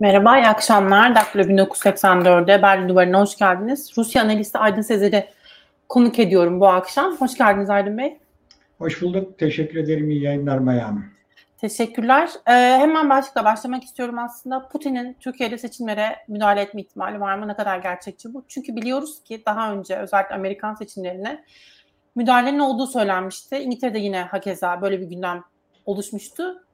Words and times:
Merhaba, 0.00 0.38
iyi 0.38 0.46
akşamlar. 0.46 1.14
Daktilo 1.14 1.42
1984'de 1.42 2.62
Berlin 2.62 2.88
Duvarı'na 2.88 3.20
hoş 3.20 3.36
geldiniz. 3.36 3.92
Rusya 3.98 4.22
analisti 4.22 4.58
Aydın 4.58 4.80
Sezer'i 4.80 5.28
konuk 5.88 6.18
ediyorum 6.18 6.60
bu 6.60 6.68
akşam. 6.68 7.16
Hoş 7.16 7.38
geldiniz 7.38 7.70
Aydın 7.70 7.98
Bey. 7.98 8.18
Hoş 8.78 9.02
bulduk. 9.02 9.38
Teşekkür 9.38 9.78
ederim. 9.78 10.10
İyi 10.10 10.22
yayınlar 10.22 10.58
Maya 10.58 10.88
Hanım. 10.88 11.04
Teşekkürler. 11.60 12.30
Ee, 12.46 12.52
hemen 12.52 13.10
başlıkla 13.10 13.44
başlamak 13.44 13.84
istiyorum 13.84 14.18
aslında. 14.18 14.68
Putin'in 14.68 15.16
Türkiye'de 15.20 15.58
seçimlere 15.58 16.16
müdahale 16.28 16.60
etme 16.60 16.80
ihtimali 16.80 17.20
var 17.20 17.38
mı? 17.38 17.48
Ne 17.48 17.56
kadar 17.56 17.78
gerçekçi 17.78 18.34
bu? 18.34 18.44
Çünkü 18.48 18.76
biliyoruz 18.76 19.22
ki 19.22 19.42
daha 19.46 19.72
önce 19.72 19.96
özellikle 19.96 20.34
Amerikan 20.34 20.74
seçimlerine 20.74 21.44
müdahalenin 22.14 22.58
olduğu 22.58 22.86
söylenmişti. 22.86 23.56
İngiltere'de 23.56 23.98
yine 23.98 24.22
hakeza 24.22 24.82
böyle 24.82 25.00
bir 25.00 25.06
gündem 25.06 25.44
oluşmuştu. 25.86 26.67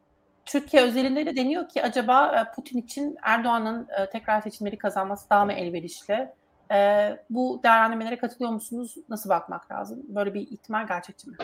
Türkiye 0.46 0.82
özelinde 0.82 1.26
de 1.26 1.36
deniyor 1.36 1.68
ki 1.68 1.82
acaba 1.82 2.26
e, 2.26 2.54
Putin 2.54 2.78
için 2.78 3.16
Erdoğan'ın 3.22 3.88
e, 4.00 4.10
tekrar 4.10 4.40
seçimleri 4.40 4.78
kazanması 4.78 5.30
daha 5.30 5.44
mı 5.44 5.52
elverişli? 5.52 6.28
E, 6.72 7.10
bu 7.30 7.60
değerlendirmelere 7.64 8.18
katılıyor 8.18 8.50
musunuz? 8.50 8.94
Nasıl 9.08 9.30
bakmak 9.30 9.70
lazım? 9.72 10.02
Böyle 10.08 10.34
bir 10.34 10.40
ihtimal 10.40 10.86
gerçekçi 10.86 11.30
mi? 11.30 11.36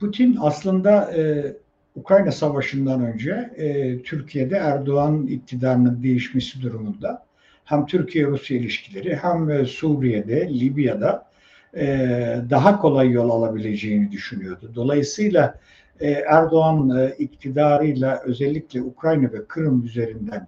Putin 0.00 0.38
aslında 0.40 1.10
Ukrayna 1.96 2.32
Savaşı'ndan 2.32 3.04
önce 3.04 3.50
Türkiye'de 4.04 4.56
Erdoğan 4.56 5.26
iktidarının 5.26 6.02
değişmesi 6.02 6.62
durumunda 6.62 7.26
hem 7.64 7.86
Türkiye-Rusya 7.86 8.56
ilişkileri 8.56 9.16
hem 9.16 9.66
Suriye'de, 9.66 10.48
Libya'da 10.48 11.26
daha 12.50 12.78
kolay 12.78 13.10
yol 13.10 13.30
alabileceğini 13.30 14.12
düşünüyordu. 14.12 14.72
Dolayısıyla 14.74 15.58
e, 16.00 16.10
Erdoğan 16.10 16.98
e, 16.98 17.14
iktidarıyla 17.18 18.22
özellikle 18.24 18.82
Ukrayna 18.82 19.32
ve 19.32 19.44
Kırım 19.48 19.84
üzerinden 19.84 20.46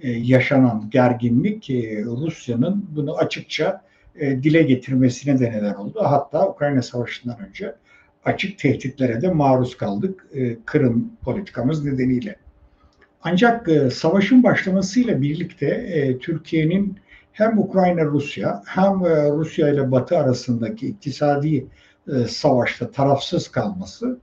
e, 0.00 0.10
yaşanan 0.10 0.90
gerginlik 0.90 1.70
Rusya'nın 2.04 2.86
bunu 2.96 3.16
açıkça 3.16 3.82
dile 4.20 4.62
getirmesine 4.62 5.38
de 5.38 5.50
neden 5.50 5.74
oldu. 5.74 6.00
Hatta 6.02 6.48
Ukrayna 6.48 6.82
Savaşı'ndan 6.82 7.38
önce 7.48 7.74
açık 8.24 8.58
tehditlere 8.58 9.22
de 9.22 9.28
maruz 9.28 9.76
kaldık 9.76 10.26
Kırım 10.64 11.10
politikamız 11.24 11.84
nedeniyle. 11.84 12.36
Ancak 13.22 13.68
savaşın 13.92 14.42
başlamasıyla 14.42 15.22
birlikte 15.22 16.18
Türkiye'nin 16.20 16.96
hem 17.32 17.58
Ukrayna-Rusya 17.58 18.62
hem 18.66 19.00
Rusya 19.38 19.68
ile 19.68 19.90
Batı 19.90 20.18
arasındaki 20.18 20.86
iktisadi 20.86 21.66
savaşta 22.28 22.90
tarafsız 22.90 23.48
kalması 23.48 24.18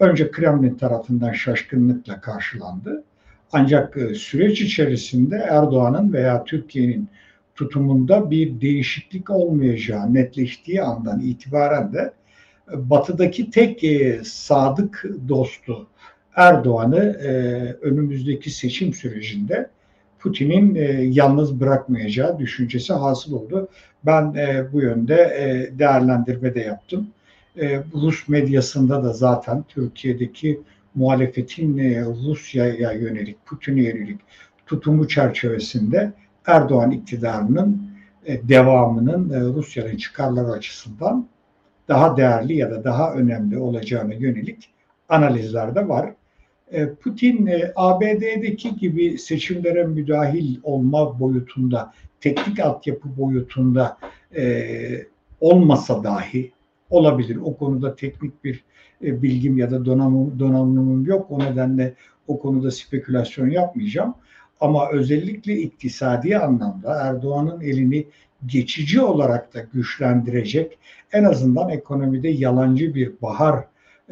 önce 0.00 0.30
Kremlin 0.30 0.74
tarafından 0.74 1.32
şaşkınlıkla 1.32 2.20
karşılandı. 2.20 3.04
Ancak 3.52 3.96
e, 3.96 4.14
süreç 4.14 4.60
içerisinde 4.60 5.36
Erdoğan'ın 5.36 6.12
veya 6.12 6.44
Türkiye'nin 6.44 7.08
tutumunda 7.54 8.30
bir 8.30 8.60
değişiklik 8.60 9.30
olmayacağı 9.30 10.14
netleştiği 10.14 10.82
andan 10.82 11.20
itibaren 11.20 11.92
de 11.92 12.12
e, 12.72 12.90
batıdaki 12.90 13.50
tek 13.50 13.84
e, 13.84 14.20
sadık 14.24 15.04
dostu 15.28 15.86
Erdoğan'ı 16.36 17.12
önümüzdeki 17.82 18.50
seçim 18.50 18.92
sürecinde 18.92 19.70
Putin'in 20.18 20.74
yalnız 21.12 21.60
bırakmayacağı 21.60 22.38
düşüncesi 22.38 22.92
hasıl 22.92 23.32
oldu. 23.32 23.68
Ben 24.06 24.34
bu 24.72 24.80
yönde 24.80 25.16
değerlendirme 25.78 26.54
de 26.54 26.60
yaptım. 26.60 27.08
E, 27.56 27.82
Rus 27.94 28.28
medyasında 28.28 29.04
da 29.04 29.12
zaten 29.12 29.64
Türkiye'deki 29.68 30.60
muhalefetin 30.94 31.78
e, 31.78 32.04
Rusya'ya 32.04 32.92
yönelik, 32.92 33.46
Putin'e 33.46 33.82
yönelik 33.82 34.20
tutumu 34.66 35.08
çerçevesinde 35.08 36.12
Erdoğan 36.46 36.90
iktidarının 36.90 37.90
e, 38.26 38.48
devamının 38.48 39.54
Rusya'nın 39.54 39.96
çıkarları 39.96 40.50
açısından 40.50 41.26
daha 41.88 42.16
değerli 42.16 42.56
ya 42.56 42.70
da 42.70 42.84
daha 42.84 43.14
önemli 43.14 43.58
olacağına 43.58 44.14
yönelik 44.14 44.70
analizler 45.08 45.74
de 45.74 45.88
var. 45.88 46.14
Putin 47.02 47.50
ABD'deki 47.76 48.76
gibi 48.76 49.18
seçimlere 49.18 49.84
müdahil 49.84 50.56
olma 50.62 51.20
boyutunda, 51.20 51.92
teknik 52.20 52.60
altyapı 52.60 53.16
boyutunda 53.16 53.96
olmasa 55.40 56.04
dahi 56.04 56.52
olabilir. 56.90 57.36
O 57.36 57.56
konuda 57.56 57.96
teknik 57.96 58.44
bir 58.44 58.64
e, 59.04 59.22
bilgim 59.22 59.58
ya 59.58 59.70
da 59.70 59.84
donanım, 59.84 60.38
donanımım 60.38 61.06
yok. 61.06 61.30
O 61.30 61.38
nedenle 61.38 61.94
o 62.28 62.40
konuda 62.40 62.70
spekülasyon 62.70 63.50
yapmayacağım. 63.50 64.14
Ama 64.60 64.90
özellikle 64.90 65.56
iktisadi 65.56 66.38
anlamda 66.38 66.94
Erdoğan'ın 67.02 67.60
elini 67.60 68.06
geçici 68.46 69.00
olarak 69.00 69.54
da 69.54 69.60
güçlendirecek, 69.72 70.78
en 71.12 71.24
azından 71.24 71.68
ekonomide 71.68 72.28
yalancı 72.28 72.94
bir 72.94 73.12
bahar 73.22 73.64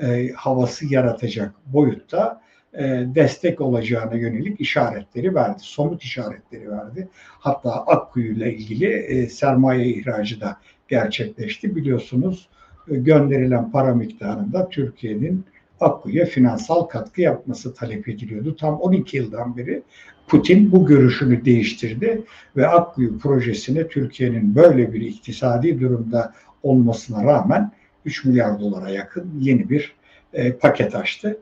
e, 0.03 0.29
havası 0.29 0.95
yaratacak 0.95 1.55
boyutta 1.67 2.41
e, 2.75 3.07
destek 3.15 3.61
olacağına 3.61 4.15
yönelik 4.15 4.61
işaretleri 4.61 5.35
verdi. 5.35 5.59
Somut 5.61 6.03
işaretleri 6.03 6.71
verdi. 6.71 7.09
Hatta 7.39 7.73
Akkuyu 7.73 8.33
ile 8.33 8.55
ilgili 8.55 8.87
e, 8.87 9.29
sermaye 9.29 9.87
ihracı 9.87 10.41
da 10.41 10.57
gerçekleşti. 10.89 11.77
Biliyorsunuz 11.77 12.49
gönderilen 12.91 13.71
para 13.71 13.95
miktarında 13.95 14.69
Türkiye'nin 14.69 15.45
Akku'ya 15.81 16.27
finansal 16.27 16.83
katkı 16.83 17.21
yapması 17.21 17.75
talep 17.75 18.09
ediliyordu. 18.09 18.57
Tam 18.57 18.81
12 18.81 19.17
yıldan 19.17 19.57
beri 19.57 19.83
Putin 20.29 20.73
bu 20.73 20.87
görüşünü 20.87 21.45
değiştirdi 21.45 22.23
ve 22.57 22.69
Akkuyu 22.69 23.19
projesine 23.19 23.89
Türkiye'nin 23.89 24.55
böyle 24.55 24.93
bir 24.93 25.01
iktisadi 25.01 25.81
durumda 25.81 26.33
olmasına 26.63 27.25
rağmen 27.25 27.73
3 28.05 28.25
milyar 28.25 28.61
dolara 28.61 28.91
yakın 28.91 29.31
yeni 29.41 29.71
bir 29.71 29.95
e, 30.33 30.53
paket 30.53 30.95
açtı. 30.95 31.39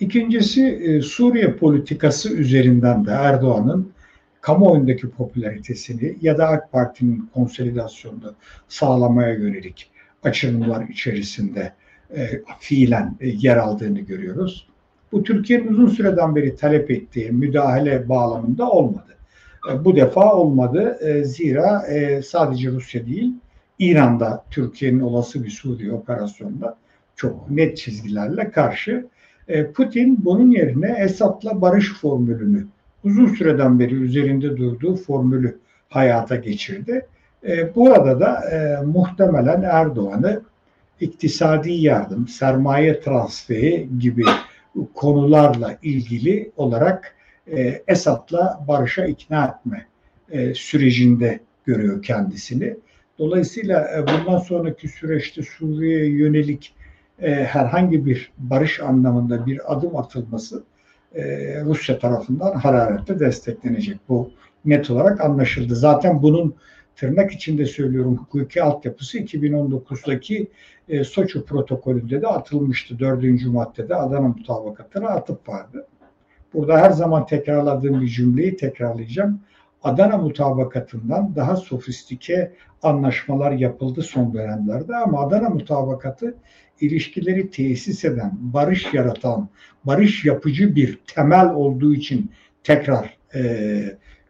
İkincisi 0.00 0.66
e, 0.66 1.00
Suriye 1.00 1.52
politikası 1.52 2.34
üzerinden 2.34 3.06
de 3.06 3.10
Erdoğan'ın 3.10 3.92
kamuoyundaki 4.40 5.10
popülaritesini 5.10 6.16
ya 6.20 6.38
da 6.38 6.48
AK 6.48 6.72
Parti'nin 6.72 7.30
konsolidasyonunu 7.34 8.34
sağlamaya 8.68 9.34
yönelik 9.34 9.89
açılımlar 10.22 10.88
içerisinde 10.88 11.72
e, 12.16 12.42
fiilen 12.58 13.16
e, 13.20 13.28
yer 13.28 13.56
aldığını 13.56 14.00
görüyoruz. 14.00 14.66
Bu 15.12 15.22
Türkiye'nin 15.22 15.68
uzun 15.68 15.88
süreden 15.88 16.36
beri 16.36 16.56
talep 16.56 16.90
ettiği 16.90 17.30
müdahale 17.30 18.08
bağlamında 18.08 18.70
olmadı. 18.70 19.16
E, 19.70 19.84
bu 19.84 19.96
defa 19.96 20.34
olmadı. 20.34 20.98
E, 21.00 21.24
zira 21.24 21.86
e, 21.86 22.22
sadece 22.22 22.70
Rusya 22.70 23.06
değil, 23.06 23.32
İran'da 23.78 24.44
Türkiye'nin 24.50 25.00
olası 25.00 25.44
bir 25.44 25.50
Suriye 25.50 25.92
operasyonunda 25.92 26.76
çok 27.16 27.50
net 27.50 27.76
çizgilerle 27.76 28.50
karşı. 28.50 29.06
E, 29.48 29.72
Putin 29.72 30.24
bunun 30.24 30.50
yerine 30.50 30.96
Esad'la 30.98 31.60
barış 31.60 31.92
formülünü 31.94 32.66
uzun 33.04 33.26
süreden 33.26 33.78
beri 33.78 33.94
üzerinde 33.94 34.56
durduğu 34.56 34.96
formülü 34.96 35.58
hayata 35.88 36.36
geçirdi 36.36 37.06
e, 37.48 37.74
burada 37.74 38.20
da 38.20 38.50
e, 38.50 38.84
muhtemelen 38.84 39.62
Erdoğan'ı 39.62 40.42
iktisadi 41.00 41.72
yardım, 41.72 42.28
sermaye 42.28 43.00
transferi 43.00 43.88
gibi 43.98 44.24
konularla 44.94 45.76
ilgili 45.82 46.52
olarak 46.56 47.14
e, 47.46 47.82
Esad'la 47.86 48.64
barışa 48.68 49.04
ikna 49.04 49.44
etme 49.46 49.86
e, 50.30 50.54
sürecinde 50.54 51.40
görüyor 51.64 52.02
kendisini. 52.02 52.76
Dolayısıyla 53.18 53.88
e, 53.96 54.06
bundan 54.06 54.38
sonraki 54.38 54.88
süreçte 54.88 55.42
Suriye'ye 55.42 56.10
yönelik 56.10 56.74
e, 57.22 57.34
herhangi 57.34 58.06
bir 58.06 58.32
barış 58.38 58.80
anlamında 58.80 59.46
bir 59.46 59.72
adım 59.72 59.96
atılması 59.96 60.62
e, 61.14 61.22
Rusya 61.64 61.98
tarafından 61.98 62.52
hararetle 62.52 63.20
desteklenecek. 63.20 63.98
Bu 64.08 64.30
net 64.64 64.90
olarak 64.90 65.20
anlaşıldı. 65.20 65.76
Zaten 65.76 66.22
bunun 66.22 66.54
tırnak 67.00 67.32
içinde 67.32 67.66
söylüyorum 67.66 68.16
hukuki 68.16 68.62
altyapısı 68.62 69.18
2019'daki 69.18 70.48
e, 70.88 71.04
Soçu 71.04 71.44
protokolünde 71.44 72.22
de 72.22 72.26
atılmıştı. 72.26 72.98
Dördüncü 72.98 73.50
maddede 73.50 73.94
Adana 73.94 74.28
mutabakatına 74.28 75.08
atıp 75.08 75.48
vardı. 75.48 75.86
Burada 76.54 76.78
her 76.78 76.90
zaman 76.90 77.26
tekrarladığım 77.26 78.00
bir 78.00 78.08
cümleyi 78.08 78.56
tekrarlayacağım. 78.56 79.40
Adana 79.82 80.16
mutabakatından 80.16 81.36
daha 81.36 81.56
sofistike 81.56 82.52
anlaşmalar 82.82 83.52
yapıldı 83.52 84.02
son 84.02 84.34
dönemlerde 84.34 84.96
ama 84.96 85.26
Adana 85.26 85.48
mutabakatı 85.48 86.34
ilişkileri 86.80 87.50
tesis 87.50 88.04
eden, 88.04 88.32
barış 88.40 88.94
yaratan, 88.94 89.48
barış 89.84 90.24
yapıcı 90.24 90.76
bir 90.76 90.98
temel 91.14 91.50
olduğu 91.54 91.94
için 91.94 92.30
tekrar 92.64 93.16
e, 93.34 93.40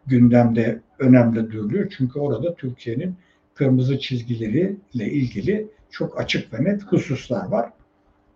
gündemde 0.07 0.79
önemli 0.99 1.51
duruluyor. 1.51 1.93
Çünkü 1.97 2.19
orada 2.19 2.55
Türkiye'nin 2.55 3.15
kırmızı 3.53 3.99
çizgileriyle 3.99 5.11
ilgili 5.11 5.67
çok 5.89 6.19
açık 6.19 6.53
ve 6.53 6.63
net 6.63 6.83
hususlar 6.83 7.47
var. 7.47 7.69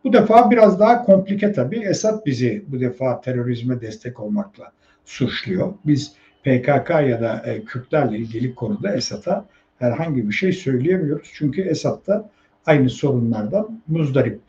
Bu 0.03 0.13
defa 0.13 0.51
biraz 0.51 0.79
daha 0.79 1.03
komplike 1.03 1.51
tabii. 1.51 1.79
Esad 1.79 2.25
bizi 2.25 2.63
bu 2.67 2.79
defa 2.79 3.21
terörizme 3.21 3.81
destek 3.81 4.19
olmakla 4.19 4.71
suçluyor. 5.05 5.73
Biz 5.85 6.13
PKK 6.43 6.89
ya 6.89 7.21
da 7.21 7.43
e, 7.45 7.63
Kürtlerle 7.63 8.17
ilgili 8.17 8.55
konuda 8.55 8.95
Esad'a 8.95 9.45
herhangi 9.79 10.29
bir 10.29 10.33
şey 10.33 10.51
söyleyemiyoruz. 10.51 11.31
Çünkü 11.33 11.61
Esad 11.61 12.07
da 12.07 12.29
aynı 12.65 12.89
sorunlardan 12.89 13.81
muzdarip. 13.87 14.39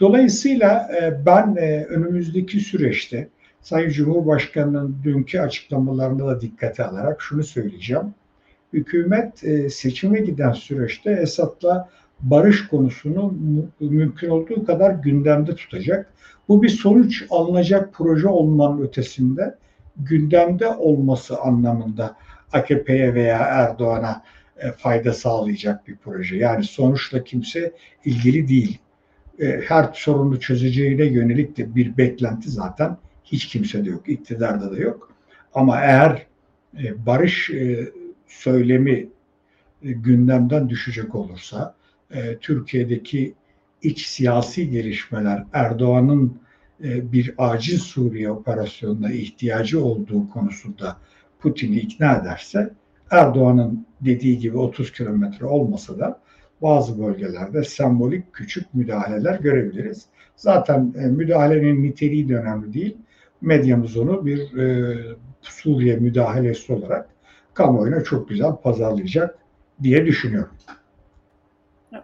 Dolayısıyla 0.00 0.90
e, 1.00 1.26
ben 1.26 1.56
e, 1.56 1.84
önümüzdeki 1.84 2.60
süreçte 2.60 3.28
Sayın 3.62 3.90
Cumhurbaşkanı'nın 3.90 4.96
dünkü 5.04 5.40
açıklamalarını 5.40 6.26
da 6.26 6.40
dikkate 6.40 6.84
alarak 6.84 7.22
şunu 7.22 7.44
söyleyeceğim. 7.44 8.14
Hükümet 8.72 9.44
e, 9.44 9.70
seçime 9.70 10.20
giden 10.20 10.52
süreçte 10.52 11.10
Esad'la 11.10 11.88
barış 12.20 12.68
konusunu 12.68 13.34
mümkün 13.80 14.28
olduğu 14.28 14.64
kadar 14.64 14.90
gündemde 14.90 15.54
tutacak. 15.54 16.12
Bu 16.48 16.62
bir 16.62 16.68
sonuç 16.68 17.24
alınacak 17.30 17.92
proje 17.92 18.28
olmanın 18.28 18.82
ötesinde 18.82 19.54
gündemde 19.96 20.68
olması 20.68 21.40
anlamında 21.40 22.16
AKP'ye 22.52 23.14
veya 23.14 23.38
Erdoğan'a 23.38 24.22
e, 24.58 24.72
fayda 24.72 25.12
sağlayacak 25.12 25.88
bir 25.88 25.96
proje. 25.96 26.36
Yani 26.36 26.64
sonuçla 26.64 27.24
kimse 27.24 27.72
ilgili 28.04 28.48
değil. 28.48 28.78
E, 29.40 29.60
her 29.68 29.90
sorunu 29.94 30.40
çözeceğine 30.40 31.04
yönelik 31.04 31.56
de 31.56 31.74
bir 31.74 31.96
beklenti 31.96 32.50
zaten 32.50 32.96
hiç 33.24 33.46
kimse 33.46 33.84
de 33.84 33.90
yok. 33.90 34.08
iktidarda 34.08 34.72
da 34.72 34.76
yok. 34.76 35.12
Ama 35.54 35.80
eğer 35.80 36.26
e, 36.78 37.06
barış 37.06 37.50
söylemi 38.26 39.08
gündemden 39.82 40.68
düşecek 40.68 41.14
olursa 41.14 41.74
Türkiye'deki 42.40 43.34
iç 43.82 44.06
siyasi 44.06 44.70
gelişmeler 44.70 45.44
Erdoğan'ın 45.52 46.40
bir 46.80 47.34
acil 47.38 47.78
Suriye 47.78 48.30
operasyonuna 48.30 49.12
ihtiyacı 49.12 49.84
olduğu 49.84 50.30
konusunda 50.30 50.96
Putin'i 51.40 51.76
ikna 51.76 52.16
ederse 52.16 52.70
Erdoğan'ın 53.10 53.86
dediği 54.00 54.38
gibi 54.38 54.56
30 54.56 54.92
kilometre 54.92 55.46
olmasa 55.46 55.98
da 55.98 56.20
bazı 56.62 57.02
bölgelerde 57.02 57.64
sembolik 57.64 58.32
küçük 58.32 58.74
müdahaleler 58.74 59.40
görebiliriz. 59.40 60.06
Zaten 60.36 60.94
e, 60.98 61.06
müdahalenin 61.06 61.82
niteliği 61.82 62.28
de 62.28 62.36
önemli 62.36 62.72
değil. 62.72 62.96
Medyamız 63.42 63.96
onu 63.96 64.26
bir 64.26 64.58
e, 64.58 64.96
Suriye 65.40 65.96
müdahalesi 65.96 66.72
olarak 66.72 67.08
kamuoyuna 67.54 68.04
çok 68.04 68.28
güzel 68.28 68.56
pazarlayacak 68.56 69.38
diye 69.82 70.06
düşünüyorum. 70.06 70.54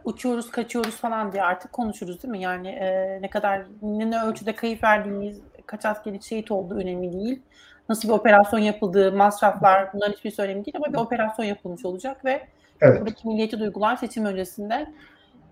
Uçuyoruz, 0.05 0.51
kaçıyoruz 0.51 0.97
falan 0.97 1.33
diye 1.33 1.43
artık 1.43 1.73
konuşuruz 1.73 2.23
değil 2.23 2.33
mi? 2.33 2.41
Yani 2.41 2.69
e, 2.69 3.19
ne 3.23 3.31
kadar, 3.31 3.63
ne 3.83 4.23
ölçüde 4.23 4.55
kayıp 4.55 4.85
verdiğimiz, 4.85 5.41
kaç 5.67 5.85
askeri 5.85 6.23
şehit 6.23 6.51
olduğu 6.51 6.75
önemli 6.75 7.13
değil 7.13 7.43
nasıl 7.89 8.09
bir 8.09 8.15
operasyon 8.15 8.61
yapıldığı, 8.61 9.13
masraflar 9.13 9.93
bunların 9.93 10.13
hiçbir 10.13 10.45
önemli 10.45 10.65
değil 10.65 10.77
ama 10.77 10.93
bir 10.93 10.99
operasyon 10.99 11.47
yapılmış 11.47 11.85
olacak 11.85 12.25
ve 12.25 12.47
evet. 12.81 13.01
buradaki 13.01 13.29
milliyetçi 13.29 13.61
duygular 13.61 13.97
seçim 13.97 14.25
öncesinde 14.25 14.87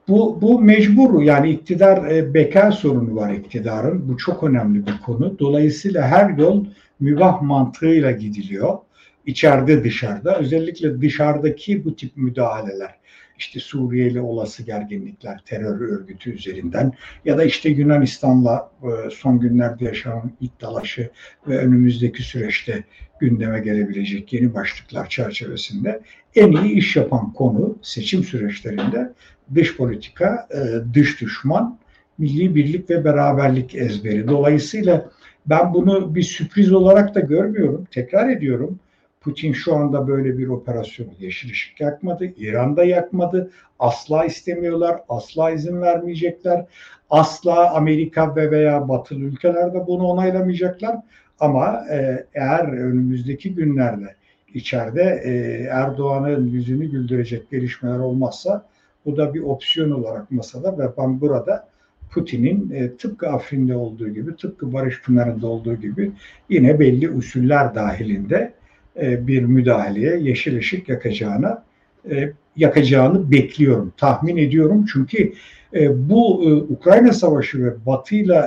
bu, 0.09 0.39
bu 0.43 0.61
mecbur 0.61 1.23
yani 1.23 1.51
iktidar 1.51 2.11
e, 2.11 2.35
bekar 2.35 2.71
sorunu 2.71 3.17
var 3.17 3.33
iktidarın. 3.33 4.09
Bu 4.09 4.17
çok 4.17 4.43
önemli 4.43 4.87
bir 4.87 4.99
konu. 5.07 5.39
Dolayısıyla 5.39 6.03
her 6.03 6.31
yol 6.31 6.65
mübah 7.01 7.43
mantığıyla 7.43 8.11
gidiliyor. 8.11 8.79
İçeride 9.27 9.85
dışarıda. 9.85 10.39
Özellikle 10.39 11.01
dışarıdaki 11.01 11.85
bu 11.85 11.97
tip 11.97 12.17
müdahaleler 12.17 12.95
işte 13.39 13.61
Suriye 13.61 14.07
ile 14.07 14.21
olası 14.21 14.63
gerginlikler 14.63 15.41
terör 15.45 15.81
örgütü 15.81 16.31
üzerinden 16.31 16.93
ya 17.25 17.39
da 17.39 17.45
işte 17.45 17.69
Yunanistan'la 17.69 18.71
e, 18.83 19.11
son 19.11 19.41
günlerde 19.41 19.85
yaşanan 19.85 20.33
iç 20.41 20.51
dalaşı 20.61 21.11
ve 21.49 21.59
önümüzdeki 21.59 22.23
süreçte 22.23 22.85
gündeme 23.21 23.61
gelebilecek 23.61 24.33
yeni 24.33 24.55
başlıklar 24.55 25.09
çerçevesinde 25.09 26.01
en 26.35 26.53
iyi 26.53 26.75
iş 26.75 26.97
yapan 26.97 27.33
konu 27.33 27.79
seçim 27.83 28.25
süreçlerinde 28.25 29.13
dış 29.55 29.77
politika, 29.77 30.49
e, 30.55 30.95
dış 30.95 31.21
düşman, 31.21 31.79
milli 32.19 32.55
birlik 32.55 32.91
ve 32.91 33.05
beraberlik 33.05 33.75
ezberi. 33.75 34.29
Dolayısıyla 34.29 35.11
ben 35.47 35.75
bunu 35.75 36.15
bir 36.15 36.23
sürpriz 36.23 36.73
olarak 36.73 37.15
da 37.15 37.21
görmüyorum. 37.21 37.87
Tekrar 37.91 38.29
ediyorum. 38.29 38.79
Putin 39.27 39.53
şu 39.53 39.77
anda 39.77 40.09
böyle 40.09 40.39
bir 40.39 40.49
operasyonu 40.49 41.11
yeşil 41.19 41.51
ışık 41.51 41.81
yakmadı. 41.81 42.25
İran'da 42.37 42.85
yakmadı. 42.85 43.51
Asla 43.79 44.25
istemiyorlar. 44.25 45.01
Asla 45.09 45.51
izin 45.51 45.81
vermeyecekler. 45.83 46.65
Asla 47.11 47.75
Amerika 47.75 48.37
ve 48.37 48.51
veya 48.51 48.89
batılı 48.89 49.21
ülkelerde 49.21 49.87
bunu 49.87 50.07
onaylamayacaklar. 50.07 50.97
Ama 51.41 51.85
e, 51.91 52.27
eğer 52.35 52.65
önümüzdeki 52.65 53.55
günlerde 53.55 54.15
içeride 54.55 55.23
e, 55.25 55.31
Erdoğan'ın 55.71 56.47
yüzünü 56.47 56.91
güldürecek 56.91 57.51
gelişmeler 57.51 57.99
olmazsa 57.99 58.67
bu 59.07 59.17
da 59.17 59.35
bir 59.35 59.41
opsiyon 59.41 59.91
olarak 59.91 60.31
masada 60.31 60.79
ve 60.79 60.91
ben 60.99 61.21
burada 61.21 61.69
Putin'in 62.11 62.71
e, 62.71 62.97
tıpkı 62.97 63.29
Afrin'de 63.29 63.77
olduğu 63.77 64.09
gibi, 64.09 64.37
tıpkı 64.37 64.73
Barış 64.73 65.03
Pınarı'nda 65.03 65.47
olduğu 65.47 65.75
gibi 65.75 66.13
yine 66.49 66.81
belli 66.81 67.11
usuller 67.11 67.75
dahilinde 67.75 68.53
bir 69.01 69.43
müdahaleye 69.43 70.19
yeşil 70.19 70.59
ışık 70.59 70.89
yakacağına 70.89 71.65
e, 72.11 72.33
yakacağını 72.57 73.31
bekliyorum, 73.31 73.93
tahmin 73.97 74.37
ediyorum. 74.37 74.87
Çünkü 74.93 75.33
e, 75.75 76.09
bu 76.09 76.41
Ukrayna 76.71 77.13
Savaşı 77.13 77.65
ve 77.65 77.87
Batı 77.87 78.15
ile 78.15 78.43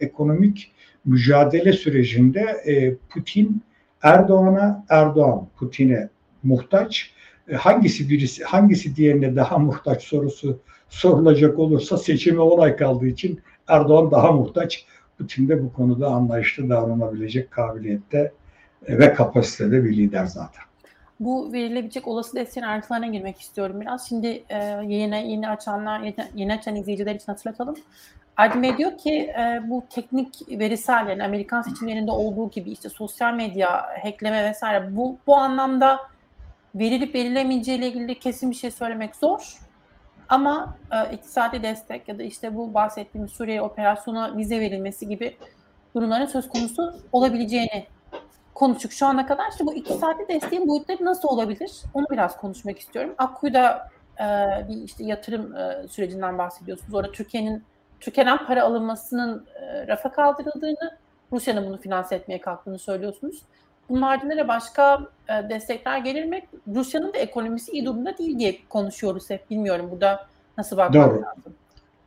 ekonomik 0.00 0.72
mücadele 1.04 1.72
sürecinde 1.72 2.56
Putin 3.10 3.62
Erdoğan'a, 4.02 4.84
Erdoğan 4.88 5.48
Putin'e 5.56 6.08
muhtaç. 6.42 7.10
Hangisi 7.52 8.10
birisi, 8.10 8.44
hangisi 8.44 8.96
diğerine 8.96 9.36
daha 9.36 9.58
muhtaç 9.58 10.02
sorusu 10.02 10.58
sorulacak 10.88 11.58
olursa 11.58 11.98
seçime 11.98 12.40
10 12.40 12.58
ay 12.58 12.76
kaldığı 12.76 13.06
için 13.06 13.40
Erdoğan 13.68 14.10
daha 14.10 14.32
muhtaç. 14.32 14.86
Putin 15.18 15.48
de 15.48 15.62
bu 15.62 15.72
konuda 15.72 16.08
anlayışlı 16.08 16.68
davranabilecek 16.68 17.50
kabiliyette 17.50 18.32
ve 18.88 19.12
kapasitede 19.12 19.84
bir 19.84 19.96
lider 19.96 20.26
zaten. 20.26 20.62
Bu 21.20 21.52
verilebilecek 21.52 22.08
olası 22.08 22.36
desteğin 22.36 22.66
ayrıntılarına 22.66 23.06
girmek 23.06 23.40
istiyorum 23.40 23.80
biraz. 23.80 24.08
Şimdi 24.08 24.44
e, 24.48 24.56
yeni, 24.86 25.30
yeni 25.30 25.48
açanlar, 25.48 26.12
yeni, 26.34 26.54
açan 26.54 26.76
izleyiciler 26.76 27.14
için 27.14 27.26
hatırlatalım. 27.26 27.76
Erdem 28.36 28.78
diyor 28.78 28.98
ki 28.98 29.14
e, 29.14 29.62
bu 29.64 29.84
teknik 29.90 30.48
verisel 30.48 31.08
yani 31.08 31.24
Amerikan 31.24 31.62
seçimlerinde 31.62 32.10
olduğu 32.10 32.50
gibi 32.50 32.70
işte 32.70 32.88
sosyal 32.88 33.34
medya, 33.34 33.86
hackleme 34.02 34.44
vesaire 34.44 34.96
bu, 34.96 35.18
bu 35.26 35.36
anlamda 35.36 36.00
verilip 36.74 37.14
verilemeyeceği 37.14 37.78
ile 37.78 37.88
ilgili 37.88 38.18
kesin 38.18 38.50
bir 38.50 38.56
şey 38.56 38.70
söylemek 38.70 39.16
zor. 39.16 39.58
Ama 40.28 40.76
e, 40.92 41.14
iktisadi 41.14 41.62
destek 41.62 42.08
ya 42.08 42.18
da 42.18 42.22
işte 42.22 42.56
bu 42.56 42.74
bahsettiğimiz 42.74 43.30
Suriye 43.30 43.62
operasyona 43.62 44.36
vize 44.36 44.60
verilmesi 44.60 45.08
gibi 45.08 45.36
durumların 45.94 46.26
söz 46.26 46.48
konusu 46.48 46.94
olabileceğini 47.12 47.86
konuştuk 48.54 48.92
şu 48.92 49.06
ana 49.06 49.26
kadar. 49.26 49.50
İşte 49.50 49.66
bu 49.66 49.74
iktisadi 49.74 50.28
desteğin 50.28 50.68
boyutları 50.68 51.04
nasıl 51.04 51.28
olabilir? 51.28 51.72
Onu 51.94 52.06
biraz 52.10 52.36
konuşmak 52.36 52.78
istiyorum. 52.78 53.14
Akkuyu'da 53.18 53.88
e, 54.20 54.24
bir 54.68 54.82
işte 54.82 55.04
yatırım 55.04 55.56
e, 55.56 55.88
sürecinden 55.88 56.38
bahsediyorsunuz. 56.38 56.94
Orada 56.94 57.12
Türkiye'nin 57.12 57.64
Türkiye'den 58.00 58.46
para 58.46 58.62
alınmasının 58.62 59.46
e, 59.54 59.86
rafa 59.86 60.12
kaldırıldığını, 60.12 60.98
Rusya'nın 61.32 61.66
bunu 61.66 61.78
finanse 61.78 62.14
etmeye 62.14 62.40
kalktığını 62.40 62.78
söylüyorsunuz. 62.78 63.42
Bunun 63.88 64.02
haricinde 64.02 64.48
başka 64.48 65.00
e, 65.28 65.48
destekler 65.48 65.98
gelir 65.98 66.24
mi? 66.24 66.42
Rusya'nın 66.74 67.12
da 67.12 67.18
ekonomisi 67.18 67.72
iyi 67.72 67.84
durumda 67.84 68.18
değil 68.18 68.38
diye 68.38 68.58
konuşuyoruz 68.68 69.30
hep. 69.30 69.50
Bilmiyorum 69.50 69.88
burada 69.90 70.26
nasıl 70.58 70.76
bakmak 70.76 71.10
Doğru. 71.10 71.22
lazım 71.22 71.54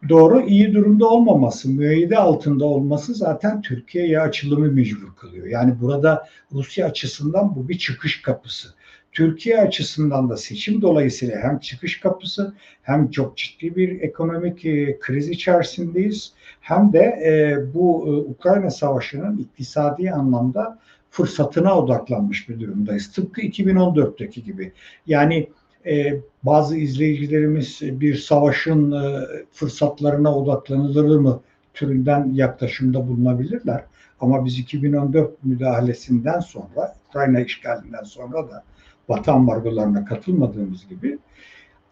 doğru 0.09 0.41
iyi 0.41 0.73
durumda 0.73 1.07
olmaması, 1.07 1.69
müeyyide 1.69 2.17
altında 2.17 2.65
olması 2.65 3.15
zaten 3.15 3.61
Türkiye'ye 3.61 4.19
açılımı 4.19 4.71
mecbur 4.71 5.15
kılıyor. 5.15 5.47
Yani 5.47 5.81
burada 5.81 6.27
Rusya 6.51 6.87
açısından 6.87 7.55
bu 7.55 7.69
bir 7.69 7.77
çıkış 7.77 8.21
kapısı. 8.21 8.69
Türkiye 9.11 9.61
açısından 9.61 10.29
da 10.29 10.37
seçim 10.37 10.81
dolayısıyla 10.81 11.39
hem 11.41 11.59
çıkış 11.59 11.99
kapısı 11.99 12.53
hem 12.81 13.11
çok 13.11 13.37
ciddi 13.37 13.75
bir 13.75 14.01
ekonomik 14.01 14.65
e, 14.65 14.99
kriz 14.99 15.29
içerisindeyiz. 15.29 16.33
Hem 16.61 16.93
de 16.93 16.99
e, 16.99 17.57
bu 17.73 18.07
e, 18.07 18.09
Ukrayna 18.11 18.69
Savaşı'nın 18.69 19.37
iktisadi 19.37 20.11
anlamda 20.11 20.79
fırsatına 21.09 21.79
odaklanmış 21.79 22.49
bir 22.49 22.59
durumdayız. 22.59 23.11
Tıpkı 23.11 23.41
2014'teki 23.41 24.43
gibi. 24.43 24.71
Yani 25.07 25.49
e, 25.87 26.21
bazı 26.43 26.77
izleyicilerimiz 26.77 27.79
bir 27.81 28.15
savaşın 28.15 28.91
e, 28.91 29.25
fırsatlarına 29.51 30.35
odaklanılır 30.35 31.19
mı 31.19 31.41
türünden 31.73 32.31
yaklaşımda 32.33 33.07
bulunabilirler. 33.07 33.83
Ama 34.19 34.45
biz 34.45 34.59
2014 34.59 35.43
müdahalesinden 35.43 36.39
sonra, 36.39 36.95
Ukrayna 37.09 37.39
işgalinden 37.39 38.03
sonra 38.03 38.49
da 38.49 38.63
Batı 39.09 39.31
ambargolarına 39.31 40.05
katılmadığımız 40.05 40.87
gibi 40.89 41.19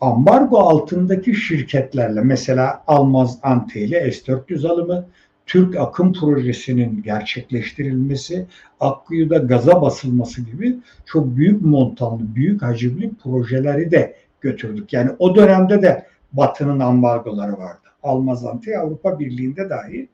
ambargo 0.02 0.60
altındaki 0.60 1.36
şirketlerle 1.36 2.22
mesela 2.22 2.84
Almaz 2.88 3.40
Ante 3.44 3.82
ile 3.82 4.12
S-400 4.12 4.68
alımı, 4.68 5.06
Türk 5.46 5.76
Akım 5.76 6.14
Projesi'nin 6.14 7.04
gerçekleştirilmesi, 7.04 8.46
Akkuyu'da 8.80 9.38
gaza 9.38 9.82
basılması 9.82 10.42
gibi 10.42 10.76
çok 11.06 11.38
büyük 11.38 11.62
montanlı, 11.62 12.36
büyük 12.36 12.62
hacimli 12.62 13.12
projeleri 13.24 13.92
de 13.92 14.16
götürdük. 14.42 14.94
Yani 14.94 15.12
o 15.20 15.36
dönemde 15.36 15.82
de 15.82 16.06
Batı'nın 16.34 16.80
ambargoları 16.80 17.58
vardı. 17.58 17.80
Almazanti 18.04 18.78
Avrupa 18.78 19.20
Birliği'nde 19.20 19.70
dahi 19.70 20.08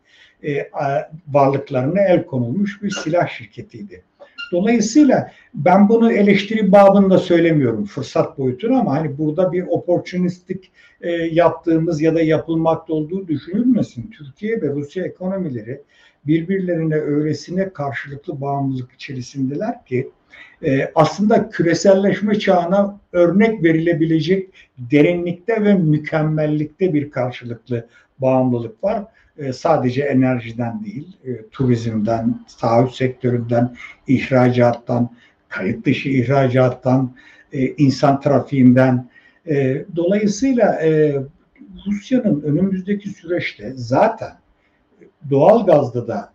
e, 0.44 0.70
varlıklarına 1.28 2.02
el 2.02 2.26
konulmuş 2.26 2.84
bir 2.84 2.90
silah 2.90 3.28
şirketiydi. 3.28 4.04
Dolayısıyla 4.52 5.32
ben 5.54 5.90
bunu 5.90 6.14
eleştiri 6.14 6.72
babında 6.72 7.18
söylemiyorum 7.18 7.86
fırsat 7.86 8.38
boyutunu 8.38 8.80
ama 8.80 8.96
hani 8.96 9.18
burada 9.18 9.52
bir 9.52 9.64
opportunistik 9.68 10.72
e, 11.02 11.12
yaptığımız 11.12 12.02
ya 12.02 12.16
da 12.16 12.22
yapılmakta 12.22 12.94
olduğu 12.94 13.28
düşünülmesin. 13.28 14.12
Türkiye 14.12 14.62
ve 14.62 14.68
Rusya 14.68 15.06
ekonomileri 15.06 15.82
birbirlerine 16.28 16.96
öylesine 16.96 17.74
karşılıklı 17.74 18.42
bağımlılık 18.42 18.92
içerisindeler 18.92 19.86
ki 19.86 20.10
e, 20.64 20.92
aslında 20.96 21.50
küreselleşme 21.50 22.40
çağına 22.40 23.00
örnek 23.12 23.64
verilebilecek 23.64 24.50
derinlikte 24.78 25.64
ve 25.64 25.74
mükemmellikte 25.74 26.94
bir 26.94 27.12
karşılıklı 27.12 27.88
bağımlılık 28.20 28.84
var. 28.84 29.04
E, 29.38 29.54
sadece 29.54 30.02
enerjiden 30.02 30.84
değil, 30.84 31.18
e, 31.26 31.50
turizmden, 31.52 32.40
taahhüt 32.60 32.96
sektöründen, 32.96 33.76
ihracattan, 34.08 35.10
kayıt 35.50 35.86
dışı 35.86 36.10
ihracattan, 36.10 37.16
e, 37.54 37.68
insan 37.68 38.22
trafiğinden. 38.22 39.12
Dolayısıyla 39.96 40.80
Rusya'nın 41.88 42.42
önümüzdeki 42.42 43.10
süreçte 43.10 43.74
zaten 43.76 44.32
doğal 45.30 45.66
gazda 45.66 46.08
da 46.08 46.34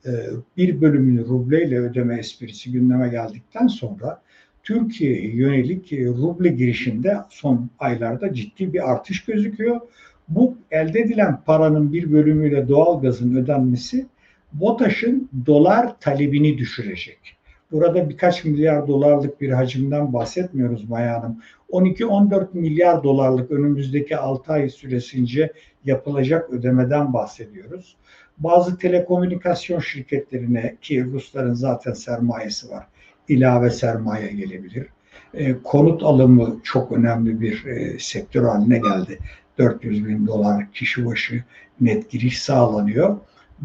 bir 0.56 0.80
bölümünü 0.80 1.24
rubleyle 1.24 1.78
ödeme 1.78 2.18
esprisi 2.18 2.72
gündeme 2.72 3.08
geldikten 3.08 3.66
sonra 3.66 4.22
Türkiye'ye 4.62 5.34
yönelik 5.34 5.92
ruble 5.92 6.48
girişinde 6.48 7.16
son 7.30 7.70
aylarda 7.78 8.34
ciddi 8.34 8.72
bir 8.72 8.90
artış 8.90 9.24
gözüküyor. 9.24 9.80
Bu 10.28 10.56
elde 10.70 11.00
edilen 11.00 11.40
paranın 11.46 11.92
bir 11.92 12.12
bölümüyle 12.12 12.68
doğal 12.68 13.02
gazın 13.02 13.36
ödenmesi 13.36 14.06
BOTAŞ'ın 14.52 15.30
dolar 15.46 16.00
talebini 16.00 16.58
düşürecek. 16.58 17.36
Burada 17.72 18.08
birkaç 18.08 18.44
milyar 18.44 18.88
dolarlık 18.88 19.40
bir 19.40 19.50
hacimden 19.50 20.12
bahsetmiyoruz 20.12 20.88
Maya 20.88 21.22
Hanım. 21.22 21.42
12-14 21.70 22.46
milyar 22.52 23.02
dolarlık 23.02 23.50
önümüzdeki 23.50 24.16
6 24.16 24.52
ay 24.52 24.70
süresince 24.70 25.52
yapılacak 25.84 26.50
ödemeden 26.50 27.12
bahsediyoruz. 27.12 27.96
Bazı 28.38 28.78
telekomünikasyon 28.78 29.80
şirketlerine 29.80 30.76
ki 30.80 31.04
Rusların 31.04 31.54
zaten 31.54 31.92
sermayesi 31.92 32.70
var 32.70 32.86
ilave 33.28 33.70
sermaye 33.70 34.32
gelebilir. 34.32 34.86
E, 35.34 35.62
konut 35.62 36.02
alımı 36.02 36.60
çok 36.62 36.92
önemli 36.92 37.40
bir 37.40 37.64
e, 37.66 37.98
sektör 37.98 38.44
haline 38.44 38.78
geldi. 38.78 39.18
400 39.58 40.06
bin 40.06 40.26
dolar 40.26 40.72
kişi 40.72 41.06
başı 41.06 41.44
net 41.80 42.10
giriş 42.10 42.42
sağlanıyor. 42.42 43.16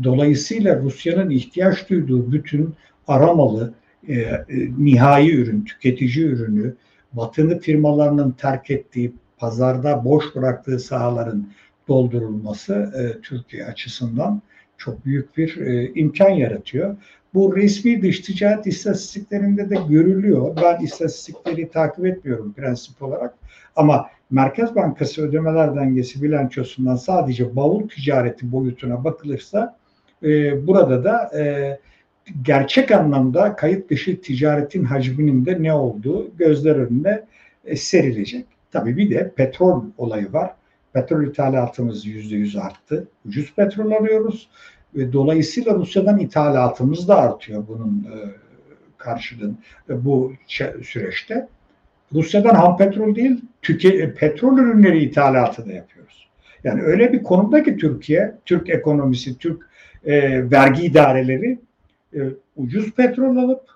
Dolayısıyla 0.04 0.82
Rusya'nın 0.82 1.30
ihtiyaç 1.30 1.90
duyduğu 1.90 2.32
bütün 2.32 2.76
aramalı 3.08 3.74
e, 4.08 4.14
e, 4.14 4.46
nihai 4.78 5.32
ürün, 5.32 5.66
tüketici 5.66 6.26
ürünü, 6.26 6.76
batılı 7.14 7.60
firmalarının 7.60 8.32
terk 8.32 8.72
ettiği, 8.72 9.14
pazarda 9.38 10.06
boş 10.06 10.36
bıraktığı 10.36 10.80
sahaların 10.80 11.50
doldurulması 11.88 12.74
e, 12.74 13.22
Türkiye 13.22 13.66
açısından 13.66 14.42
çok 14.78 15.06
büyük 15.06 15.38
bir 15.38 15.58
e, 15.58 15.92
imkan 15.94 16.30
yaratıyor. 16.30 16.98
Bu 17.34 17.56
resmi 17.56 18.02
dış 18.02 18.20
ticaret 18.20 18.68
istatistiklerinde 18.68 19.70
de 19.70 19.76
görülüyor. 19.90 20.58
Ben 20.64 20.84
istatistikleri 20.84 21.70
takip 21.70 22.06
etmiyorum 22.06 22.54
prensip 22.54 23.02
olarak. 23.02 23.34
Ama 23.76 24.10
Merkez 24.32 24.76
Bankası 24.76 25.22
ödemeler 25.22 25.76
dengesi 25.76 26.24
bilançosundan 26.24 26.96
sadece 26.96 27.56
bavul 27.56 27.88
ticareti 27.88 28.52
boyutuna 28.52 29.04
bakılırsa 29.04 29.78
e, 30.24 30.68
burada 30.68 31.04
da 31.04 31.40
e, 31.40 31.80
gerçek 32.42 32.92
anlamda 32.92 33.56
kayıt 33.56 33.90
dışı 33.90 34.22
ticaretin 34.22 34.84
hacminin 34.84 35.46
de 35.46 35.64
ne 35.64 35.74
olduğu 35.74 36.38
gözler 36.38 36.76
önüne 36.76 37.24
e, 37.66 37.76
serilecek. 37.76 38.46
Tabii 38.72 38.98
bir 38.98 39.10
de 39.10 39.32
petrol 39.36 39.84
olayı 39.98 40.34
var. 40.34 40.54
Petrol 40.94 41.24
ithalatımız 41.24 42.06
yüzde 42.06 42.36
yüz 42.36 42.56
arttı. 42.56 43.08
Ucuz 43.26 43.54
petrol 43.56 43.92
alıyoruz. 43.92 44.50
Ve 44.96 45.14
dolayısıyla 45.14 45.76
Rusya'dan 45.76 46.20
ithalatımız 46.20 47.08
da 47.08 47.18
artıyor 47.18 47.64
bunun 47.68 48.08
e, 48.14 48.18
karşılığın 48.98 49.58
e, 49.90 50.06
bu 50.06 50.34
süreçte. 50.84 51.48
Rusya'dan 52.14 52.56
ham 52.56 52.78
petrol 52.78 53.16
değil, 53.16 53.42
tüke, 53.62 53.88
e, 53.90 54.14
petrol 54.14 54.58
ürünleri 54.58 55.04
ithalatı 55.04 55.66
da 55.66 55.72
yapıyoruz. 55.72 56.30
Yani 56.64 56.82
öyle 56.82 57.14
bir 57.14 57.24
konumda 57.24 57.64
ki 57.64 57.78
Türkiye, 57.78 58.36
Türk 58.46 58.70
ekonomisi, 58.70 59.38
Türk 59.38 59.70
e, 60.06 60.52
vergi 60.52 60.84
idareleri 60.84 61.60
e, 62.16 62.20
ucuz 62.56 62.92
petrol 62.92 63.38
alıp 63.38 63.72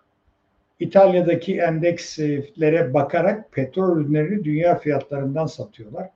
İtalya'daki 0.79 1.57
endekslere 1.57 2.93
bakarak 2.93 3.51
petrol 3.51 3.97
ürünlerini 3.97 4.43
dünya 4.43 4.79
fiyatlarından 4.79 5.45
satıyorlar. 5.45 6.09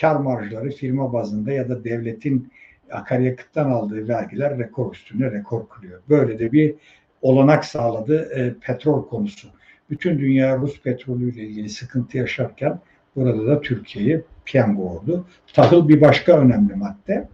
Kar 0.00 0.16
marjları 0.16 0.70
firma 0.70 1.12
bazında 1.12 1.52
ya 1.52 1.68
da 1.68 1.84
devletin 1.84 2.52
akaryakıttan 2.92 3.70
aldığı 3.70 4.08
vergiler 4.08 4.58
rekor 4.58 4.94
üstüne 4.94 5.30
rekor 5.30 5.68
kırıyor. 5.68 6.00
Böyle 6.08 6.38
de 6.38 6.52
bir 6.52 6.74
olanak 7.22 7.64
sağladı 7.64 8.32
e, 8.34 8.54
petrol 8.60 9.08
konusu. 9.08 9.48
Bütün 9.90 10.18
dünya 10.18 10.58
Rus 10.58 10.82
petrolüyle 10.82 11.42
ilgili 11.42 11.68
sıkıntı 11.68 12.18
yaşarken 12.18 12.80
burada 13.16 13.46
da 13.46 13.60
Türkiye'ye 13.60 14.22
piyango 14.44 14.82
oldu. 14.82 15.26
Tahıl 15.52 15.88
bir 15.88 16.00
başka 16.00 16.38
önemli 16.38 16.74
madde. 16.74 17.28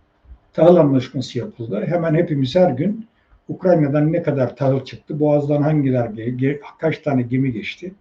Tahıl 0.53 0.77
anlaşması 0.77 1.39
yapıldı. 1.39 1.85
Hemen 1.87 2.15
hepimiz 2.15 2.57
her 2.57 2.71
gün 2.71 3.07
Ukrayna'dan 3.49 4.13
ne 4.13 4.23
kadar 4.23 4.57
tahıl 4.57 4.85
çıktı, 4.85 5.21
Boğaz'dan 5.21 5.63
hangiler, 5.63 6.11
kaç 6.81 6.99
tane 6.99 7.23
gemi 7.23 7.53
geçti. 7.53 7.95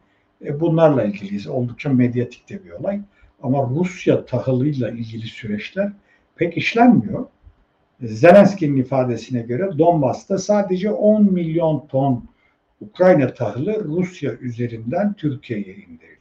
E, 0.45 0.59
bunlarla 0.59 1.03
ilgili 1.03 1.49
oldukça 1.49 1.89
medyatik 1.89 2.49
de 2.49 2.65
bir 2.65 2.71
olay. 2.71 3.01
Ama 3.43 3.69
Rusya 3.69 4.25
tahılıyla 4.25 4.89
ilgili 4.89 5.27
süreçler 5.27 5.91
pek 6.35 6.57
işlenmiyor. 6.57 7.25
Zelenski'nin 8.01 8.77
ifadesine 8.77 9.41
göre 9.41 9.77
Donbas'ta 9.77 10.37
sadece 10.37 10.91
10 10.91 11.33
milyon 11.33 11.87
ton 11.87 12.25
Ukrayna 12.81 13.33
tahılı 13.33 13.83
Rusya 13.85 14.33
üzerinden 14.33 15.13
Türkiye'ye 15.13 15.75
indiriliyor. 15.75 16.17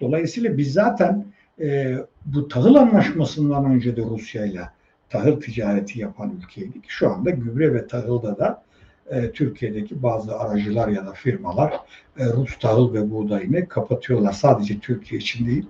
Dolayısıyla 0.00 0.58
biz 0.58 0.72
zaten 0.72 1.26
e, 1.60 1.96
bu 2.24 2.48
tahıl 2.48 2.74
anlaşmasından 2.74 3.64
önce 3.64 3.96
de 3.96 4.02
Rusya 4.02 4.46
ile 4.46 4.62
tahıl 5.08 5.40
ticareti 5.40 6.00
yapan 6.00 6.36
ülkeydik. 6.42 6.84
Şu 6.88 7.10
anda 7.10 7.30
gübre 7.30 7.74
ve 7.74 7.86
tahılda 7.86 8.38
da 8.38 8.62
e, 9.10 9.30
Türkiye'deki 9.30 10.02
bazı 10.02 10.38
aracılar 10.38 10.88
ya 10.88 11.06
da 11.06 11.12
firmalar 11.12 11.72
e, 12.18 12.26
Rus 12.26 12.58
tahıl 12.58 12.94
ve 12.94 13.10
buğdayını 13.10 13.68
kapatıyorlar. 13.68 14.32
Sadece 14.32 14.78
Türkiye 14.78 15.20
için 15.20 15.46
değil, 15.46 15.66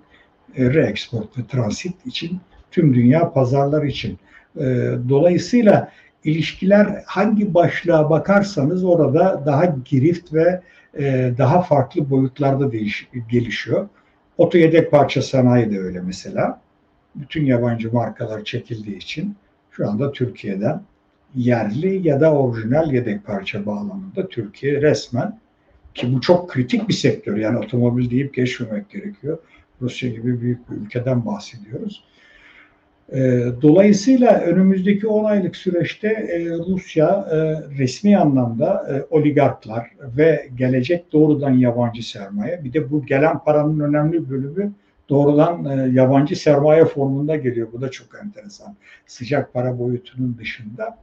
e, 0.56 0.74
reeksport 0.74 1.38
ve 1.38 1.46
transit 1.46 2.06
için, 2.06 2.40
tüm 2.70 2.94
dünya 2.94 3.32
pazarlar 3.32 3.82
için. 3.82 4.18
E, 4.56 4.64
dolayısıyla 5.08 5.92
ilişkiler 6.24 7.02
hangi 7.06 7.54
başlığa 7.54 8.10
bakarsanız 8.10 8.84
orada 8.84 9.42
daha 9.46 9.76
girift 9.84 10.34
ve 10.34 10.60
e, 10.98 11.32
daha 11.38 11.62
farklı 11.62 12.10
boyutlarda 12.10 12.72
değiş, 12.72 13.08
gelişiyor. 13.30 13.88
Oto 14.38 14.58
yedek 14.58 14.90
parça 14.90 15.22
sanayi 15.22 15.70
de 15.70 15.78
öyle 15.78 16.00
mesela. 16.00 16.60
Bütün 17.14 17.44
yabancı 17.44 17.92
markalar 17.92 18.44
çekildiği 18.44 18.96
için 18.96 19.36
şu 19.70 19.90
anda 19.90 20.12
Türkiye'den 20.12 20.82
yerli 21.34 22.08
ya 22.08 22.20
da 22.20 22.34
orijinal 22.34 22.92
yedek 22.92 23.26
parça 23.26 23.66
bağlamında 23.66 24.28
Türkiye 24.28 24.82
resmen 24.82 25.38
ki 25.94 26.14
bu 26.14 26.20
çok 26.20 26.50
kritik 26.50 26.88
bir 26.88 26.94
sektör 26.94 27.36
yani 27.36 27.58
otomobil 27.58 28.10
deyip 28.10 28.34
geçmemek 28.34 28.90
gerekiyor. 28.90 29.38
Rusya 29.82 30.10
gibi 30.10 30.40
büyük 30.40 30.70
bir 30.70 30.76
ülkeden 30.76 31.26
bahsediyoruz. 31.26 32.04
Ee, 33.12 33.46
dolayısıyla 33.62 34.40
önümüzdeki 34.40 35.06
10 35.06 35.24
aylık 35.24 35.56
süreçte 35.56 36.08
e, 36.08 36.50
Rusya 36.50 37.28
e, 37.30 37.36
resmi 37.78 38.18
anlamda 38.18 38.86
e, 38.90 39.14
oligarklar 39.14 39.90
ve 40.16 40.48
gelecek 40.54 41.12
doğrudan 41.12 41.50
yabancı 41.50 42.08
sermaye 42.08 42.64
bir 42.64 42.72
de 42.72 42.90
bu 42.90 43.06
gelen 43.06 43.38
paranın 43.38 43.80
önemli 43.80 44.30
bölümü 44.30 44.72
doğrudan 45.08 45.86
yabancı 45.86 46.36
sermaye 46.36 46.84
formunda 46.84 47.36
geliyor. 47.36 47.68
Bu 47.72 47.80
da 47.80 47.90
çok 47.90 48.06
enteresan. 48.24 48.76
Sıcak 49.06 49.54
para 49.54 49.78
boyutunun 49.78 50.36
dışında 50.38 50.98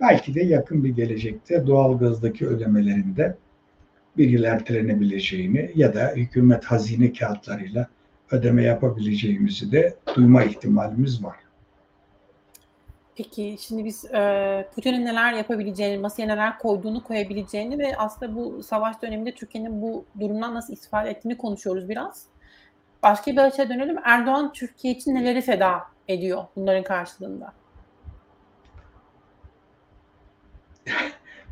belki 0.00 0.34
de 0.34 0.42
yakın 0.42 0.84
bir 0.84 0.88
gelecekte 0.88 1.66
doğal 1.66 1.98
gazdaki 1.98 2.46
ödemelerinde 2.46 3.36
bir 4.16 4.28
yıl 4.28 4.44
ertelenebileceğini 4.44 5.70
ya 5.74 5.94
da 5.94 6.12
hükümet 6.16 6.64
hazine 6.64 7.12
kağıtlarıyla 7.12 7.88
ödeme 8.30 8.62
yapabileceğimizi 8.62 9.72
de 9.72 9.96
duyma 10.16 10.44
ihtimalimiz 10.44 11.24
var. 11.24 11.36
Peki 13.16 13.56
şimdi 13.60 13.84
biz 13.84 14.04
e, 14.04 14.68
Putin'in 14.74 15.06
neler 15.06 15.32
yapabileceğini, 15.32 15.98
masaya 15.98 16.26
neler 16.26 16.58
koyduğunu 16.58 17.04
koyabileceğini 17.04 17.78
ve 17.78 17.96
aslında 17.96 18.36
bu 18.36 18.62
savaş 18.62 19.02
döneminde 19.02 19.34
Türkiye'nin 19.34 19.82
bu 19.82 20.04
durumdan 20.20 20.54
nasıl 20.54 20.72
istifade 20.72 21.10
ettiğini 21.10 21.38
konuşuyoruz 21.38 21.88
biraz. 21.88 22.26
Başka 23.02 23.32
bir 23.32 23.38
açıya 23.38 23.68
dönelim. 23.68 23.98
Erdoğan 24.04 24.52
Türkiye 24.52 24.94
için 24.94 25.14
neleri 25.14 25.40
feda 25.40 25.82
ediyor 26.08 26.44
bunların 26.56 26.84
karşılığında? 26.84 27.52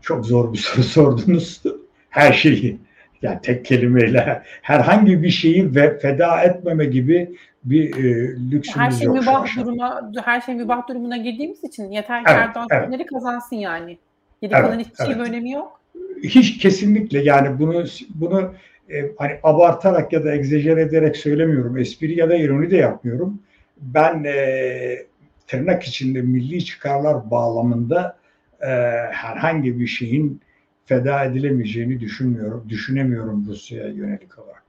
Çok 0.03 0.27
zor 0.27 0.53
bir 0.53 0.59
soru 0.59 0.83
sordunuz. 0.83 1.63
Her 2.11 2.33
şeyi 2.33 2.79
yani 3.27 3.39
tek 3.43 3.65
kelimeyle 3.65 4.43
herhangi 4.63 5.23
bir 5.23 5.31
şeyi 5.31 5.75
ve 5.75 5.99
feda 5.99 6.43
etmeme 6.43 6.85
gibi 6.85 7.37
bir 7.65 7.97
e, 7.97 8.37
lüksümüz 8.51 8.77
her 8.77 8.91
şey 8.91 9.07
yok. 9.07 9.17
Mübah 9.17 9.57
duruma, 9.57 10.13
her 10.25 10.41
şey 10.41 10.55
mübah 10.55 10.89
durumuna 10.89 11.17
girdiğimiz 11.17 11.65
için 11.65 11.91
yeter 11.91 12.25
ki 12.25 12.33
evet, 12.33 12.41
Erdoğan 12.41 12.67
evet. 12.71 13.07
kazansın 13.07 13.57
yani. 13.57 13.99
Geri 14.43 14.55
evet, 14.55 14.65
kalan 14.65 14.79
hiçbir 14.79 15.05
evet. 15.05 15.17
şey 15.17 15.23
önemi 15.23 15.51
yok. 15.51 15.81
Hiç 16.23 16.59
kesinlikle 16.59 17.23
yani 17.23 17.59
bunu 17.59 17.85
bunu 18.15 18.55
e, 18.91 19.05
hani 19.19 19.33
abartarak 19.43 20.13
ya 20.13 20.25
da 20.25 20.35
egzajer 20.35 20.77
ederek 20.77 21.17
söylemiyorum. 21.17 21.79
Espri 21.79 22.19
ya 22.19 22.29
da 22.29 22.37
ironi 22.37 22.71
de 22.71 22.77
yapmıyorum. 22.77 23.43
Ben 23.81 24.25
e, 24.25 25.07
tırnak 25.47 25.83
içinde 25.83 26.23
milli 26.23 26.65
çıkarlar 26.65 27.31
bağlamında 27.31 28.17
e, 28.61 28.67
herhangi 29.11 29.81
bir 29.81 29.87
şeyin 29.87 30.41
feda 30.87 31.25
edilemeyeceğini 31.25 32.01
düşünmüyorum, 32.01 32.65
düşünemiyorum 32.69 33.47
Rusya'ya 33.49 33.89
yönelik 33.89 34.39
olarak. 34.39 34.65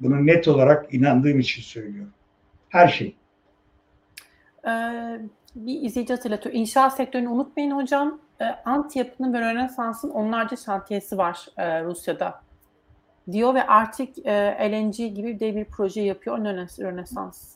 Bunu 0.00 0.26
net 0.26 0.48
olarak 0.48 0.94
inandığım 0.94 1.40
için 1.40 1.62
söylüyorum. 1.62 2.12
Her 2.68 2.88
şey. 2.88 3.16
Ee, 4.66 4.70
bir 5.54 5.82
izleyici 5.82 6.14
hatırlatıyor. 6.14 6.54
İnşaat 6.54 6.96
sektörünü 6.96 7.28
unutmayın 7.28 7.70
hocam. 7.70 8.20
Ee, 8.40 8.44
Ant 8.44 8.96
yapının 8.96 9.32
ve 9.32 9.40
Rönesans'ın 9.40 10.10
onlarca 10.10 10.56
şantiyesi 10.56 11.18
var 11.18 11.46
e, 11.56 11.84
Rusya'da 11.84 12.40
diyor 13.32 13.54
ve 13.54 13.66
artık 13.66 14.18
e, 14.26 14.72
LNG 14.72 14.96
gibi 14.96 15.40
de 15.40 15.56
bir 15.56 15.64
proje 15.64 16.00
yapıyor 16.00 16.38
Rönesans. 16.38 17.54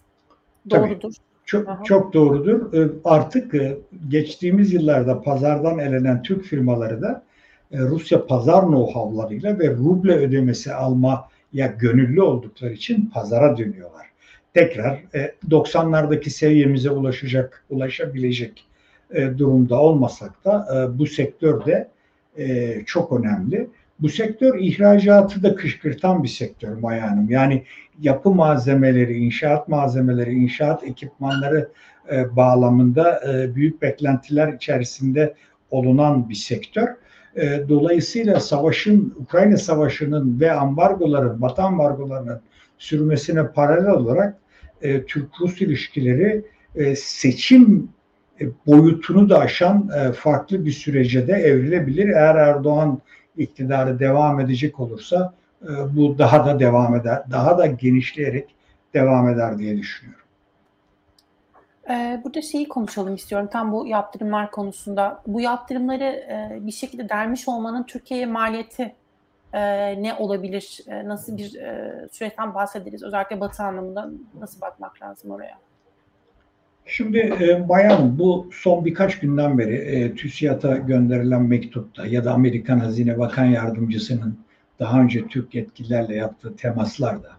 Doğrudur. 0.71 1.01
Tabii. 1.01 1.15
Çok, 1.45 1.87
çok 1.87 2.13
doğrudur. 2.13 2.91
Artık 3.05 3.55
e, 3.55 3.79
geçtiğimiz 4.09 4.73
yıllarda 4.73 5.23
pazardan 5.23 5.79
elenen 5.79 6.23
Türk 6.23 6.45
firmaları 6.45 7.03
da 7.03 7.11
e, 7.11 7.34
Rusya 7.79 8.27
pazar 8.27 8.63
know-how'larıyla 8.63 9.59
ve 9.59 9.71
ruble 9.71 10.13
ödemesi 10.13 10.75
almaya 10.75 11.67
gönüllü 11.79 12.23
oldukları 12.23 12.73
için 12.73 13.11
pazara 13.15 13.57
dönüyorlar. 13.57 14.07
Tekrar 14.55 15.01
90'lardaki 15.51 16.27
e, 16.27 16.31
seviyemize 16.31 16.91
ulaşacak, 16.91 17.65
ulaşabilecek 17.71 18.67
durumda 19.39 19.81
olmasak 19.81 20.45
da 20.45 20.89
bu 20.99 21.07
sektör 21.07 21.65
de 21.67 21.89
çok 22.87 23.13
önemli. 23.13 23.69
Bu 24.01 24.09
sektör 24.09 24.59
ihracatı 24.59 25.43
da 25.43 25.55
kışkırtan 25.55 26.23
bir 26.23 26.29
sektör 26.29 26.77
Maya 26.77 27.11
Hanım. 27.11 27.31
Yani 27.31 27.65
yapı 28.01 28.31
malzemeleri, 28.31 29.17
inşaat 29.17 29.69
malzemeleri, 29.69 30.33
inşaat 30.33 30.85
ekipmanları 30.85 31.69
e, 32.13 32.37
bağlamında 32.37 33.21
e, 33.33 33.55
büyük 33.55 33.83
beklentiler 33.83 34.53
içerisinde 34.53 35.35
olunan 35.71 36.29
bir 36.29 36.35
sektör. 36.35 36.89
E, 37.37 37.69
dolayısıyla 37.69 38.41
savaşın, 38.41 39.15
Ukrayna 39.21 39.57
Savaşı'nın 39.57 40.41
ve 40.41 40.53
ambargoların, 40.53 41.43
Batı 41.43 41.63
ambargolarının 41.63 42.41
sürmesine 42.79 43.47
paralel 43.47 43.91
olarak 43.91 44.37
e, 44.83 45.05
Türk-Rus 45.05 45.61
ilişkileri 45.61 46.45
e, 46.75 46.97
seçim 46.97 47.89
e, 48.41 48.45
boyutunu 48.67 49.29
da 49.29 49.39
aşan 49.39 49.91
e, 49.97 50.13
farklı 50.13 50.65
bir 50.67 50.71
sürece 50.71 51.29
de 51.29 51.33
evrilebilir. 51.33 52.09
Eğer 52.09 52.35
Erdoğan 52.35 53.01
iktidarı 53.37 53.99
devam 53.99 54.41
edecek 54.41 54.81
olursa 54.81 55.35
e, 55.63 55.69
bu 55.97 56.19
daha 56.19 56.47
da 56.47 56.61
devam 56.61 56.95
eder, 56.95 57.23
daha 57.31 57.59
da 57.59 57.67
genişleyerek 57.67 58.55
devam 58.95 59.29
eder 59.29 59.59
diye 59.59 59.77
düşünüyorum. 59.79 60.24
E, 61.91 62.21
burada 62.25 62.43
şeyi 62.43 62.69
konuşalım 62.69 63.15
istiyorum 63.15 63.49
tam 63.53 63.73
bu 63.73 63.87
yaptırımlar 63.87 64.51
konusunda. 64.51 65.23
Bu 65.27 65.41
yaptırımları 65.41 66.05
e, 66.05 66.59
bir 66.61 66.73
şekilde 66.73 67.09
dermiş 67.09 67.49
olmanın 67.49 67.83
Türkiye'ye 67.83 68.27
maliyeti 68.27 68.95
ne 69.99 70.15
olabilir? 70.19 70.81
Nasıl 71.05 71.37
bir 71.37 71.51
süreçten 72.13 72.55
bahsederiz? 72.55 73.03
Özellikle 73.03 73.41
batı 73.41 73.63
anlamında 73.63 74.11
nasıl 74.41 74.61
bakmak 74.61 75.03
lazım 75.03 75.31
oraya? 75.31 75.59
Şimdi 76.87 77.19
e, 77.19 77.69
bayan 77.69 78.19
bu 78.19 78.51
son 78.53 78.85
birkaç 78.85 79.19
günden 79.19 79.59
beri 79.59 79.75
e, 79.75 80.15
TÜSİAD'a 80.15 80.77
gönderilen 80.77 81.43
mektupta 81.43 82.07
ya 82.07 82.25
da 82.25 82.33
Amerikan 82.33 82.79
Hazine 82.79 83.19
Bakan 83.19 83.45
Yardımcısının 83.45 84.39
daha 84.79 85.01
önce 85.01 85.27
Türk 85.29 85.55
yetkililerle 85.55 86.15
yaptığı 86.15 86.57
temaslarda 86.57 87.31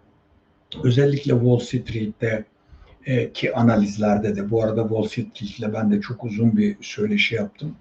özellikle 0.83 1.31
Wall 1.31 1.59
Street'te 1.59 2.45
e, 3.05 3.33
ki 3.33 3.55
analizlerde 3.55 4.35
de 4.35 4.51
bu 4.51 4.63
arada 4.63 4.81
Wall 4.81 5.03
Street'le 5.03 5.73
ben 5.73 5.91
de 5.91 6.01
çok 6.01 6.23
uzun 6.23 6.57
bir 6.57 6.77
söyleşi 6.81 7.35
yaptım. 7.35 7.75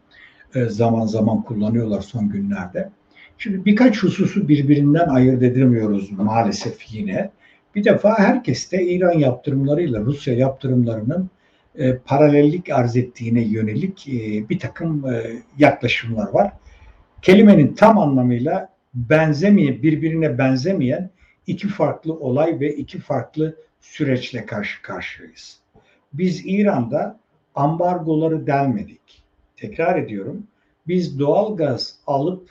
E, 0.55 0.65
zaman 0.65 1.07
zaman 1.07 1.43
kullanıyorlar 1.43 2.01
son 2.01 2.29
günlerde. 2.29 2.91
Şimdi 3.39 3.65
birkaç 3.65 4.03
hususu 4.03 4.49
birbirinden 4.49 5.09
ayırt 5.09 5.43
edemiyoruz 5.43 6.11
maalesef 6.13 6.95
yine. 6.95 7.31
Bir 7.75 7.85
defa 7.85 8.19
herkes 8.19 8.73
de 8.73 8.87
İran 8.87 9.19
yaptırımlarıyla 9.19 10.01
Rusya 10.01 10.35
yaptırımlarının 10.35 11.31
e, 11.79 11.97
paralellik 11.97 12.71
arz 12.71 12.97
ettiğine 12.97 13.43
yönelik 13.43 14.07
bir 14.51 14.59
takım 14.59 15.05
yaklaşımlar 15.59 16.29
var. 16.29 16.53
Kelimenin 17.23 17.75
tam 17.75 17.99
anlamıyla 17.99 18.69
benzemeyen, 18.95 19.83
birbirine 19.83 20.39
benzemeyen 20.39 21.11
iki 21.47 21.69
farklı 21.69 22.15
olay 22.15 22.61
ve 22.61 22.77
iki 22.77 22.99
farklı 22.99 23.57
süreçle 23.85 24.47
karşı 24.47 24.83
karşıyayız. 24.83 25.59
Biz 26.13 26.43
İran'da 26.45 27.19
ambargoları 27.55 28.47
delmedik. 28.47 29.23
Tekrar 29.57 29.99
ediyorum. 29.99 30.47
Biz 30.89 31.19
doğal 31.19 31.57
gaz 31.57 31.95
alıp 32.07 32.51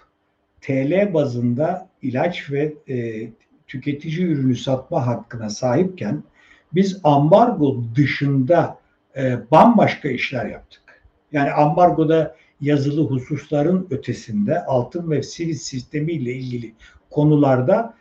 TL 0.61 1.13
bazında 1.13 1.89
ilaç 2.01 2.51
ve 2.51 2.73
e, 2.89 3.29
tüketici 3.67 4.27
ürünü 4.27 4.55
satma 4.55 5.07
hakkına 5.07 5.49
sahipken 5.49 6.23
biz 6.73 6.99
ambargo 7.03 7.83
dışında 7.95 8.77
e, 9.17 9.51
bambaşka 9.51 10.09
işler 10.09 10.45
yaptık. 10.45 10.81
Yani 11.31 11.51
ambargoda 11.51 12.35
yazılı 12.61 13.09
hususların 13.09 13.87
ötesinde 13.89 14.65
altın 14.65 15.11
ve 15.11 15.23
sivil 15.23 15.55
sistemiyle 15.55 16.33
ilgili 16.33 16.73
konularda 17.09 17.93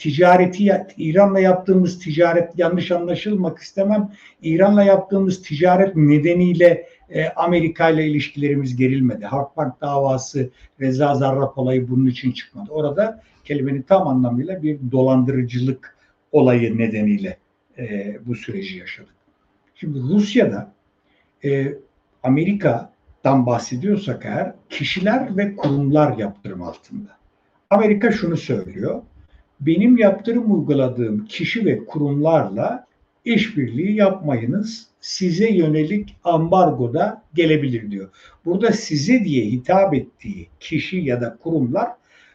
ticareti 0.00 0.86
İran'la 0.96 1.40
yaptığımız 1.40 1.98
ticaret 1.98 2.58
yanlış 2.58 2.90
anlaşılmak 2.90 3.58
istemem. 3.58 4.12
İran'la 4.42 4.84
yaptığımız 4.84 5.42
ticaret 5.42 5.96
nedeniyle 5.96 6.86
e, 7.10 7.28
Amerika 7.28 7.90
ile 7.90 8.06
ilişkilerimiz 8.06 8.76
gerilmedi. 8.76 9.26
Halkbank 9.26 9.80
davası 9.80 10.50
Reza 10.80 11.14
Zarrab 11.14 11.56
olayı 11.56 11.88
bunun 11.88 12.06
için 12.06 12.32
çıkmadı. 12.32 12.70
Orada 12.70 13.22
kelimenin 13.44 13.82
tam 13.82 14.08
anlamıyla 14.08 14.62
bir 14.62 14.78
dolandırıcılık 14.92 15.96
olayı 16.32 16.78
nedeniyle 16.78 17.36
e, 17.78 18.16
bu 18.26 18.34
süreci 18.34 18.78
yaşadık. 18.78 19.14
Şimdi 19.74 19.98
Rusya'da 19.98 20.72
e, 21.44 21.74
Amerika'dan 22.22 23.46
bahsediyorsak 23.46 24.24
eğer 24.24 24.52
kişiler 24.68 25.36
ve 25.36 25.56
kurumlar 25.56 26.18
yaptırım 26.18 26.62
altında. 26.62 27.10
Amerika 27.70 28.12
şunu 28.12 28.36
söylüyor. 28.36 29.02
Benim 29.60 29.96
yaptırım 29.96 30.54
uyguladığım 30.54 31.26
kişi 31.26 31.64
ve 31.64 31.84
kurumlarla 31.84 32.86
işbirliği 33.24 33.96
yapmayınız. 33.96 34.86
Size 35.00 35.50
yönelik 35.52 36.16
ambargoda 36.24 37.22
gelebilir 37.34 37.90
diyor. 37.90 38.08
Burada 38.44 38.72
size 38.72 39.24
diye 39.24 39.44
hitap 39.44 39.94
ettiği 39.94 40.48
kişi 40.60 40.96
ya 40.96 41.20
da 41.20 41.36
kurumlar 41.42 41.90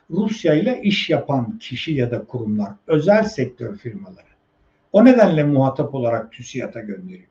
Rusya 0.10 0.54
ile 0.54 0.82
iş 0.84 1.10
yapan 1.10 1.60
kişi 1.60 1.94
ya 1.94 2.12
da 2.12 2.24
kurumlar, 2.26 2.72
özel 2.88 3.24
sektör 3.24 3.78
firmaları. 3.78 4.26
O 4.92 5.06
nedenle 5.06 5.44
muhatap 5.44 5.96
olarak 5.96 6.32
TÜSİAD'a 6.32 6.80
gönderiliyor. 6.80 7.30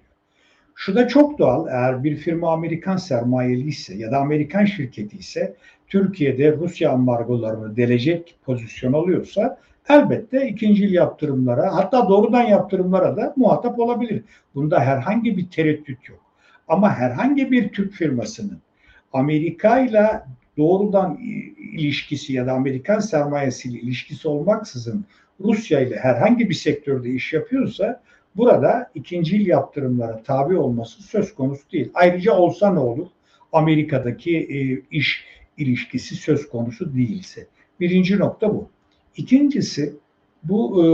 Şu 0.75 0.95
da 0.95 1.09
çok 1.09 1.39
doğal. 1.39 1.67
Eğer 1.69 2.05
bir 2.05 2.17
firma 2.17 2.53
Amerikan 2.53 2.97
sermayeli 2.97 3.69
ise 3.69 3.95
ya 3.95 4.13
da 4.13 4.19
Amerikan 4.19 4.65
şirketi 4.65 5.17
ise 5.17 5.57
Türkiye'de 5.89 6.57
Rusya 6.57 6.91
ambargolarını 6.91 7.77
delecek 7.77 8.37
pozisyon 8.45 8.93
alıyorsa 8.93 9.59
elbette 9.89 10.49
ikincil 10.49 10.93
yaptırımlara 10.93 11.75
hatta 11.77 12.09
doğrudan 12.09 12.43
yaptırımlara 12.43 13.17
da 13.17 13.35
muhatap 13.37 13.79
olabilir. 13.79 14.25
Bunda 14.55 14.81
herhangi 14.81 15.37
bir 15.37 15.51
tereddüt 15.51 16.09
yok. 16.09 16.21
Ama 16.69 16.95
herhangi 16.95 17.51
bir 17.51 17.69
Türk 17.69 17.93
firmasının 17.93 18.59
Amerika 19.13 19.81
ile 19.81 20.23
doğrudan 20.57 21.19
ilişkisi 21.73 22.33
ya 22.33 22.47
da 22.47 22.53
Amerikan 22.53 22.99
sermayesiyle 22.99 23.79
ilişkisi 23.79 24.29
olmaksızın 24.29 25.05
Rusya 25.41 25.81
ile 25.81 25.97
herhangi 25.97 26.49
bir 26.49 26.55
sektörde 26.55 27.11
iş 27.11 27.33
yapıyorsa 27.33 28.03
burada 28.37 28.91
ikincil 28.95 29.47
yaptırımlara 29.47 30.23
tabi 30.23 30.59
olması 30.59 31.03
söz 31.03 31.35
konusu 31.35 31.71
değil. 31.73 31.91
Ayrıca 31.95 32.33
olsa 32.33 32.73
ne 32.73 32.79
olur? 32.79 33.07
Amerika'daki 33.53 34.39
e, 34.39 34.59
iş 34.97 35.25
ilişkisi 35.57 36.15
söz 36.15 36.49
konusu 36.49 36.95
değilse. 36.95 37.47
Birinci 37.81 38.19
nokta 38.19 38.55
bu. 38.55 38.69
İkincisi 39.17 39.95
bu 40.45 40.85
e, 40.85 40.87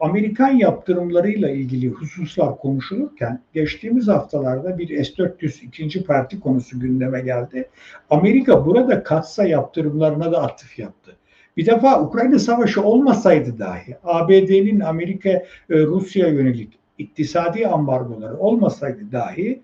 Amerikan 0.00 0.50
yaptırımlarıyla 0.50 1.50
ilgili 1.50 1.88
hususlar 1.88 2.58
konuşulurken 2.58 3.40
geçtiğimiz 3.54 4.08
haftalarda 4.08 4.78
bir 4.78 5.04
S-400 5.04 5.64
ikinci 5.64 6.04
parti 6.04 6.40
konusu 6.40 6.80
gündeme 6.80 7.20
geldi. 7.20 7.68
Amerika 8.10 8.66
burada 8.66 9.02
katsa 9.02 9.44
yaptırımlarına 9.44 10.32
da 10.32 10.42
atıf 10.42 10.78
yaptı. 10.78 11.16
Bir 11.56 11.66
defa 11.66 12.02
Ukrayna 12.02 12.38
Savaşı 12.38 12.82
olmasaydı 12.82 13.58
dahi 13.58 13.96
ABD'nin 14.04 14.80
Amerika 14.80 15.28
e, 15.28 15.44
Rusya 15.68 16.28
yönelik 16.28 16.72
iktisadi 16.98 17.66
ambargoları 17.66 18.38
olmasaydı 18.38 19.12
dahi 19.12 19.62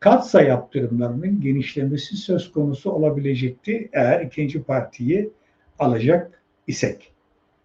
katsa 0.00 0.42
yaptırımlarının 0.42 1.40
genişlemesi 1.40 2.16
söz 2.16 2.52
konusu 2.52 2.90
olabilecekti 2.90 3.88
eğer 3.92 4.20
ikinci 4.20 4.62
partiyi 4.62 5.30
alacak 5.78 6.42
isek. 6.66 7.13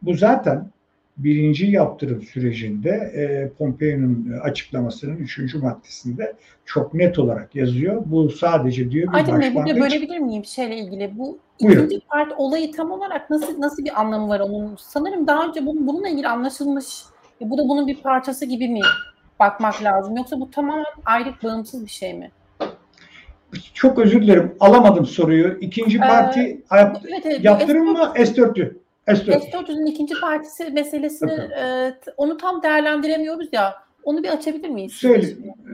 Bu 0.01 0.13
zaten 0.13 0.69
birinci 1.17 1.65
yaptırım 1.65 2.21
sürecinde 2.21 2.89
e, 2.89 3.49
Pompeo'nun 3.57 4.39
açıklamasının 4.41 5.17
üçüncü 5.17 5.57
maddesinde 5.57 6.35
çok 6.65 6.93
net 6.93 7.19
olarak 7.19 7.55
yazıyor. 7.55 8.03
Bu 8.05 8.29
sadece 8.29 8.91
diyor 8.91 9.13
bir 9.13 9.17
Aydın 9.17 9.41
Bey 9.41 9.55
burada 9.55 9.75
bölebilir 9.75 10.19
miyim 10.19 10.45
şeyle 10.45 10.77
ilgili? 10.77 11.17
Bu 11.17 11.39
Buyurun. 11.62 11.85
ikinci 11.85 12.05
part 12.07 12.33
olayı 12.38 12.71
tam 12.71 12.91
olarak 12.91 13.29
nasıl 13.29 13.62
nasıl 13.62 13.85
bir 13.85 14.01
anlamı 14.01 14.29
var 14.29 14.39
onun? 14.39 14.75
Sanırım 14.79 15.27
daha 15.27 15.47
önce 15.47 15.65
bunun, 15.65 15.88
bununla 15.88 16.09
ilgili 16.09 16.27
anlaşılmış. 16.27 16.85
E, 17.41 17.49
bu 17.49 17.57
da 17.57 17.69
bunun 17.69 17.88
bir 17.88 18.01
parçası 18.01 18.45
gibi 18.45 18.69
mi 18.69 18.81
bakmak 19.39 19.83
lazım? 19.83 20.17
Yoksa 20.17 20.39
bu 20.39 20.51
tamamen 20.51 20.85
ayrı 21.05 21.33
bağımsız 21.43 21.85
bir 21.85 21.91
şey 21.91 22.13
mi? 22.13 22.31
Çok 23.73 23.99
özür 23.99 24.21
dilerim. 24.21 24.55
Alamadım 24.59 25.05
soruyu. 25.05 25.57
İkinci 25.62 25.97
ee, 25.97 26.01
parti 26.01 26.39
ee, 26.39 26.77
evet, 26.77 27.25
evet, 27.25 27.43
yaptırım 27.43 27.91
mı 27.91 28.12
S4'lü? 28.15 28.73
S400'ün 29.07 29.85
ikinci 29.85 30.13
partisi 30.21 30.69
meselesini 30.69 31.31
e, 31.31 31.93
onu 32.17 32.38
tam 32.38 32.63
değerlendiremiyoruz 32.63 33.47
ya. 33.51 33.75
Onu 34.03 34.23
bir 34.23 34.29
açabilir 34.29 34.69
miyiz? 34.69 34.93
Söyle. 34.93 35.27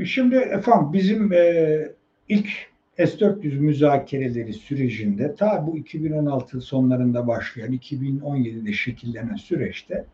Şimdi 0.06 0.36
efendim 0.36 0.94
bizim 0.94 1.34
e, 1.34 1.88
ilk 2.30 2.50
S-400 2.98 3.60
müzakereleri 3.60 4.54
sürecinde 4.54 5.36
ta 5.36 5.68
bu 5.68 5.78
2016 5.78 6.62
sonlarında 6.62 7.28
başlayan 7.28 7.74
2017'de 7.74 8.74
şekillenen 8.74 9.36
süreçte 9.36 10.06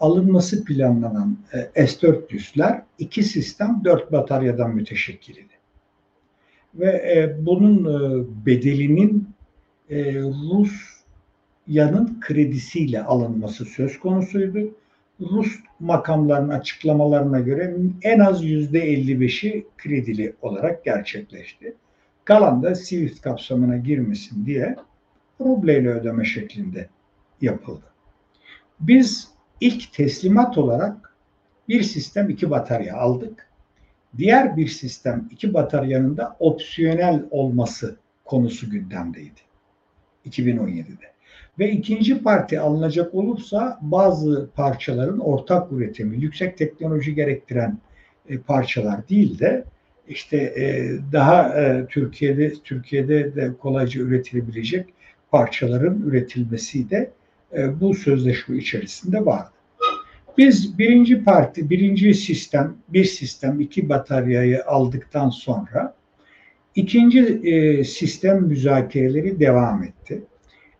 alınması 0.00 0.64
planlanan 0.64 1.38
e, 1.74 1.86
S-400'ler 1.86 2.82
iki 2.98 3.22
sistem 3.22 3.80
dört 3.84 4.12
bataryadan 4.12 4.74
müteşekkildi. 4.74 5.58
Ve 6.74 6.90
e, 6.90 7.46
bunun 7.46 7.84
e, 7.84 8.24
bedelinin 8.46 9.28
e, 9.90 10.20
Rus 10.22 10.97
yanın 11.68 12.20
kredisiyle 12.20 13.02
alınması 13.04 13.64
söz 13.64 13.98
konusuydu. 14.00 14.74
Rus 15.20 15.52
makamların 15.80 16.48
açıklamalarına 16.48 17.40
göre 17.40 17.76
en 18.02 18.18
az 18.18 18.44
yüzde 18.44 18.94
55'i 18.94 19.66
kredili 19.76 20.34
olarak 20.42 20.84
gerçekleşti. 20.84 21.74
Kalan 22.24 22.62
da 22.62 22.74
SWIFT 22.74 23.20
kapsamına 23.20 23.76
girmesin 23.76 24.46
diye 24.46 24.76
rubleyle 25.40 25.88
ödeme 25.88 26.24
şeklinde 26.24 26.88
yapıldı. 27.40 27.84
Biz 28.80 29.28
ilk 29.60 29.92
teslimat 29.92 30.58
olarak 30.58 31.16
bir 31.68 31.82
sistem 31.82 32.30
iki 32.30 32.50
batarya 32.50 32.96
aldık. 32.96 33.48
Diğer 34.16 34.56
bir 34.56 34.68
sistem 34.68 35.28
iki 35.30 35.54
bataryanın 35.54 36.16
da 36.16 36.36
opsiyonel 36.38 37.24
olması 37.30 37.96
konusu 38.24 38.70
gündemdeydi 38.70 39.40
2017'de. 40.26 41.17
Ve 41.58 41.70
ikinci 41.70 42.22
parti 42.22 42.60
alınacak 42.60 43.14
olursa 43.14 43.78
bazı 43.82 44.48
parçaların 44.54 45.18
ortak 45.18 45.72
üretimi, 45.72 46.16
yüksek 46.16 46.58
teknoloji 46.58 47.14
gerektiren 47.14 47.78
e, 48.28 48.38
parçalar 48.38 49.08
değil 49.08 49.38
de 49.38 49.64
işte 50.08 50.36
e, 50.36 50.90
daha 51.12 51.60
e, 51.60 51.86
Türkiye'de 51.86 52.52
Türkiye'de 52.64 53.34
de 53.34 53.52
kolayca 53.60 54.00
üretilebilecek 54.00 54.86
parçaların 55.30 56.02
üretilmesi 56.06 56.90
de 56.90 57.10
e, 57.56 57.80
bu 57.80 57.94
sözleşme 57.94 58.56
içerisinde 58.56 59.26
vardı. 59.26 59.50
Biz 60.38 60.78
birinci 60.78 61.24
parti, 61.24 61.70
birinci 61.70 62.14
sistem, 62.14 62.76
bir 62.88 63.04
sistem, 63.04 63.60
iki 63.60 63.88
bataryayı 63.88 64.64
aldıktan 64.64 65.30
sonra 65.30 65.94
ikinci 66.74 67.20
e, 67.20 67.84
sistem 67.84 68.42
müzakereleri 68.42 69.40
devam 69.40 69.82
etti. 69.82 70.22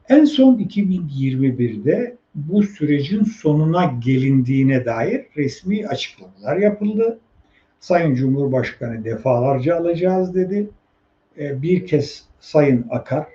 En 0.08 0.24
son 0.24 0.54
2021'de 0.58 2.16
bu 2.34 2.62
sürecin 2.62 3.24
sonuna 3.24 3.84
gelindiğine 3.84 4.84
dair 4.84 5.26
resmi 5.36 5.86
açıklamalar 5.86 6.56
yapıldı. 6.56 7.18
Sayın 7.80 8.14
Cumhurbaşkanı 8.14 9.04
defalarca 9.04 9.76
alacağız 9.76 10.34
dedi. 10.34 10.70
E, 11.38 11.62
bir 11.62 11.86
kez 11.86 12.24
Sayın 12.40 12.86
Akar, 12.90 13.26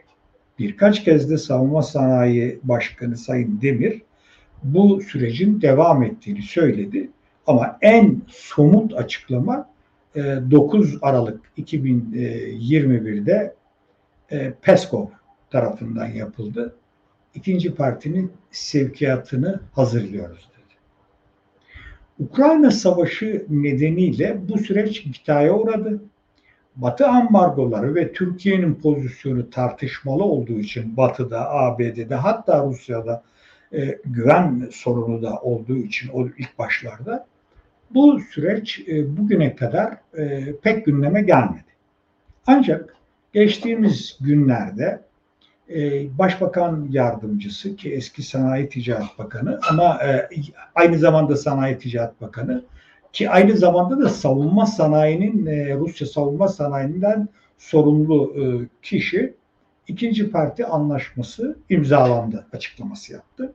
birkaç 0.59 1.03
kez 1.03 1.29
de 1.29 1.37
Savunma 1.37 1.81
Sanayi 1.81 2.59
Başkanı 2.63 3.17
Sayın 3.17 3.61
Demir 3.61 4.01
bu 4.63 5.01
sürecin 5.01 5.61
devam 5.61 6.03
ettiğini 6.03 6.41
söyledi. 6.41 7.09
Ama 7.47 7.77
en 7.81 8.21
somut 8.27 8.93
açıklama 8.93 9.69
9 10.15 10.93
e, 10.93 10.97
Aralık 11.01 11.41
2021'de 11.57 13.55
e, 14.31 14.53
Peskov 14.61 15.05
tarafından 15.53 16.07
yapıldı. 16.07 16.75
İkinci 17.35 17.75
partinin 17.75 18.31
sevkiyatını 18.51 19.59
hazırlıyoruz 19.71 20.49
dedi. 20.57 20.75
Ukrayna 22.19 22.71
Savaşı 22.71 23.45
nedeniyle 23.49 24.41
bu 24.49 24.57
süreç 24.57 25.05
iptaya 25.05 25.53
uğradı. 25.53 26.01
Batı 26.75 27.07
ambargoları 27.07 27.95
ve 27.95 28.13
Türkiye'nin 28.13 28.75
pozisyonu 28.75 29.49
tartışmalı 29.49 30.23
olduğu 30.23 30.59
için 30.59 30.97
Batı'da, 30.97 31.51
ABD'de 31.51 32.15
hatta 32.15 32.65
Rusya'da 32.65 33.23
e, 33.73 33.97
güven 34.05 34.69
sorunu 34.71 35.21
da 35.21 35.39
olduğu 35.39 35.77
için 35.77 36.09
o 36.13 36.27
ilk 36.27 36.59
başlarda 36.59 37.27
bu 37.93 38.19
süreç 38.19 38.79
e, 38.87 39.17
bugüne 39.17 39.55
kadar 39.55 39.97
e, 40.17 40.55
pek 40.61 40.85
gündeme 40.85 41.21
gelmedi. 41.21 41.73
Ancak 42.47 42.95
geçtiğimiz 43.33 44.17
günlerde 44.21 45.01
e, 45.69 46.07
Başbakan 46.17 46.87
Yardımcısı 46.91 47.75
ki 47.75 47.93
eski 47.93 48.23
Sanayi 48.23 48.69
Ticaret 48.69 49.19
Bakanı 49.19 49.59
ama 49.69 50.03
e, 50.03 50.29
aynı 50.75 50.97
zamanda 50.97 51.35
Sanayi 51.35 51.77
Ticaret 51.77 52.21
Bakanı 52.21 52.63
ki 53.13 53.29
aynı 53.29 53.57
zamanda 53.57 53.99
da 54.01 54.09
savunma 54.09 54.65
sanayinin 54.65 55.45
e, 55.45 55.75
Rusya 55.75 56.07
savunma 56.07 56.47
sanayinden 56.47 57.29
sorumlu 57.57 58.35
kişi 58.81 59.33
ikinci 59.87 60.31
parti 60.31 60.65
anlaşması 60.65 61.57
imzalandı 61.69 62.47
açıklaması 62.53 63.13
yaptı. 63.13 63.53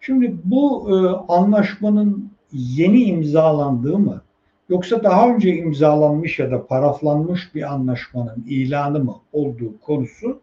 Şimdi 0.00 0.36
bu 0.44 0.88
anlaşmanın 1.28 2.32
yeni 2.52 3.02
imzalandığı 3.02 3.98
mı 3.98 4.22
yoksa 4.68 5.04
daha 5.04 5.28
önce 5.28 5.56
imzalanmış 5.56 6.38
ya 6.38 6.50
da 6.50 6.66
paraflanmış 6.66 7.54
bir 7.54 7.72
anlaşmanın 7.72 8.44
ilanı 8.48 9.04
mı 9.04 9.16
olduğu 9.32 9.80
konusu 9.80 10.40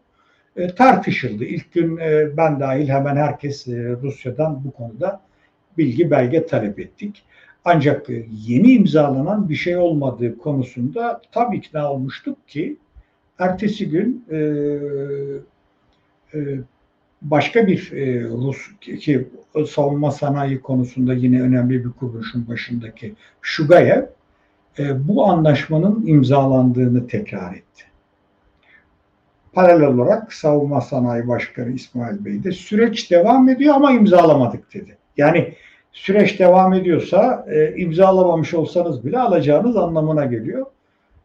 e, 0.56 0.74
tartışıldı. 0.74 1.44
İlk 1.44 1.72
gün 1.72 1.96
e, 1.96 2.36
ben 2.36 2.60
dahil 2.60 2.88
hemen 2.88 3.16
herkes 3.16 3.68
e, 3.68 3.96
Rusya'dan 4.02 4.64
bu 4.64 4.70
konuda 4.70 5.20
bilgi 5.78 6.10
belge 6.10 6.46
talep 6.46 6.78
ettik. 6.78 7.22
Ancak 7.64 8.10
e, 8.10 8.26
yeni 8.46 8.72
imzalanan 8.72 9.48
bir 9.48 9.54
şey 9.54 9.76
olmadığı 9.76 10.38
konusunda 10.38 11.22
tam 11.32 11.52
ikna 11.52 11.92
olmuştuk 11.92 12.48
ki 12.48 12.76
ertesi 13.38 13.88
gün 13.88 14.24
başka 17.22 17.66
bir 17.66 17.90
Rus 18.30 18.58
ki 18.80 19.28
savunma 19.68 20.10
sanayi 20.10 20.60
konusunda 20.60 21.14
yine 21.14 21.42
önemli 21.42 21.84
bir 21.84 21.90
kuruluşun 21.90 22.48
başındaki 22.48 23.14
Şugayev 23.42 24.02
bu 24.78 25.24
anlaşmanın 25.24 26.06
imzalandığını 26.06 27.06
tekrar 27.06 27.54
etti. 27.54 27.87
Paralel 29.52 29.86
olarak 29.86 30.32
Savunma 30.32 30.80
Sanayi 30.80 31.28
Başkanı 31.28 31.72
İsmail 31.72 32.24
Bey 32.24 32.44
de 32.44 32.52
süreç 32.52 33.10
devam 33.10 33.48
ediyor 33.48 33.74
ama 33.74 33.92
imzalamadık 33.92 34.74
dedi. 34.74 34.96
Yani 35.16 35.54
süreç 35.92 36.38
devam 36.38 36.72
ediyorsa 36.72 37.46
e, 37.48 37.76
imzalamamış 37.76 38.54
olsanız 38.54 39.04
bile 39.04 39.18
alacağınız 39.18 39.76
anlamına 39.76 40.24
geliyor. 40.24 40.66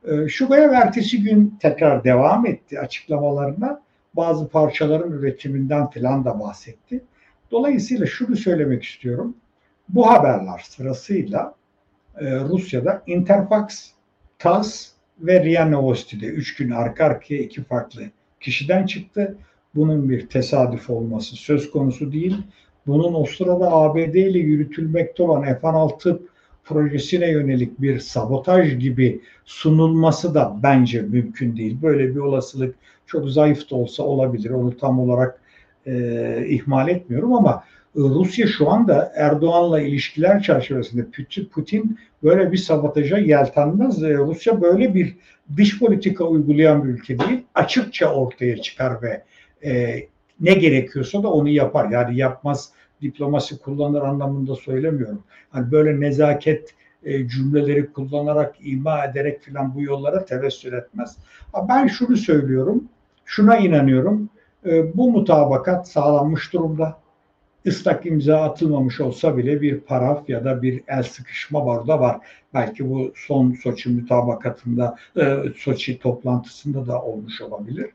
E, 0.07 0.27
Şuba'ya 0.27 0.71
ertesi 0.71 1.23
gün 1.23 1.57
tekrar 1.61 2.03
devam 2.03 2.45
etti 2.45 2.79
açıklamalarına. 2.79 3.81
Bazı 4.15 4.47
parçaların 4.47 5.11
üretiminden 5.11 5.89
falan 5.89 6.25
da 6.25 6.39
bahsetti. 6.39 7.01
Dolayısıyla 7.51 8.05
şunu 8.05 8.35
söylemek 8.35 8.83
istiyorum. 8.83 9.35
Bu 9.89 10.09
haberler 10.09 10.61
sırasıyla 10.69 11.53
e, 12.19 12.39
Rusya'da 12.39 13.03
Interfax, 13.07 13.91
TASS 14.39 14.92
ve 15.23 15.43
RIA 15.43 15.65
Novosti'de 15.65 16.25
üç 16.25 16.55
gün 16.55 16.71
arka 16.71 17.05
arkaya 17.05 17.39
iki 17.39 17.63
farklı 17.63 18.01
kişiden 18.39 18.85
çıktı. 18.85 19.37
Bunun 19.75 20.09
bir 20.09 20.27
tesadüf 20.29 20.89
olması 20.89 21.35
söz 21.35 21.71
konusu 21.71 22.11
değil. 22.11 22.37
Bunun 22.87 23.13
o 23.13 23.25
sırada 23.25 23.71
ABD 23.71 24.15
ile 24.15 24.39
yürütülmekte 24.39 25.23
olan 25.23 25.43
F-16 25.43 26.19
projesine 26.63 27.31
yönelik 27.31 27.81
bir 27.81 27.99
sabotaj 27.99 28.79
gibi 28.79 29.21
sunulması 29.45 30.35
da 30.35 30.59
bence 30.63 31.01
mümkün 31.01 31.57
değil. 31.57 31.77
Böyle 31.81 32.15
bir 32.15 32.19
olasılık 32.19 32.75
çok 33.07 33.29
zayıf 33.29 33.71
da 33.71 33.75
olsa 33.75 34.03
olabilir. 34.03 34.49
Onu 34.49 34.77
tam 34.77 34.99
olarak 34.99 35.41
e, 35.87 36.45
ihmal 36.47 36.89
etmiyorum 36.89 37.33
ama 37.33 37.63
Rusya 37.95 38.47
şu 38.47 38.69
anda 38.69 39.11
Erdoğan'la 39.15 39.81
ilişkiler 39.81 40.41
çerçevesinde 40.41 41.05
Putin 41.51 41.99
böyle 42.23 42.51
bir 42.51 42.57
sabotaja 42.57 43.17
yeltenmez. 43.17 44.03
E, 44.03 44.17
Rusya 44.17 44.61
böyle 44.61 44.93
bir 44.93 45.15
dış 45.57 45.79
politika 45.79 46.23
uygulayan 46.23 46.83
bir 46.83 46.89
ülke 46.89 47.19
değil. 47.19 47.43
Açıkça 47.55 48.13
ortaya 48.13 48.57
çıkar 48.57 49.01
ve 49.01 49.23
e, 49.65 49.99
ne 50.41 50.53
gerekiyorsa 50.53 51.23
da 51.23 51.27
onu 51.33 51.49
yapar. 51.49 51.89
Yani 51.89 52.17
yapmaz 52.17 52.71
diplomasi 53.01 53.59
kullanır 53.59 54.01
anlamında 54.01 54.55
söylemiyorum. 54.55 55.23
Hani 55.49 55.71
böyle 55.71 55.99
nezaket 55.99 56.73
e, 57.03 57.27
cümleleri 57.27 57.93
kullanarak, 57.93 58.55
ima 58.63 59.05
ederek 59.05 59.41
filan 59.41 59.75
bu 59.75 59.81
yollara 59.81 60.25
tevessül 60.25 60.73
etmez. 60.73 61.17
Ben 61.69 61.87
şunu 61.87 62.17
söylüyorum, 62.17 62.83
şuna 63.25 63.57
inanıyorum. 63.57 64.29
E, 64.65 64.97
bu 64.97 65.11
mutabakat 65.11 65.87
sağlanmış 65.87 66.53
durumda. 66.53 67.02
Islak 67.65 68.05
imza 68.05 68.41
atılmamış 68.41 69.01
olsa 69.01 69.37
bile 69.37 69.61
bir 69.61 69.79
paraf 69.79 70.29
ya 70.29 70.45
da 70.45 70.61
bir 70.61 70.83
el 70.87 71.03
sıkışma 71.03 71.63
orada 71.65 71.99
var. 71.99 72.17
Belki 72.53 72.89
bu 72.89 73.13
son 73.15 73.53
Soçi 73.63 73.89
mutabakatında, 73.89 74.95
e, 75.17 75.37
Soçi 75.57 75.99
toplantısında 75.99 76.87
da 76.87 77.01
olmuş 77.01 77.41
olabilir. 77.41 77.89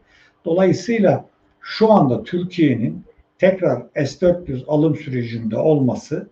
Dolayısıyla 0.45 1.25
şu 1.61 1.93
anda 1.93 2.23
Türkiye'nin 2.23 3.05
tekrar 3.39 3.83
S-400 3.95 4.65
alım 4.67 4.97
sürecinde 4.97 5.57
olması 5.57 6.29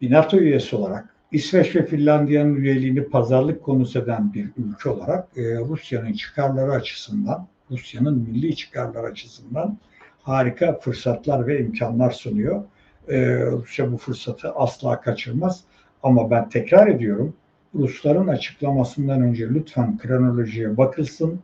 bir 0.00 0.10
NATO 0.10 0.36
üyesi 0.36 0.76
olarak 0.76 1.14
İsveç 1.32 1.76
ve 1.76 1.86
Finlandiya'nın 1.86 2.54
üyeliğini 2.54 3.04
pazarlık 3.04 3.62
konusu 3.62 3.98
eden 3.98 4.34
bir 4.34 4.48
ülke 4.56 4.88
olarak 4.88 5.28
e, 5.36 5.58
Rusya'nın 5.58 6.12
çıkarları 6.12 6.72
açısından, 6.72 7.46
Rusya'nın 7.70 8.18
milli 8.18 8.56
çıkarları 8.56 9.06
açısından 9.06 9.78
harika 10.24 10.78
fırsatlar 10.78 11.46
ve 11.46 11.60
imkanlar 11.60 12.10
sunuyor. 12.10 12.64
E, 13.08 13.46
Rusya 13.46 13.92
bu 13.92 13.96
fırsatı 13.96 14.52
asla 14.52 15.00
kaçırmaz. 15.00 15.60
Ama 16.02 16.30
ben 16.30 16.48
tekrar 16.48 16.88
ediyorum, 16.88 17.34
Rusların 17.74 18.28
açıklamasından 18.28 19.22
önce 19.22 19.48
lütfen 19.48 19.98
kronolojiye 19.98 20.76
bakılsın 20.76 21.40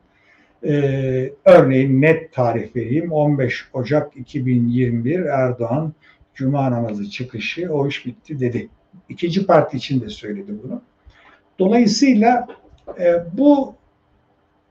ee, 0.64 1.32
örneğin 1.44 2.02
net 2.02 2.32
tarih 2.32 2.76
vereyim. 2.76 3.12
15 3.12 3.68
Ocak 3.72 4.16
2021 4.16 5.20
Erdoğan 5.20 5.92
Cuma 6.34 6.70
namazı 6.70 7.10
çıkışı 7.10 7.72
o 7.72 7.88
iş 7.88 8.06
bitti 8.06 8.40
dedi. 8.40 8.68
İkinci 9.08 9.46
parti 9.46 9.76
için 9.76 10.00
de 10.00 10.08
söyledi 10.08 10.52
bunu. 10.62 10.82
Dolayısıyla 11.58 12.46
e, 13.00 13.24
bu 13.32 13.74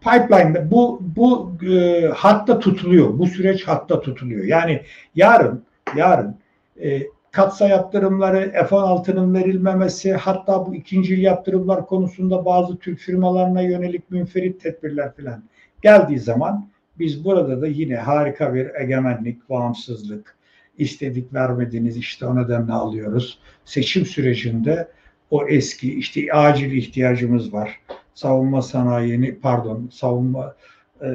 pipeline'da 0.01 0.71
bu 0.71 1.01
bu 1.15 1.51
e, 1.71 2.07
hatta 2.15 2.59
tutuluyor. 2.59 3.19
Bu 3.19 3.27
süreç 3.27 3.67
hatta 3.67 4.01
tutuluyor. 4.01 4.43
Yani 4.43 4.81
yarın 5.15 5.63
yarın 5.95 6.35
e, 6.81 7.01
katsa 7.31 7.67
yaptırımları, 7.67 8.51
F-16'nın 8.51 9.33
verilmemesi, 9.33 10.13
hatta 10.13 10.65
bu 10.65 10.75
ikinci 10.75 11.21
yaptırımlar 11.21 11.85
konusunda 11.85 12.45
bazı 12.45 12.77
Türk 12.77 12.99
firmalarına 12.99 13.61
yönelik 13.61 14.11
münferit 14.11 14.61
tedbirler 14.61 15.15
filan 15.15 15.43
geldiği 15.81 16.19
zaman 16.19 16.69
biz 16.99 17.25
burada 17.25 17.61
da 17.61 17.67
yine 17.67 17.95
harika 17.95 18.53
bir 18.53 18.75
egemenlik, 18.75 19.49
bağımsızlık, 19.49 20.35
istedik 20.77 21.33
vermediğiniz 21.33 21.97
işte 21.97 22.25
o 22.25 22.35
nedenle 22.35 22.73
alıyoruz. 22.73 23.39
Seçim 23.65 24.05
sürecinde 24.05 24.87
o 25.31 25.47
eski 25.47 25.99
işte 25.99 26.33
acil 26.33 26.71
ihtiyacımız 26.71 27.53
var. 27.53 27.79
Savunma 28.13 28.61
sanayini 28.61 29.39
pardon 29.39 29.89
savunma 29.91 30.55
e, 31.01 31.07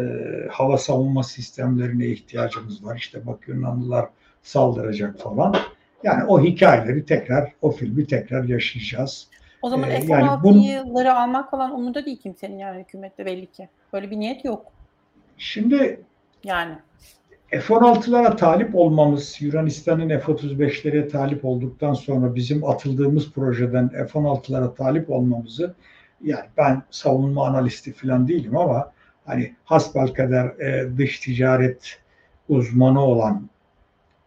hava 0.51 0.79
savunma 0.79 1.23
sistemlerine 1.23 2.07
ihtiyacımız 2.07 2.85
var. 2.85 2.97
İşte 2.97 3.27
bak 3.27 3.49
Yunanlılar 3.49 4.09
saldıracak 4.43 5.19
falan. 5.19 5.55
Yani 6.03 6.25
o 6.25 6.43
hikayeleri 6.43 7.05
tekrar, 7.05 7.53
o 7.63 7.71
filmi 7.71 8.07
tekrar 8.07 8.45
yaşayacağız. 8.45 9.29
O 9.63 9.71
zaman 9.71 9.91
ee, 9.91 10.01
F-16'ları 10.01 11.05
yani 11.05 11.11
almak 11.11 11.51
falan 11.51 11.75
umurda 11.75 12.05
değil 12.07 12.21
kimsenin 12.23 12.59
yani 12.59 12.81
hükümette 12.81 13.27
belli 13.27 13.47
ki. 13.47 13.69
Böyle 13.93 14.11
bir 14.11 14.17
niyet 14.17 14.45
yok. 14.45 14.73
Şimdi 15.39 16.01
yani 16.45 16.75
F-16'lara 17.51 18.37
talip 18.37 18.75
olmamız, 18.75 19.37
Yunanistan'ın 19.41 20.09
F-35'lere 20.09 21.09
talip 21.09 21.45
olduktan 21.45 21.95
sonra 21.95 22.35
bizim 22.35 22.65
atıldığımız 22.65 23.33
projeden 23.33 23.89
F-16'lara 23.89 24.75
talip 24.75 25.11
olmamızı 25.11 25.75
yani 26.25 26.45
ben 26.57 26.83
savunma 26.91 27.47
analisti 27.47 27.93
falan 27.93 28.29
değilim 28.29 28.57
ama 28.57 28.93
hani 29.25 29.55
hasbelkader 29.65 30.45
e, 30.45 30.99
dış 30.99 31.21
ticaret 31.21 31.99
uzmanı 32.49 33.01
olan 33.01 33.49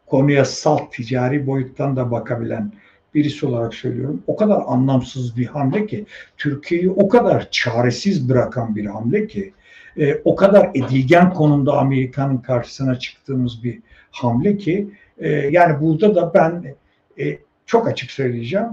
konuya 0.05 0.45
salt 0.45 0.91
ticari 0.91 1.47
boyuttan 1.47 1.95
da 1.95 2.12
bakabilen 2.12 2.71
birisi 3.13 3.45
olarak 3.45 3.73
söylüyorum. 3.73 4.23
O 4.27 4.36
kadar 4.36 4.62
anlamsız 4.67 5.38
bir 5.38 5.45
hamle 5.45 5.86
ki 5.86 6.05
Türkiye'yi 6.38 6.89
o 6.89 7.10
kadar 7.10 7.51
çaresiz 7.51 8.29
bırakan 8.29 8.75
bir 8.75 8.86
hamle 8.86 9.27
ki 9.27 9.53
e, 9.97 10.15
o 10.25 10.36
kadar 10.36 10.71
edilgen 10.73 11.33
konumda 11.33 11.77
Amerika'nın 11.77 12.38
karşısına 12.38 12.99
çıktığımız 12.99 13.63
bir 13.63 13.79
hamle 14.12 14.57
ki 14.57 14.88
e, 15.17 15.29
yani 15.29 15.81
burada 15.81 16.15
da 16.15 16.33
ben 16.33 16.75
e, 17.19 17.38
çok 17.65 17.88
açık 17.88 18.12
söyleyeceğim 18.12 18.67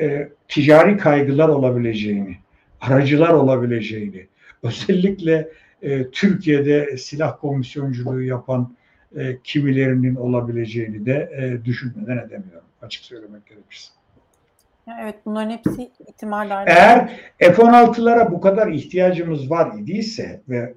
e, 0.00 0.28
ticari 0.48 0.96
kaygılar 0.96 1.48
olabileceğini, 1.48 2.36
aracılar 2.80 3.28
olabileceğini, 3.28 4.26
özellikle 4.62 5.48
e, 5.82 6.10
Türkiye'de 6.10 6.96
silah 6.96 7.40
komisyonculuğu 7.40 8.22
yapan 8.22 8.76
e, 9.16 9.38
kimilerinin 9.44 10.14
olabileceğini 10.14 11.06
de 11.06 11.30
e, 11.36 11.64
düşünmeden 11.64 12.18
edemiyorum 12.18 12.68
açık 12.82 13.04
söylemek 13.04 13.46
gerekirse. 13.46 13.92
Evet 15.02 15.14
bunların 15.26 15.50
hepsi 15.50 15.90
ihtimaller. 16.08 16.66
Eğer 16.66 17.20
F-16'lara 17.38 18.32
bu 18.32 18.40
kadar 18.40 18.68
ihtiyacımız 18.68 19.50
var 19.50 19.78
idiyse 19.78 20.40
ve 20.48 20.74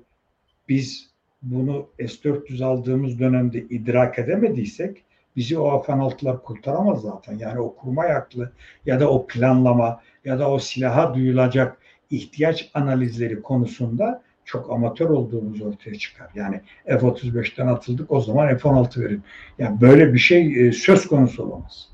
biz 0.70 1.10
bunu 1.42 1.88
S-400 2.00 2.66
aldığımız 2.66 3.20
dönemde 3.20 3.60
idrak 3.60 4.20
edemediysek 4.20 5.04
bizi 5.36 5.60
o 5.60 5.84
F-16'lar 5.84 6.42
kurtaramaz 6.42 7.02
zaten. 7.02 7.38
Yani 7.38 7.60
o 7.60 7.76
kurma 7.76 8.06
yaklı 8.06 8.52
ya 8.86 9.00
da 9.00 9.10
o 9.10 9.28
planlama 9.28 10.02
ya 10.26 10.40
da 10.40 10.52
o 10.52 10.60
silaha 10.60 11.14
duyulacak 11.14 11.78
ihtiyaç 12.12 12.72
analizleri 12.74 13.42
konusunda 13.42 14.22
çok 14.46 14.72
amatör 14.72 15.10
olduğumuz 15.10 15.62
ortaya 15.62 15.96
çıkar. 15.96 16.30
Yani 16.36 16.62
F-35'ten 16.86 17.68
atıldık 17.68 18.12
o 18.12 18.22
zaman 18.22 18.58
F-16 18.58 19.02
verin. 19.02 19.24
Yani 19.60 19.82
böyle 19.82 20.14
bir 20.14 20.20
şey 20.20 20.68
e, 20.68 20.72
söz 20.72 21.08
konusu 21.08 21.44
olamaz. 21.44 21.92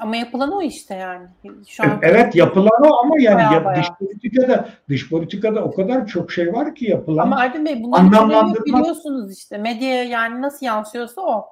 Ama 0.00 0.16
yapılan 0.16 0.52
o 0.52 0.62
işte 0.62 0.94
yani. 0.94 1.26
Şu 1.68 1.82
an 1.82 1.98
evet 2.02 2.36
yapılan 2.36 2.82
o 2.82 2.96
ama 3.04 3.14
yani 3.20 3.36
bayağı, 3.36 3.64
bayağı. 3.64 3.82
dış 3.82 3.88
politikada 3.98 4.68
dış 4.88 5.10
politikada 5.10 5.64
o 5.64 5.74
kadar 5.74 6.06
çok 6.06 6.32
şey 6.32 6.52
var 6.52 6.74
ki 6.74 6.90
yapılan. 6.90 7.22
Ama 7.22 7.44
Erdem 7.44 7.66
Bey 7.66 7.82
bunları 7.82 8.64
biliyorsunuz 8.64 9.38
işte. 9.38 9.58
Medya 9.58 10.04
yani 10.04 10.42
nasıl 10.42 10.66
yansıyorsa 10.66 11.20
o. 11.20 11.46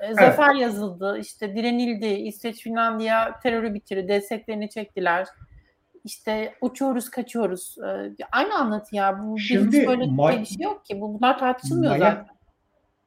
E, 0.00 0.14
zafer 0.14 0.50
evet. 0.50 0.62
yazıldı, 0.62 1.18
işte 1.20 1.54
direnildi, 1.54 2.06
İsveç, 2.06 2.62
Finlandiya 2.62 3.40
terörü 3.42 3.74
bitirdi, 3.74 4.08
desteklerini 4.08 4.70
çektiler. 4.70 5.26
İşte 6.06 6.54
uçuyoruz, 6.60 7.10
kaçıyoruz. 7.10 7.76
E, 7.78 8.16
aynı 8.32 8.54
anlatı 8.54 8.96
ya. 8.96 9.20
Bu 9.24 9.38
Şimdi, 9.38 9.86
böyle 9.86 10.04
ma- 10.04 10.40
bir 10.40 10.44
şey 10.44 10.64
yok 10.64 10.84
ki. 10.84 11.00
Bunlar 11.00 11.38
tartışılmıyor 11.38 11.98
Maya, 11.98 12.10
zaten. 12.10 12.26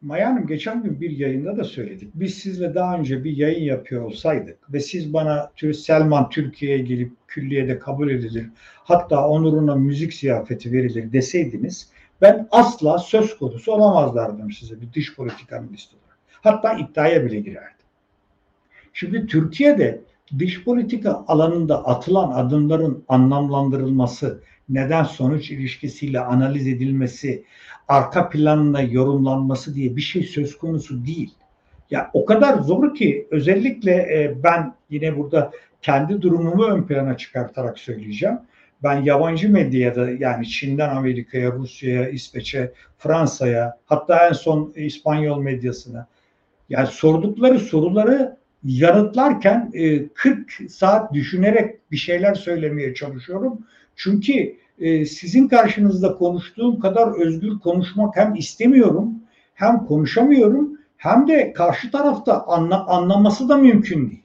Maya 0.02 0.30
Hanım 0.30 0.48
geçen 0.48 0.84
gün 0.84 1.02
bir 1.02 1.12
yayında 1.12 1.58
da 1.58 1.64
söyledik. 1.64 2.12
Biz 2.14 2.38
sizle 2.38 2.76
daha 2.76 2.98
önce 2.98 3.24
bir 3.24 3.38
yayın 3.38 3.64
yapıyor 3.64 4.04
olsaydık 4.04 4.74
ve 4.74 4.80
siz 4.80 5.14
bana 5.14 5.52
Selman 5.76 6.30
Türkiye'ye 6.30 6.78
gelip 6.78 7.12
külliyede 7.28 7.80
kabul 7.80 8.10
edilir 8.10 8.46
hatta 8.76 9.28
onuruna 9.28 9.76
müzik 9.76 10.14
ziyafeti 10.14 10.72
verilir 10.72 11.14
deseydiniz 11.14 11.90
ben 12.22 12.48
asla 12.52 12.98
söz 12.98 13.38
konusu 13.38 13.72
olamazlardım 13.72 14.52
size 14.52 14.82
bir 14.82 14.94
dış 14.94 15.16
politika 15.16 15.58
analisti 15.58 15.96
olarak. 15.96 16.20
Hatta 16.42 16.74
iddiaya 16.74 17.26
bile 17.26 17.40
girerdim. 17.40 17.86
Şimdi 18.94 19.28
Türkiye'de 19.28 20.02
dış 20.40 20.64
politika 20.64 21.24
alanında 21.28 21.86
atılan 21.86 22.32
adımların 22.32 23.04
anlamlandırılması, 23.08 24.44
neden 24.70 25.04
sonuç 25.04 25.52
ilişkisiyle 25.52 26.20
analiz 26.20 26.68
edilmesi, 26.68 27.44
arka 27.88 28.30
planla 28.30 28.82
yorumlanması 28.82 29.76
diye 29.76 29.96
bir 29.96 30.02
şey 30.02 30.24
söz 30.24 30.58
konusu 30.58 31.06
değil. 31.06 31.34
Ya 31.92 32.10
o 32.14 32.26
kadar 32.26 32.58
zor 32.58 32.96
ki 32.96 33.28
özellikle 33.32 33.92
e, 33.92 34.44
ben 34.44 34.74
yine 34.90 35.18
burada 35.18 35.52
kendi 35.82 36.22
durumumu 36.22 36.66
ön 36.66 36.84
plana 36.84 37.18
çıkartarak 37.18 37.80
söyleyeceğim. 37.80 38.40
Ben 38.84 39.02
yabancı 39.02 39.50
medyada 39.50 40.12
yani 40.12 40.48
Çin'den 40.48 40.90
Amerika'ya, 40.90 41.52
Rusya'ya, 41.52 42.10
İsveç'e, 42.10 42.74
Fransa'ya 42.98 43.78
hatta 43.86 44.28
en 44.28 44.34
son 44.34 44.74
İspanyol 44.76 45.42
medyasına 45.42 46.08
yani 46.70 46.88
sordukları 46.88 47.60
soruları 47.60 48.39
yanıtlarken 48.64 49.72
40 50.14 50.62
e, 50.62 50.70
saat 50.70 51.14
düşünerek 51.14 51.92
bir 51.92 51.98
şeyler 51.98 52.34
söylemeye 52.34 52.94
çalışıyorum. 52.94 53.60
Çünkü 53.96 54.56
e, 54.80 55.06
sizin 55.06 55.48
karşınızda 55.48 56.16
konuştuğum 56.16 56.80
kadar 56.80 57.22
özgür 57.22 57.60
konuşmak 57.60 58.18
hem 58.18 58.36
istemiyorum 58.36 59.14
hem 59.54 59.86
konuşamıyorum 59.86 60.80
hem 60.98 61.28
de 61.28 61.54
karşı 61.54 61.92
tarafta 61.92 62.46
anla, 62.46 62.86
anlaması 62.88 63.50
da 63.50 63.58
mümkün 63.58 64.10
değil. 64.10 64.24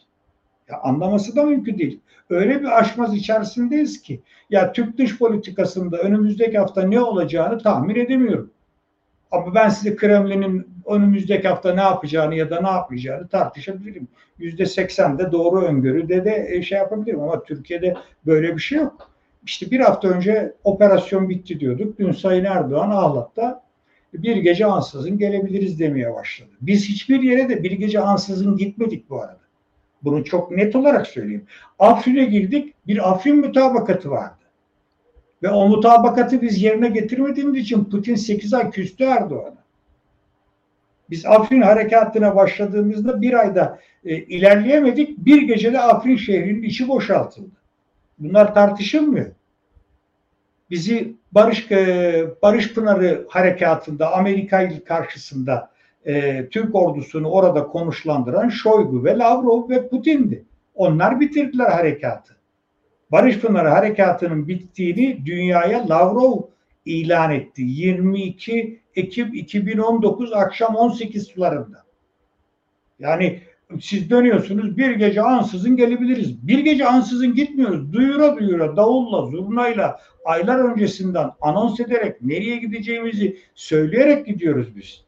Ya 0.69 0.81
anlaması 0.81 1.37
da 1.37 1.43
mümkün 1.43 1.79
değil. 1.79 2.01
Öyle 2.31 2.61
bir 2.61 2.79
aşmaz 2.79 3.15
içerisindeyiz 3.15 4.03
ki 4.03 4.23
ya 4.51 4.73
Türk 4.73 4.99
dış 4.99 5.19
politikasında 5.19 5.99
önümüzdeki 5.99 6.59
hafta 6.59 6.83
ne 6.83 7.01
olacağını 7.01 7.59
tahmin 7.59 7.95
edemiyorum. 7.95 8.51
Ama 9.31 9.55
ben 9.55 9.69
size 9.69 9.97
Kremlin'in 9.97 10.74
önümüzdeki 10.87 11.49
hafta 11.49 11.75
ne 11.75 11.81
yapacağını 11.81 12.35
ya 12.35 12.51
da 12.51 12.61
ne 12.61 12.69
yapmayacağını 12.69 13.29
tartışabilirim. 13.29 14.09
Yüzde 14.39 14.67
seksen 14.67 15.19
de 15.19 15.33
doğru 15.33 15.61
öngörüde 15.61 16.25
de 16.25 16.47
e, 16.51 16.63
şey 16.63 16.79
yapabilirim 16.79 17.21
ama 17.21 17.43
Türkiye'de 17.43 17.95
böyle 18.27 18.57
bir 18.57 18.61
şey 18.61 18.79
yok. 18.79 19.11
İşte 19.47 19.71
bir 19.71 19.81
hafta 19.81 20.09
önce 20.09 20.53
operasyon 20.65 21.29
bitti 21.29 21.61
diyorduk. 21.61 21.99
Dün 21.99 22.13
Sayın 22.13 22.45
Erdoğan 22.45 22.91
Ahlat'ta 22.91 23.65
bir 24.15 24.37
gece 24.37 24.67
ansızın 24.67 25.19
gelebiliriz 25.19 25.79
demeye 25.79 26.15
başladı. 26.15 26.51
Biz 26.61 26.89
hiçbir 26.89 27.23
yere 27.23 27.49
de 27.49 27.63
bir 27.63 27.73
gece 27.73 28.01
ansızın 28.01 28.57
gitmedik 28.57 29.11
bu 29.11 29.23
arada. 29.23 29.39
Bunu 30.03 30.25
çok 30.25 30.51
net 30.51 30.77
olarak 30.77 31.07
söyleyeyim. 31.07 31.47
Afrin'e 31.79 32.25
girdik, 32.25 32.75
bir 32.87 33.11
Afrin 33.11 33.37
mutabakatı 33.37 34.11
vardı. 34.11 34.45
Ve 35.43 35.51
o 35.51 35.69
mutabakatı 35.69 36.43
biz 36.43 36.63
yerine 36.63 36.89
getirmediğimiz 36.89 37.63
için 37.63 37.85
Putin 37.85 38.15
8 38.15 38.55
ay 38.55 38.71
küstü 38.71 39.05
Erdoğan'a. 39.05 39.64
Biz 41.15 41.27
Afrin 41.27 41.63
harekatına 41.63 42.37
başladığımızda 42.37 43.23
bir 43.23 43.41
ayda 43.41 43.79
e, 44.05 44.17
ilerleyemedik. 44.17 45.19
Bir 45.19 45.43
gecede 45.43 45.81
Afrin 45.81 46.17
şehrinin 46.17 46.63
içi 46.63 46.89
boşaltıldı. 46.89 47.57
Bunlar 48.19 48.55
tartışılmıyor. 48.55 49.27
Bizi 50.71 51.17
Barış 51.33 51.71
e, 51.71 52.25
Barış 52.43 52.75
Pınarı 52.75 53.27
harekatında 53.29 54.13
Amerika 54.13 54.85
karşısında 54.85 55.71
e, 56.07 56.47
Türk 56.49 56.75
ordusunu 56.75 57.31
orada 57.31 57.67
konuşlandıran 57.67 58.49
Şoygu 58.49 59.05
ve 59.05 59.19
Lavrov 59.19 59.69
ve 59.69 59.89
Putin'di. 59.89 60.45
Onlar 60.75 61.21
bitirdiler 61.21 61.71
harekatı. 61.71 62.37
Barış 63.13 63.39
Pınarı 63.41 63.69
harekatının 63.69 64.49
bittiğini 64.49 65.27
dünyaya 65.27 65.89
Lavrov 65.89 66.43
ilan 66.85 67.31
etti. 67.31 67.63
22 67.63 68.81
Ekim 68.97 69.35
2019 69.35 70.33
akşam 70.33 70.77
18 70.77 71.27
sularında. 71.27 71.85
Yani 72.99 73.41
siz 73.81 74.11
dönüyorsunuz 74.11 74.77
bir 74.77 74.91
gece 74.91 75.23
ansızın 75.23 75.77
gelebiliriz. 75.77 76.49
Bir 76.49 76.59
gece 76.59 76.87
ansızın 76.87 77.35
gitmiyoruz. 77.35 77.93
Duyura 77.93 78.39
duyura 78.39 78.77
davulla 78.77 79.27
zurnayla 79.27 80.01
aylar 80.25 80.59
öncesinden 80.59 81.31
anons 81.41 81.81
ederek 81.81 82.23
nereye 82.23 82.57
gideceğimizi 82.57 83.37
söyleyerek 83.55 84.27
gidiyoruz 84.27 84.77
biz. 84.77 85.05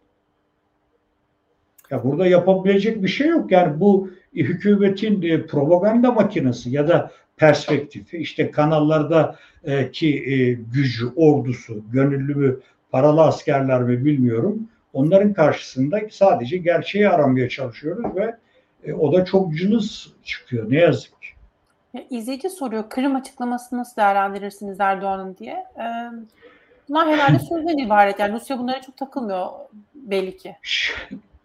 Ya 1.91 2.05
burada 2.05 2.27
yapabilecek 2.27 3.03
bir 3.03 3.09
şey 3.09 3.29
yok. 3.29 3.53
Yani 3.53 3.81
bu 3.81 4.11
hükümetin 4.35 5.23
e, 5.23 5.47
propaganda 5.47 6.13
makinesi 6.13 6.71
ya 6.71 6.89
da 6.89 7.11
perspektifi 7.37 8.17
işte 8.17 8.51
kanallarda 8.51 9.37
ki 9.93 10.25
e, 10.27 10.53
gücü, 10.53 11.07
ordusu, 11.17 11.85
gönüllü 11.93 12.35
mü, 12.35 12.61
paralı 12.91 13.23
askerler 13.23 13.83
mi 13.83 14.05
bilmiyorum. 14.05 14.69
Onların 14.93 15.33
karşısında 15.33 16.01
sadece 16.11 16.57
gerçeği 16.57 17.09
aramaya 17.09 17.49
çalışıyoruz 17.49 18.17
ve 18.17 18.37
e, 18.85 18.93
o 18.93 19.13
da 19.13 19.25
çok 19.25 19.55
cılız 19.55 20.13
çıkıyor 20.25 20.71
ne 20.71 20.79
yazık 20.79 21.23
ki. 21.23 21.29
Ya, 21.95 22.05
izleyici 22.11 22.51
soruyor 22.51 22.85
Kırım 22.89 23.17
açıklamasını 23.17 23.79
nasıl 23.79 23.97
değerlendirirsiniz 23.97 24.81
Erdoğan'ın 24.81 25.37
diye. 25.37 25.53
Ee, 25.53 25.83
bunlar 26.89 27.09
herhalde 27.09 27.39
sözden 27.39 27.79
ibaret. 27.79 28.19
Yani 28.19 28.35
Rusya 28.35 28.59
bunlara 28.59 28.81
çok 28.81 28.97
takılmıyor 28.97 29.47
belli 29.95 30.37
ki. 30.37 30.57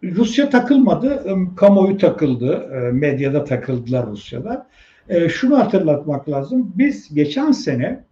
Rusya 0.02 0.50
takılmadı, 0.50 1.24
kamuoyu 1.56 1.98
takıldı, 1.98 2.68
medyada 2.92 3.44
takıldılar 3.44 4.06
Rusya'da. 4.06 4.66
Şunu 5.28 5.58
hatırlatmak 5.58 6.28
lazım, 6.28 6.72
biz 6.74 7.14
geçen 7.14 7.52
sene 7.52 8.04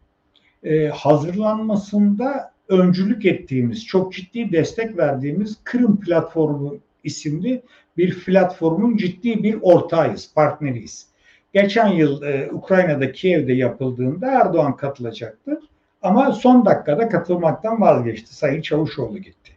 hazırlanmasında 0.92 2.53
öncülük 2.68 3.26
ettiğimiz, 3.26 3.87
çok 3.87 4.12
ciddi 4.12 4.53
destek 4.53 4.98
verdiğimiz 4.98 5.57
Kırım 5.64 6.00
Platformu 6.00 6.76
isimli 7.05 7.62
bir 7.96 8.24
platformun 8.24 8.96
ciddi 8.96 9.42
bir 9.42 9.59
ortağıyız, 9.62 10.35
partneriyiz. 10.35 11.07
Geçen 11.53 11.88
yıl 11.88 12.22
e, 12.22 12.50
Ukrayna'da 12.53 13.12
Kiev'de 13.12 13.53
yapıldığında 13.53 14.26
Erdoğan 14.26 14.76
katılacaktı. 14.76 15.61
Ama 16.03 16.33
son 16.33 16.64
dakikada 16.64 17.09
katılmaktan 17.09 17.81
vazgeçti. 17.81 18.35
Sayın 18.35 18.62
Çavuşoğlu 18.62 19.18
gitti. 19.18 19.49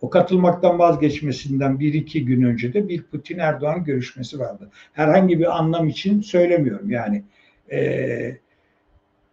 O 0.00 0.10
katılmaktan 0.10 0.78
vazgeçmesinden 0.78 1.80
bir 1.80 1.94
iki 1.94 2.24
gün 2.24 2.42
önce 2.42 2.74
de 2.74 2.88
bir 2.88 3.02
Putin-Erdoğan 3.02 3.84
görüşmesi 3.84 4.38
vardı. 4.38 4.70
Herhangi 4.92 5.38
bir 5.38 5.58
anlam 5.58 5.88
için 5.88 6.20
söylemiyorum. 6.20 6.90
Yani 6.90 7.24
e, 7.72 8.36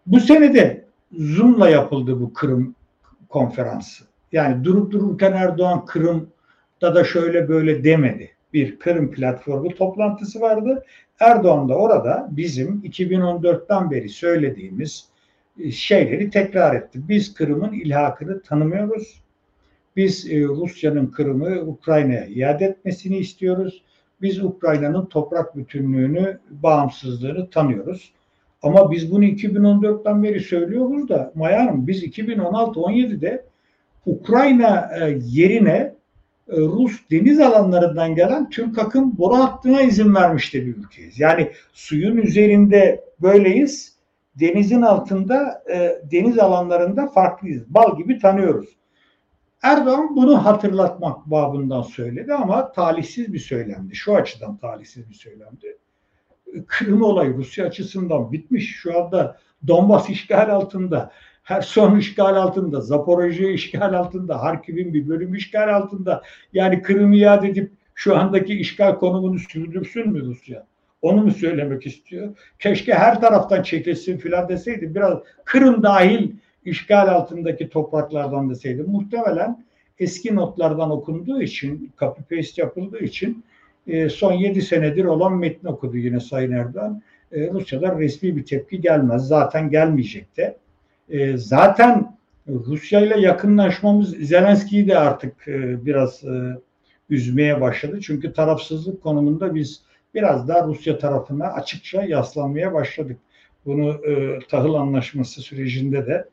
bu 0.05 0.19
sene 0.19 0.53
de 0.53 0.85
Zoom'la 1.11 1.69
yapıldı 1.69 2.21
bu 2.21 2.33
Kırım 2.33 2.75
konferansı. 3.29 4.03
Yani 4.31 4.63
durup 4.63 4.91
dururken 4.91 5.31
Erdoğan 5.31 5.85
Kırım'da 5.85 6.95
da 6.95 7.03
şöyle 7.03 7.49
böyle 7.49 7.83
demedi 7.83 8.31
bir 8.53 8.79
Kırım 8.79 9.11
platformu 9.11 9.75
toplantısı 9.75 10.41
vardı. 10.41 10.85
Erdoğan 11.19 11.69
da 11.69 11.75
orada 11.75 12.27
bizim 12.31 12.81
2014'ten 12.85 13.91
beri 13.91 14.09
söylediğimiz 14.09 15.05
e, 15.59 15.71
şeyleri 15.71 16.29
tekrar 16.29 16.75
etti. 16.75 16.99
Biz 17.09 17.33
Kırım'ın 17.33 17.73
ilhakını 17.73 18.41
tanımıyoruz. 18.41 19.21
Biz 19.97 20.31
e, 20.31 20.43
Rusya'nın 20.43 21.07
Kırım'ı 21.07 21.61
Ukrayna'ya 21.61 22.25
iade 22.25 22.65
etmesini 22.65 23.17
istiyoruz. 23.17 23.83
Biz 24.21 24.43
Ukrayna'nın 24.43 25.05
toprak 25.05 25.57
bütünlüğünü, 25.57 26.39
bağımsızlığını 26.49 27.49
tanıyoruz. 27.49 28.11
Ama 28.61 28.91
biz 28.91 29.11
bunu 29.11 29.25
2014'ten 29.25 30.23
beri 30.23 30.39
söylüyoruz 30.39 31.09
da 31.09 31.31
Maya 31.35 31.59
Hanım 31.59 31.87
biz 31.87 32.03
2016-17'de 32.03 33.45
Ukrayna 34.05 34.89
e, 35.01 35.17
yerine 35.25 35.93
e, 36.49 36.57
Rus 36.57 36.99
deniz 37.11 37.39
alanlarından 37.39 38.15
gelen 38.15 38.49
Türk 38.49 38.79
akım 38.79 39.17
boru 39.17 39.35
hattına 39.35 39.81
izin 39.81 40.15
vermişti 40.15 40.65
bir 40.65 40.75
ülkeyiz. 40.75 41.19
Yani 41.19 41.51
suyun 41.73 42.17
üzerinde 42.17 43.03
böyleyiz, 43.21 43.97
denizin 44.35 44.81
altında, 44.81 45.63
deniz 46.11 46.39
alanlarında 46.39 47.07
farklıyız. 47.07 47.63
Bal 47.67 47.97
gibi 47.97 48.19
tanıyoruz. 48.19 48.77
Erdoğan 49.61 50.15
bunu 50.15 50.45
hatırlatmak 50.45 51.25
babından 51.25 51.81
söyledi 51.81 52.33
ama 52.33 52.71
talihsiz 52.71 53.33
bir 53.33 53.39
söylemdi. 53.39 53.95
Şu 53.95 54.15
açıdan 54.15 54.57
talihsiz 54.57 55.09
bir 55.09 55.13
söylemdi. 55.13 55.77
Kırım 56.67 57.01
olayı 57.01 57.37
Rusya 57.37 57.65
açısından 57.65 58.31
bitmiş. 58.31 58.75
Şu 58.75 59.03
anda 59.03 59.37
Donbas 59.67 60.09
işgal 60.09 60.49
altında. 60.49 61.11
Her 61.43 61.61
son 61.61 61.99
işgal 61.99 62.35
altında, 62.35 62.81
Zaporojye 62.81 63.53
işgal 63.53 63.93
altında, 63.93 64.41
Harkiv'in 64.41 64.93
bir 64.93 65.07
bölümü 65.07 65.37
işgal 65.37 65.75
altında. 65.75 66.23
Yani 66.53 66.81
Kırım'ı 66.81 67.15
iade 67.15 67.47
edip 67.49 67.71
şu 67.95 68.17
andaki 68.17 68.53
işgal 68.53 68.95
konumunu 68.95 69.39
sürdürsün 69.39 70.09
mü 70.09 70.21
Rusya? 70.25 70.65
Onu 71.01 71.23
mu 71.23 71.31
söylemek 71.31 71.85
istiyor? 71.85 72.37
Keşke 72.59 72.93
her 72.93 73.21
taraftan 73.21 73.63
çekilsin 73.63 74.17
filan 74.17 74.49
deseydi. 74.49 74.95
Biraz 74.95 75.19
Kırım 75.45 75.83
dahil 75.83 76.31
işgal 76.67 77.07
altındaki 77.07 77.69
topraklardan 77.69 78.49
deseydi. 78.49 78.83
Muhtemelen 78.83 79.63
eski 79.99 80.35
notlardan 80.35 80.91
okunduğu 80.91 81.41
için, 81.41 81.91
copy 81.99 82.35
paste 82.35 82.61
yapıldığı 82.61 82.99
için 82.99 83.43
e, 83.87 84.09
son 84.09 84.33
7 84.33 84.61
senedir 84.61 85.05
olan 85.05 85.37
metni 85.37 85.69
okudu 85.69 85.97
yine 85.97 86.19
Sayın 86.19 86.51
Erdoğan. 86.51 87.01
E, 87.31 87.51
Rusya'dan 87.51 87.99
resmi 87.99 88.35
bir 88.35 88.45
tepki 88.45 88.81
gelmez. 88.81 89.27
Zaten 89.27 89.69
gelmeyecek 89.69 90.37
de. 90.37 90.57
E, 91.09 91.37
zaten 91.37 92.17
Rusya 92.47 93.01
ile 93.01 93.19
yakınlaşmamız 93.19 94.09
Zelenski'yi 94.09 94.87
de 94.87 94.97
artık 94.99 95.47
e, 95.47 95.85
biraz 95.85 96.23
e, 96.23 96.57
üzmeye 97.09 97.61
başladı. 97.61 97.99
Çünkü 98.01 98.33
tarafsızlık 98.33 99.03
konumunda 99.03 99.55
biz 99.55 99.81
biraz 100.13 100.47
daha 100.47 100.67
Rusya 100.67 100.97
tarafına 100.97 101.47
açıkça 101.47 102.03
yaslanmaya 102.03 102.73
başladık. 102.73 103.17
Bunu 103.65 103.89
e, 103.89 104.39
tahıl 104.49 104.73
anlaşması 104.73 105.41
sürecinde 105.41 106.07
de 106.07 106.25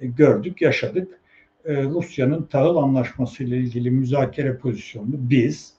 gördük, 0.00 0.62
yaşadık. 0.62 1.20
E, 1.64 1.82
Rusya'nın 1.84 2.42
tahıl 2.42 2.76
anlaşması 2.76 3.44
ile 3.44 3.56
ilgili 3.56 3.90
müzakere 3.90 4.56
pozisyonunu 4.56 5.16
biz 5.30 5.72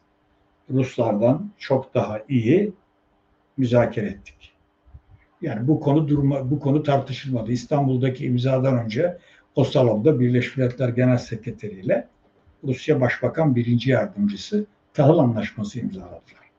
Ruslardan 0.70 1.52
çok 1.58 1.94
daha 1.94 2.22
iyi 2.30 2.74
müzakere 3.58 4.06
ettik. 4.06 4.54
Yani 5.42 5.68
bu 5.68 5.80
konu 5.80 6.08
durma, 6.08 6.52
bu 6.52 6.60
konu 6.60 6.84
tartışılmadı. 6.84 7.52
İstanbul'daki 7.52 8.26
imzadan 8.26 8.86
önce 8.86 9.18
o 9.56 9.64
salonda 9.64 10.20
Birleşmiş 10.20 10.58
Milletler 10.58 10.90
Genel 10.90 11.18
Sekreteri 11.18 11.80
ile 11.80 12.08
Rusya 12.64 13.02
Başbakan 13.02 13.56
Birinci 13.56 13.92
Yardımcısı 13.92 14.66
tahıl 14.94 15.18
anlaşması 15.18 15.80
imzaladılar. 15.80 16.50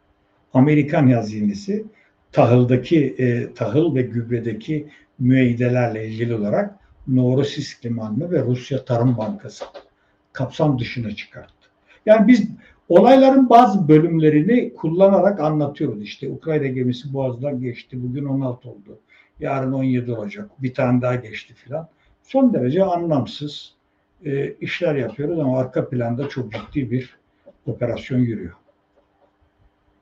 Amerikan 0.54 1.10
hazinesi 1.10 1.84
tahıldaki 2.32 3.14
e, 3.18 3.54
tahıl 3.54 3.94
ve 3.94 4.02
gübredeki 4.02 4.88
müeyyidelerle 5.18 6.08
ilgili 6.08 6.34
olarak 6.34 6.79
Novorossiysk 7.08 7.86
Limanı 7.86 8.30
ve 8.30 8.42
Rusya 8.42 8.84
Tarım 8.84 9.18
Bankası 9.18 9.64
kapsam 10.32 10.78
dışına 10.78 11.10
çıkarttı. 11.10 11.68
Yani 12.06 12.28
biz 12.28 12.48
olayların 12.88 13.50
bazı 13.50 13.88
bölümlerini 13.88 14.74
kullanarak 14.74 15.40
anlatıyoruz. 15.40 16.02
İşte 16.02 16.28
Ukrayna 16.28 16.66
gemisi 16.66 17.12
Boğaz'dan 17.12 17.60
geçti. 17.60 18.02
Bugün 18.02 18.24
16 18.24 18.68
oldu. 18.68 18.98
Yarın 19.40 19.72
17 19.72 20.12
olacak. 20.12 20.50
Bir 20.58 20.74
tane 20.74 21.02
daha 21.02 21.14
geçti 21.14 21.54
filan. 21.54 21.88
Son 22.22 22.54
derece 22.54 22.84
anlamsız 22.84 23.74
e, 24.24 24.52
işler 24.60 24.94
yapıyoruz 24.94 25.38
ama 25.38 25.58
arka 25.58 25.88
planda 25.88 26.28
çok 26.28 26.52
ciddi 26.52 26.90
bir 26.90 27.18
operasyon 27.66 28.18
yürüyor. 28.18 28.52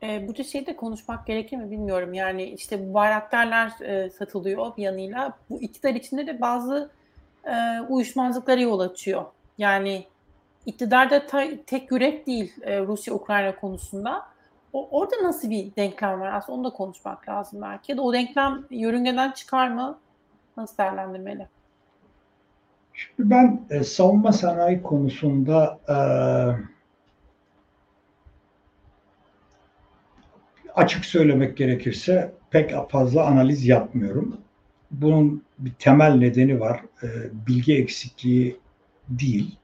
E, 0.03 0.29
burada 0.29 0.45
şey 0.45 0.67
de 0.67 0.77
konuşmak 0.77 1.27
gerekir 1.27 1.57
mi 1.57 1.71
bilmiyorum. 1.71 2.15
Yani 2.15 2.45
işte 2.45 2.89
bu 2.89 2.95
bayraktarlar 2.95 3.81
e, 3.81 4.11
satılıyor 4.11 4.77
bir 4.77 4.83
yanıyla. 4.83 5.33
Bu 5.51 5.63
iktidar 5.63 5.95
içinde 5.95 6.27
de 6.27 6.41
bazı 6.41 6.91
e, 7.45 7.81
uyuşmazlıklara 7.89 8.61
yol 8.61 8.81
açıyor. 8.81 9.25
Yani 9.59 10.05
iktidar 10.67 11.11
da 11.11 11.27
ta, 11.27 11.45
tek 11.67 11.91
yürek 11.91 12.27
değil 12.27 12.53
e, 12.63 12.81
Rusya-Ukrayna 12.81 13.57
konusunda. 13.57 14.23
O, 14.73 14.89
orada 14.91 15.17
nasıl 15.23 15.51
bir 15.51 15.77
denklem 15.77 16.21
var 16.21 16.33
aslında 16.33 16.59
onu 16.59 16.65
da 16.65 16.71
konuşmak 16.71 17.29
lazım 17.29 17.63
belki. 17.63 17.93
Ya 17.93 17.99
da 17.99 18.03
o 18.03 18.13
denklem 18.13 18.65
yörüngeden 18.71 19.31
çıkar 19.31 19.69
mı? 19.69 19.99
Nasıl 20.57 20.79
değerlendirmeli? 20.79 21.47
Şimdi 22.93 23.31
ben 23.31 23.61
e, 23.71 23.85
savunma 23.85 24.33
sanayi 24.33 24.83
konusunda 24.83 25.79
e, 25.89 25.97
açık 30.79 31.05
söylemek 31.05 31.57
gerekirse 31.57 32.33
pek 32.51 32.73
fazla 32.91 33.27
analiz 33.27 33.67
yapmıyorum. 33.67 34.37
Bunun 34.91 35.43
bir 35.59 35.73
temel 35.79 36.13
nedeni 36.13 36.61
var. 36.61 36.81
E, 37.03 37.07
bilgi 37.47 37.77
eksikliği 37.77 38.57
değil. 39.09 39.57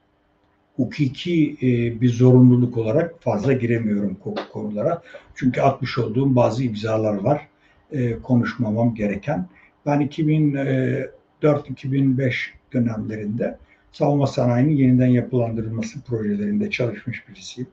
Hukuki 0.75 1.57
e, 1.61 2.01
bir 2.01 2.09
zorunluluk 2.09 2.77
olarak 2.77 3.23
fazla 3.23 3.53
giremiyorum 3.53 4.17
konulara. 4.53 5.01
Çünkü 5.35 5.61
atmış 5.61 5.97
olduğum 5.97 6.35
bazı 6.35 6.63
imzalar 6.63 7.13
var. 7.13 7.47
E, 7.91 8.21
konuşmamam 8.21 8.95
gereken. 8.95 9.47
Ben 9.85 10.01
2004-2005 10.01 12.33
dönemlerinde 12.73 13.57
savunma 13.91 14.27
sanayinin 14.27 14.75
yeniden 14.75 15.07
yapılandırılması 15.07 16.01
projelerinde 16.01 16.69
çalışmış 16.69 17.29
birisiyim 17.29 17.67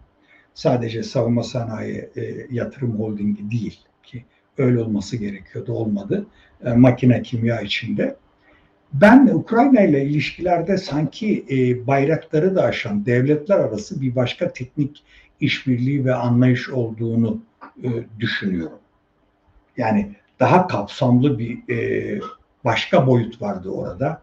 sadece 0.54 1.02
savunma 1.02 1.42
sanayi 1.42 2.10
e, 2.16 2.46
yatırım 2.50 2.98
holdingi 2.98 3.50
değil 3.50 3.80
ki 4.02 4.24
öyle 4.58 4.80
olması 4.80 5.16
gerekiyordu 5.16 5.72
olmadı. 5.72 6.26
E, 6.64 6.72
makine 6.72 7.22
kimya 7.22 7.60
içinde. 7.60 8.16
Ben 8.92 9.26
Ukrayna 9.26 9.80
ile 9.80 10.04
ilişkilerde 10.04 10.78
sanki 10.78 11.44
e, 11.50 11.86
bayrakları 11.86 12.54
da 12.54 12.62
aşan 12.62 13.06
devletler 13.06 13.58
arası 13.58 14.00
bir 14.00 14.16
başka 14.16 14.52
teknik 14.52 15.02
işbirliği 15.40 16.04
ve 16.04 16.14
anlayış 16.14 16.68
olduğunu 16.68 17.42
e, 17.82 17.88
düşünüyorum. 18.20 18.78
Yani 19.76 20.12
daha 20.40 20.66
kapsamlı 20.66 21.38
bir 21.38 21.74
e, 21.74 22.20
başka 22.64 23.06
boyut 23.06 23.42
vardı 23.42 23.70
orada. 23.70 24.22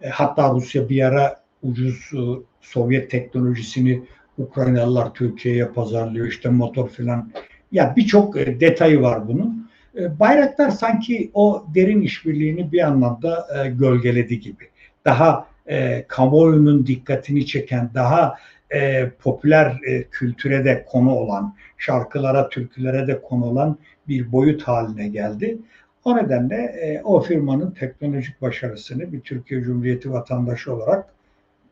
E, 0.00 0.08
hatta 0.08 0.50
Rusya 0.50 0.88
bir 0.88 1.02
ara 1.02 1.42
ucuz 1.62 2.10
e, 2.14 2.20
Sovyet 2.60 3.10
teknolojisini 3.10 4.02
Ukraynalılar 4.38 5.14
Türkiye'ye 5.14 5.66
pazarlıyor 5.66 6.26
işte 6.26 6.48
motor 6.48 6.88
filan. 6.88 7.32
Ya 7.72 7.94
birçok 7.96 8.36
e, 8.36 8.60
detayı 8.60 9.00
var 9.00 9.28
bunun. 9.28 9.70
E, 9.98 10.18
Bayraktar 10.20 10.70
sanki 10.70 11.30
o 11.34 11.66
derin 11.74 12.00
işbirliğini 12.00 12.72
bir 12.72 12.80
anlamda 12.80 13.46
e, 13.64 13.68
gölgeledi 13.68 14.40
gibi. 14.40 14.64
Daha 15.04 15.46
e, 15.66 16.04
kamuoyunun 16.08 16.86
dikkatini 16.86 17.46
çeken, 17.46 17.90
daha 17.94 18.36
e, 18.74 19.10
popüler 19.10 19.78
e, 19.86 20.02
kültüre 20.02 20.64
de 20.64 20.84
konu 20.88 21.14
olan, 21.14 21.54
şarkılara, 21.78 22.48
türkülere 22.48 23.06
de 23.06 23.22
konu 23.22 23.44
olan 23.44 23.78
bir 24.08 24.32
boyut 24.32 24.62
haline 24.62 25.08
geldi. 25.08 25.58
O 26.04 26.16
nedenle 26.16 26.56
e, 26.56 27.02
o 27.04 27.20
firmanın 27.20 27.70
teknolojik 27.70 28.42
başarısını 28.42 29.12
bir 29.12 29.20
Türkiye 29.20 29.62
Cumhuriyeti 29.62 30.12
vatandaşı 30.12 30.74
olarak 30.74 31.06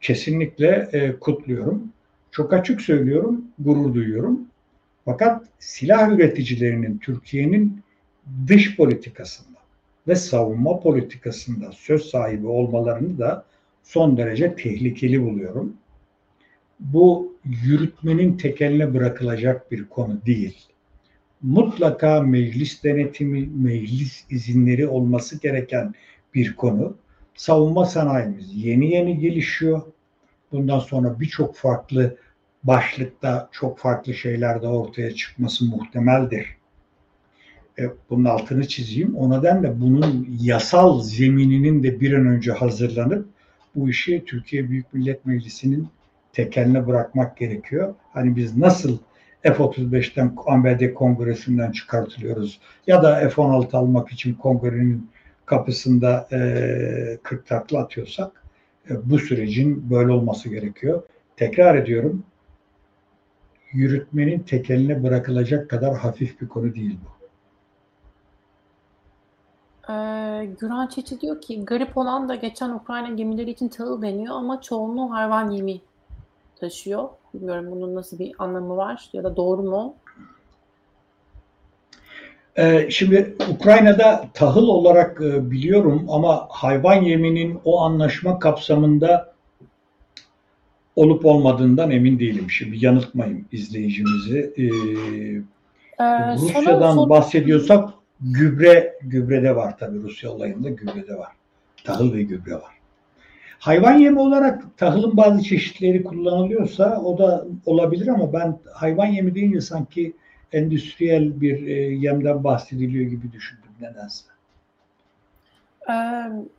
kesinlikle 0.01 0.89
e, 0.93 1.19
kutluyorum. 1.19 1.93
Çok 2.31 2.53
açık 2.53 2.81
söylüyorum, 2.81 3.45
gurur 3.59 3.95
duyuyorum. 3.95 4.41
Fakat 5.05 5.45
silah 5.59 6.11
üreticilerinin 6.11 6.99
Türkiye'nin 6.99 7.83
dış 8.49 8.77
politikasında 8.77 9.59
ve 10.09 10.15
savunma 10.15 10.81
politikasında 10.81 11.73
söz 11.73 12.05
sahibi 12.05 12.47
olmalarını 12.47 13.19
da 13.19 13.45
son 13.83 14.17
derece 14.17 14.55
tehlikeli 14.55 15.23
buluyorum. 15.23 15.77
Bu 16.81 17.37
yürütmenin 17.65 18.37
tekeline 18.37 18.95
bırakılacak 18.95 19.73
bir 19.73 19.85
konu 19.85 20.21
değil. 20.27 20.59
Mutlaka 21.43 22.23
meclis 22.23 22.85
denetimi, 22.85 23.49
meclis 23.55 24.25
izinleri 24.31 24.89
olması 24.89 25.41
gereken 25.41 25.95
bir 26.35 26.57
konu. 26.57 26.97
Savunma 27.35 27.85
sanayimiz 27.85 28.65
yeni 28.65 28.95
yeni 28.95 29.19
gelişiyor 29.19 29.83
bundan 30.53 30.79
sonra 30.79 31.21
birçok 31.21 31.57
farklı 31.57 32.17
başlıkta 32.65 33.49
çok 33.53 33.79
farklı 33.79 34.15
şeyler 34.15 34.63
de 34.63 34.67
ortaya 34.67 35.15
çıkması 35.15 35.65
muhtemeldir. 35.65 36.47
E, 37.79 37.83
bunun 38.11 38.25
altını 38.25 38.69
çizeyim. 38.69 39.17
O 39.17 39.39
nedenle 39.39 39.81
bunun 39.81 40.29
yasal 40.41 41.03
zemininin 41.03 41.83
de 41.83 42.01
bir 42.01 42.13
an 42.13 42.27
önce 42.27 42.53
hazırlanıp 42.53 43.29
bu 43.75 43.91
işi 43.91 44.25
Türkiye 44.27 44.71
Büyük 44.71 44.95
Millet 44.95 45.27
Meclisi'nin 45.27 45.89
tekeline 46.33 46.87
bırakmak 46.87 47.37
gerekiyor. 47.37 47.95
Hani 48.13 48.37
biz 48.37 48.57
nasıl 48.57 48.99
F-35'ten 49.43 50.37
ABD 50.47 50.95
kongresinden 50.95 51.73
çıkartılıyoruz 51.73 52.61
ya 52.87 53.03
da 53.03 53.29
F-16 53.29 53.77
almak 53.77 54.13
için 54.13 54.35
kongrenin 54.35 55.11
kapısında 55.47 56.29
e, 56.33 57.19
40 57.23 57.47
takla 57.47 57.79
atıyorsak 57.79 58.40
bu 58.89 59.19
sürecin 59.19 59.91
böyle 59.91 60.13
olması 60.13 60.49
gerekiyor. 60.49 61.03
Tekrar 61.37 61.75
ediyorum, 61.75 62.25
yürütmenin 63.73 64.39
tekeline 64.39 65.03
bırakılacak 65.03 65.71
kadar 65.71 65.99
hafif 65.99 66.41
bir 66.41 66.49
konu 66.49 66.75
değil 66.75 66.99
bu. 67.05 67.21
Ee, 69.93 70.49
Güran 70.61 70.87
Çeçi 70.87 71.21
diyor 71.21 71.41
ki 71.41 71.65
garip 71.65 71.99
olan 71.99 72.29
da 72.29 72.35
geçen 72.35 72.71
Ukrayna 72.71 73.09
gemileri 73.09 73.51
için 73.51 73.69
tahıl 73.69 74.03
deniyor 74.03 74.35
ama 74.35 74.61
çoğunluğu 74.61 75.13
hayvan 75.13 75.51
yemi 75.51 75.81
taşıyor. 76.57 77.09
Bilmiyorum 77.35 77.67
bunun 77.71 77.95
nasıl 77.95 78.19
bir 78.19 78.33
anlamı 78.39 78.77
var 78.77 79.11
ya 79.13 79.25
da 79.25 79.37
doğru 79.37 79.63
mu? 79.63 79.95
Ee, 82.61 82.87
şimdi 82.91 83.37
Ukrayna'da 83.51 84.25
tahıl 84.35 84.69
olarak 84.69 85.21
e, 85.21 85.51
biliyorum 85.51 86.07
ama 86.09 86.47
hayvan 86.51 87.03
yeminin 87.03 87.61
o 87.65 87.81
anlaşma 87.81 88.39
kapsamında 88.39 89.33
olup 90.97 91.27
olmadığından 91.27 91.91
emin 91.91 92.19
değilim. 92.19 92.51
Şimdi 92.51 92.85
yanıltmayayım 92.85 93.45
izleyicimizi. 93.53 94.53
Ee, 94.57 94.65
ee, 96.05 96.35
Rusya'dan 96.35 96.95
sonra... 96.95 97.11
bahsediyorsak 97.11 97.91
gübre 98.21 98.95
gübrede 99.03 99.57
var 99.57 99.79
tabii 99.79 100.03
Rusya 100.03 100.31
olayında 100.31 100.69
gübrede 100.69 101.15
var. 101.15 101.33
Tahıl 101.85 102.15
ve 102.15 102.23
gübre 102.23 102.55
var. 102.55 102.75
Hayvan 103.59 103.99
yemi 103.99 104.21
olarak 104.21 104.79
tahılın 104.79 105.17
bazı 105.17 105.43
çeşitleri 105.43 106.05
kullanılıyorsa 106.05 107.01
o 107.05 107.19
da 107.19 107.47
olabilir 107.67 108.09
ama 108.09 108.33
ben 108.33 108.59
hayvan 108.75 109.07
yemi 109.07 109.35
deyince 109.35 109.61
sanki 109.61 110.13
endüstriyel 110.53 111.41
bir 111.41 111.67
e, 111.67 111.73
yemden 111.95 112.45
bahsediliyor 112.45 113.11
gibi 113.11 113.33
düşündüm 113.33 113.71
nedense. 113.81 114.25
Ee, 115.91 115.93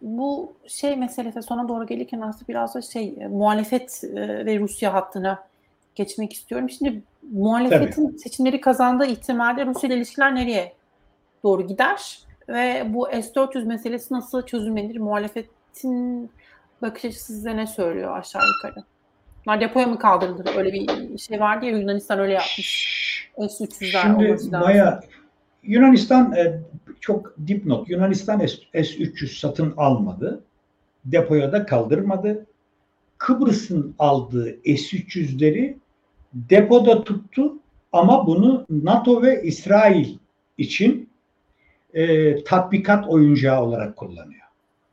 bu 0.02 0.54
şey 0.68 0.96
meselesi 0.96 1.42
sona 1.42 1.68
doğru 1.68 1.88
gelirken 1.88 2.22
aslında 2.22 2.48
biraz 2.48 2.76
da 2.76 2.82
şey 2.82 3.16
e, 3.20 3.28
muhalefet 3.28 4.04
e, 4.04 4.46
ve 4.46 4.60
Rusya 4.60 4.94
hattına 4.94 5.44
geçmek 5.96 6.34
istiyorum. 6.34 6.70
Şimdi 6.70 7.02
muhalefetin 7.32 8.08
Tabii. 8.08 8.20
seçimleri 8.20 8.62
kazandığı 8.62 9.06
ihtimalle 9.06 9.66
Rusya 9.66 9.88
ile 9.90 9.98
ilişkiler 9.98 10.36
nereye 10.36 10.74
doğru 11.44 11.68
gider? 11.68 12.20
Ve 12.50 12.84
bu 12.94 13.08
S-400 13.08 13.66
meselesi 13.66 14.14
nasıl 14.14 14.46
çözülmelidir? 14.46 15.00
Muhalefetin 15.00 16.32
bakış 16.82 17.06
açısı 17.06 17.34
size 17.34 17.58
ne 17.58 17.68
söylüyor 17.68 18.18
aşağı 18.18 18.44
yukarı? 18.48 18.86
Bunlar 19.46 19.62
depoya 19.62 19.88
mı 19.88 20.00
kaldırıldı? 20.00 20.44
Öyle 20.58 20.74
bir 20.74 21.18
şey 21.18 21.40
vardı 21.40 21.66
ya 21.66 21.78
Yunanistan 21.78 22.20
öyle 22.20 22.34
yapmış. 22.34 23.32
S-300'ler 23.38 24.38
Şimdi 24.38 24.58
Maya 24.58 25.02
Yunanistan 25.64 26.34
e, 26.34 26.60
çok 27.00 27.36
dipnot. 27.48 27.90
Yunanistan 27.90 28.40
S-300 28.40 29.40
satın 29.40 29.74
almadı. 29.78 30.44
Depoya 31.06 31.52
da 31.52 31.66
kaldırmadı. 31.66 32.46
Kıbrıs'ın 33.18 33.96
aldığı 34.00 34.50
S-300'leri 34.66 35.76
depoda 36.34 37.04
tuttu 37.04 37.54
ama 37.92 38.28
bunu 38.28 38.66
NATO 38.70 39.22
ve 39.22 39.44
İsrail 39.44 40.18
için 40.58 41.10
e, 41.94 42.44
tatbikat 42.44 43.08
oyuncağı 43.08 43.64
olarak 43.64 43.96
kullanıyor. 43.96 44.42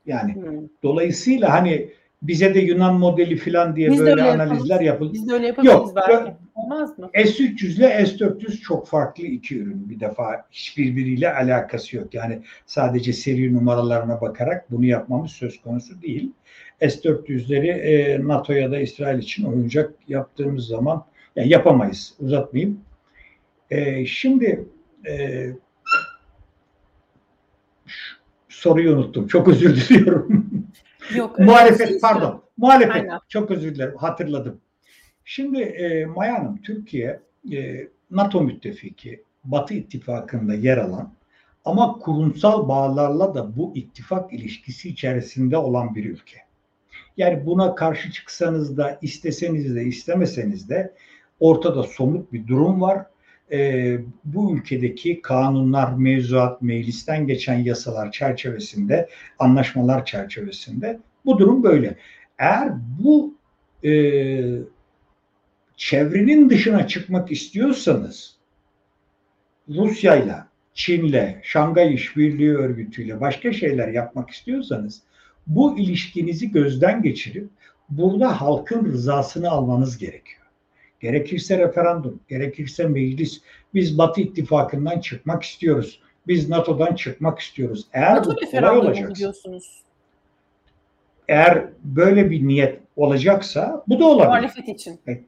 Yani 0.06 0.34
hmm. 0.34 0.68
dolayısıyla 0.82 1.52
hani 1.52 1.90
bize 2.22 2.54
de 2.54 2.60
Yunan 2.60 2.94
modeli 2.94 3.36
falan 3.36 3.76
diye 3.76 3.90
Biz 3.90 4.00
böyle 4.00 4.22
analizler 4.22 4.80
yapıldı. 4.80 5.12
Biz 5.12 5.28
de 5.28 5.32
öyle 5.32 5.46
yapabiliriz 5.46 5.74
Yok, 5.74 5.96
belki. 5.96 6.32
Olmaz 6.54 6.98
mı? 6.98 7.10
S300 7.14 7.76
ile 7.76 7.86
S400 7.86 8.60
çok 8.60 8.88
farklı 8.88 9.24
iki 9.24 9.58
ürün. 9.58 9.90
Bir 9.90 10.00
defa 10.00 10.46
hiçbirbiriyle 10.50 11.34
alakası 11.34 11.96
yok. 11.96 12.14
Yani 12.14 12.42
sadece 12.66 13.12
seri 13.12 13.54
numaralarına 13.54 14.20
bakarak 14.20 14.70
bunu 14.70 14.84
yapmamız 14.84 15.30
söz 15.30 15.60
konusu 15.60 16.02
değil. 16.02 16.32
S400'leri 16.80 17.68
e, 17.68 18.28
NATO 18.28 18.52
ya 18.52 18.70
da 18.70 18.78
İsrail 18.78 19.18
için 19.18 19.44
oyuncak 19.44 19.94
yaptığımız 20.08 20.66
zaman 20.66 21.04
yani 21.36 21.48
yapamayız. 21.48 22.14
Uzatmayayım. 22.20 22.80
E, 23.70 24.06
şimdi 24.06 24.66
e, 25.08 25.46
soruyu 28.48 28.92
unuttum. 28.92 29.26
Çok 29.26 29.48
özür 29.48 29.76
diliyorum. 29.76 30.48
Yok, 31.14 31.38
muhalefet 31.38 31.88
şey 31.88 32.00
pardon. 32.00 32.30
Yok. 32.30 32.52
Muhalefet. 32.56 32.94
Aynen. 32.94 33.18
Çok 33.28 33.50
özür 33.50 33.74
dilerim. 33.74 33.96
Hatırladım. 33.96 34.60
Şimdi 35.24 35.60
e, 35.62 36.04
Maya 36.04 36.38
Hanım 36.38 36.62
Türkiye 36.62 37.20
e, 37.52 37.88
NATO 38.10 38.40
müttefiki 38.40 39.22
Batı 39.44 39.74
ittifakında 39.74 40.54
yer 40.54 40.76
alan 40.76 41.12
ama 41.64 41.98
kurumsal 41.98 42.68
bağlarla 42.68 43.34
da 43.34 43.56
bu 43.56 43.72
ittifak 43.74 44.32
ilişkisi 44.32 44.88
içerisinde 44.88 45.56
olan 45.56 45.94
bir 45.94 46.04
ülke. 46.04 46.38
Yani 47.16 47.46
buna 47.46 47.74
karşı 47.74 48.12
çıksanız 48.12 48.76
da 48.76 48.98
isteseniz 49.02 49.74
de 49.74 49.84
istemeseniz 49.84 50.68
de 50.68 50.94
ortada 51.40 51.82
somut 51.82 52.32
bir 52.32 52.46
durum 52.46 52.80
var. 52.80 53.06
E, 53.52 53.98
bu 54.24 54.56
ülkedeki 54.56 55.22
kanunlar, 55.22 55.92
mevzuat, 55.92 56.62
meclisten 56.62 57.26
geçen 57.26 57.58
yasalar 57.58 58.12
çerçevesinde, 58.12 59.08
anlaşmalar 59.38 60.04
çerçevesinde 60.04 61.00
bu 61.24 61.38
durum 61.38 61.62
böyle. 61.62 61.96
Eğer 62.38 62.72
bu 63.02 63.34
e, 63.84 63.92
çevrenin 65.76 66.50
dışına 66.50 66.86
çıkmak 66.86 67.32
istiyorsanız 67.32 68.36
Rusya'yla, 69.68 70.48
Çin'le, 70.74 71.40
Şangay 71.42 71.94
İşbirliği 71.94 72.56
Örgütü'yle 72.56 73.20
başka 73.20 73.52
şeyler 73.52 73.88
yapmak 73.88 74.30
istiyorsanız 74.30 75.02
bu 75.46 75.78
ilişkinizi 75.78 76.50
gözden 76.50 77.02
geçirip 77.02 77.48
burada 77.88 78.40
halkın 78.40 78.84
rızasını 78.84 79.50
almanız 79.50 79.98
gerekiyor. 79.98 80.37
Gerekirse 81.00 81.58
referandum, 81.58 82.20
gerekirse 82.28 82.86
meclis. 82.86 83.40
Biz 83.74 83.98
Batı 83.98 84.20
ittifakından 84.20 85.00
çıkmak 85.00 85.42
istiyoruz. 85.42 86.00
Biz 86.26 86.48
NATO'dan 86.48 86.94
çıkmak 86.94 87.38
istiyoruz. 87.38 87.86
Eğer 87.92 88.16
NATO 88.16 88.30
bu 88.30 88.50
kolay 88.50 88.78
olacaksa, 88.78 89.32
eğer 91.28 91.64
böyle 91.84 92.30
bir 92.30 92.48
niyet 92.48 92.80
olacaksa 92.96 93.84
bu 93.88 94.00
da 94.00 94.04
olabilir. 94.06 94.26
Muhalefet 94.26 94.68
için. 94.68 95.00
E, 95.08 95.20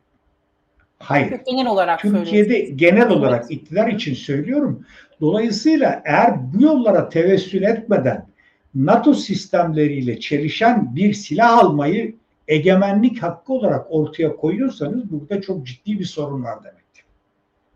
hayır. 0.98 1.40
Genel 1.46 1.66
olarak 1.66 2.00
Türkiye'de 2.00 2.60
genel 2.60 3.10
olarak 3.10 3.40
evet. 3.40 3.50
iktidar 3.50 3.88
için 3.88 4.14
söylüyorum. 4.14 4.86
Dolayısıyla 5.20 6.02
eğer 6.04 6.52
bu 6.54 6.62
yollara 6.62 7.08
tevessül 7.08 7.62
etmeden 7.62 8.26
NATO 8.74 9.14
sistemleriyle 9.14 10.20
çelişen 10.20 10.96
bir 10.96 11.12
silah 11.12 11.58
almayı 11.58 12.14
egemenlik 12.50 13.22
hakkı 13.22 13.52
olarak 13.52 13.86
ortaya 13.90 14.36
koyuyorsanız 14.36 15.10
burada 15.10 15.40
çok 15.40 15.66
ciddi 15.66 15.98
bir 15.98 16.04
sorun 16.04 16.44
var 16.44 16.64
demektir. 16.64 17.04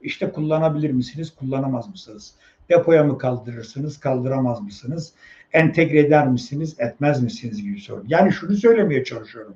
İşte 0.02 0.32
kullanabilir 0.32 0.90
misiniz, 0.90 1.34
kullanamaz 1.34 1.88
mısınız? 1.88 2.34
Depoya 2.68 3.04
mı 3.04 3.18
kaldırırsınız, 3.18 4.00
kaldıramaz 4.00 4.60
mısınız? 4.60 5.12
Entegre 5.52 5.98
eder 5.98 6.28
misiniz, 6.28 6.76
etmez 6.78 7.22
misiniz 7.22 7.62
gibi 7.62 7.80
sorun. 7.80 8.04
Yani 8.08 8.32
şunu 8.32 8.56
söylemeye 8.56 9.04
çalışıyorum. 9.04 9.54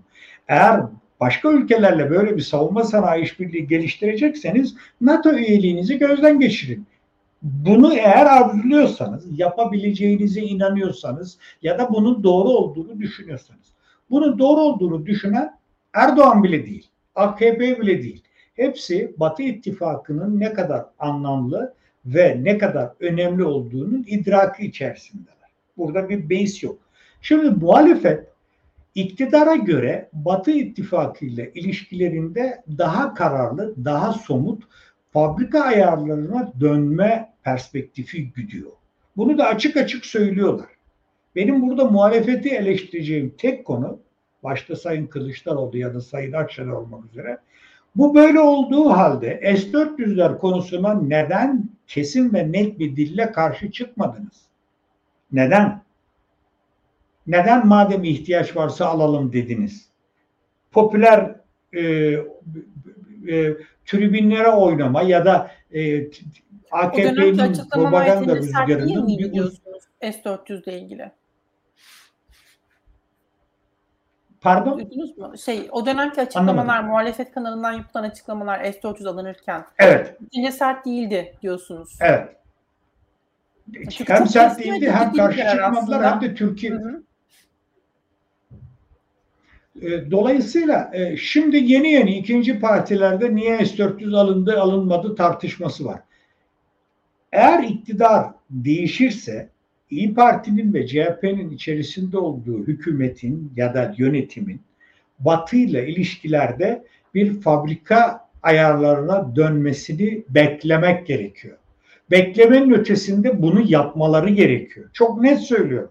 Eğer 0.49 0.81
başka 1.21 1.53
ülkelerle 1.53 2.11
böyle 2.11 2.37
bir 2.37 2.43
savunma 2.43 2.85
sanayi 2.85 3.25
işbirliği 3.25 3.66
geliştirecekseniz 3.66 4.75
NATO 5.01 5.33
üyeliğinizi 5.33 5.99
gözden 5.99 6.41
geçirin. 6.41 6.87
Bunu 7.43 7.95
eğer 7.95 8.27
arzuluyorsanız, 8.27 9.39
yapabileceğinize 9.39 10.41
inanıyorsanız 10.41 11.39
ya 11.62 11.79
da 11.79 11.93
bunun 11.93 12.23
doğru 12.23 12.49
olduğunu 12.49 13.01
düşünüyorsanız. 13.01 13.78
Bunun 14.11 14.39
doğru 14.39 14.61
olduğunu 14.61 15.07
düşünen 15.07 15.59
Erdoğan 15.95 16.45
bile 16.45 16.67
değil, 16.67 16.87
AKP 17.15 17.81
bile 17.81 18.03
değil. 18.03 18.23
Hepsi 18.55 19.15
Batı 19.17 19.43
ittifakının 19.43 20.41
ne 20.41 20.53
kadar 20.53 20.85
anlamlı 20.99 21.75
ve 22.07 22.39
ne 22.43 22.59
kadar 22.59 22.91
önemli 23.01 23.45
olduğunun 23.45 24.05
idraki 24.09 24.67
içerisindeler. 24.67 25.51
Burada 25.77 26.09
bir 26.09 26.31
beis 26.31 26.63
yok. 26.63 26.79
Şimdi 27.21 27.51
muhalefet 27.51 28.27
iktidara 28.95 29.57
göre 29.57 30.09
Batı 30.13 30.51
ittifakı 30.51 31.25
ile 31.25 31.53
ilişkilerinde 31.55 32.63
daha 32.79 33.15
kararlı, 33.15 33.85
daha 33.85 34.13
somut 34.13 34.63
fabrika 35.13 35.61
ayarlarına 35.61 36.53
dönme 36.61 37.33
perspektifi 37.43 38.33
güdüyor. 38.33 38.73
Bunu 39.17 39.39
da 39.39 39.47
açık 39.47 39.77
açık 39.77 40.07
söylüyorlar. 40.07 40.78
Benim 41.39 41.62
burada 41.62 41.84
muhalefeti 41.84 42.49
eleştireceğim 42.49 43.34
tek 43.39 43.64
konu 43.64 43.99
başta 44.43 44.76
Sayın 44.76 45.07
Kılıçdaroğlu 45.07 45.78
ya 45.78 45.95
da 45.95 46.01
Sayın 46.01 46.32
Akşener 46.32 46.72
olmak 46.72 47.05
üzere 47.05 47.39
bu 47.97 48.14
böyle 48.14 48.41
olduğu 48.41 48.91
halde 48.91 49.41
S-400'ler 49.57 50.39
konusuna 50.39 50.95
neden 50.95 51.68
kesin 51.86 52.34
ve 52.34 52.53
net 52.53 52.78
bir 52.78 52.97
dille 52.97 53.32
karşı 53.32 53.70
çıkmadınız? 53.70 54.41
Neden? 55.32 55.82
Neden 57.26 57.66
madem 57.66 58.05
ihtiyaç 58.05 58.57
varsa 58.57 58.86
alalım 58.86 59.32
dediniz? 59.32 59.89
Popüler 60.70 61.34
e, 61.72 61.82
e, 61.82 63.57
tribünlere 63.86 64.49
oynama 64.49 65.03
ya 65.03 65.24
da 65.24 65.51
e, 65.74 66.09
AKP'nin 66.70 67.55
propaganda 67.70 68.36
rüzgarının 68.36 69.07
bir 69.07 69.32
S-400 70.03 70.62
ile 70.62 70.80
ilgili. 70.80 71.18
Pardon? 74.41 74.78
Duydunuz 74.78 75.18
mu? 75.18 75.39
Şey, 75.45 75.68
o 75.70 75.86
dönemki 75.86 76.20
açıklamalar, 76.20 76.62
Anlamadım. 76.62 76.86
muhalefet 76.86 77.32
kanalından 77.32 77.72
yapılan 77.72 78.05
açıklamalar 78.05 78.64
S-400 78.64 79.09
alınırken 79.09 79.64
evet. 79.78 80.16
Yine 80.32 80.53
sert 80.53 80.86
değildi 80.86 81.34
diyorsunuz. 81.43 81.99
Evet. 82.01 82.28
Çünkü 83.91 84.12
hem 84.12 84.26
sert 84.26 84.59
değildi 84.59 84.91
hem 84.91 85.12
karşı 85.12 85.39
çıkmadılar 85.39 86.12
hem 86.12 86.20
de 86.20 86.34
Türkiye 86.34 86.72
hı 86.72 86.76
hı. 86.76 87.03
E, 89.82 90.11
dolayısıyla 90.11 90.91
e, 90.93 91.16
şimdi 91.16 91.57
yeni 91.57 91.93
yeni 91.93 92.18
ikinci 92.18 92.61
partilerde 92.61 93.34
niye 93.34 93.66
S-400 93.66 94.16
alındı 94.16 94.61
alınmadı 94.61 95.14
tartışması 95.14 95.84
var. 95.84 96.01
Eğer 97.32 97.62
iktidar 97.62 98.26
değişirse 98.51 99.49
İyi 99.91 100.14
Parti'nin 100.14 100.74
ve 100.74 100.86
CHP'nin 100.86 101.51
içerisinde 101.51 102.18
olduğu 102.18 102.66
hükümetin 102.66 103.53
ya 103.57 103.74
da 103.74 103.95
yönetimin 103.99 104.61
Batı 105.18 105.57
ile 105.57 105.89
ilişkilerde 105.89 106.84
bir 107.14 107.41
fabrika 107.41 108.28
ayarlarına 108.43 109.36
dönmesini 109.36 110.24
beklemek 110.28 111.07
gerekiyor. 111.07 111.57
Beklemenin 112.11 112.70
ötesinde 112.70 113.43
bunu 113.43 113.61
yapmaları 113.66 114.30
gerekiyor. 114.30 114.91
Çok 114.93 115.20
net 115.20 115.41
söylüyorum. 115.41 115.91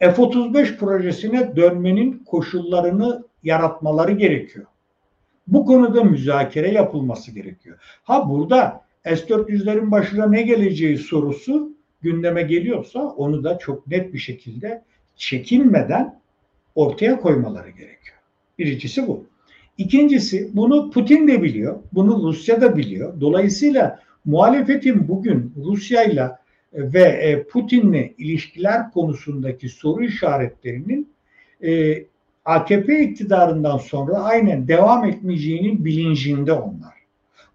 F-35 0.00 0.76
projesine 0.76 1.56
dönmenin 1.56 2.24
koşullarını 2.26 3.24
yaratmaları 3.42 4.12
gerekiyor. 4.12 4.66
Bu 5.46 5.66
konuda 5.66 6.04
müzakere 6.04 6.72
yapılması 6.72 7.30
gerekiyor. 7.30 7.78
Ha 8.02 8.30
burada 8.30 8.84
S-400'lerin 9.04 9.90
başına 9.90 10.26
ne 10.26 10.42
geleceği 10.42 10.98
sorusu 10.98 11.72
gündeme 12.02 12.42
geliyorsa 12.42 13.00
onu 13.00 13.44
da 13.44 13.58
çok 13.58 13.86
net 13.86 14.14
bir 14.14 14.18
şekilde 14.18 14.82
çekinmeden 15.16 16.20
ortaya 16.74 17.20
koymaları 17.20 17.70
gerekiyor. 17.70 18.16
Birincisi 18.58 19.08
bu. 19.08 19.26
İkincisi 19.78 20.50
bunu 20.52 20.90
Putin 20.90 21.28
de 21.28 21.42
biliyor, 21.42 21.78
bunu 21.92 22.22
Rusya 22.22 22.60
da 22.60 22.76
biliyor. 22.76 23.20
Dolayısıyla 23.20 24.00
muhalefetin 24.24 25.08
bugün 25.08 25.54
Rusya 25.64 26.04
ile 26.04 26.30
ve 26.74 27.02
e, 27.02 27.42
Putin'le 27.42 28.14
ilişkiler 28.18 28.90
konusundaki 28.90 29.68
soru 29.68 30.04
işaretlerinin 30.04 31.12
e, 31.64 32.04
AKP 32.44 33.02
iktidarından 33.02 33.78
sonra 33.78 34.14
aynen 34.14 34.68
devam 34.68 35.04
etmeyeceğinin 35.04 35.84
bilincinde 35.84 36.52
onlar. 36.52 36.94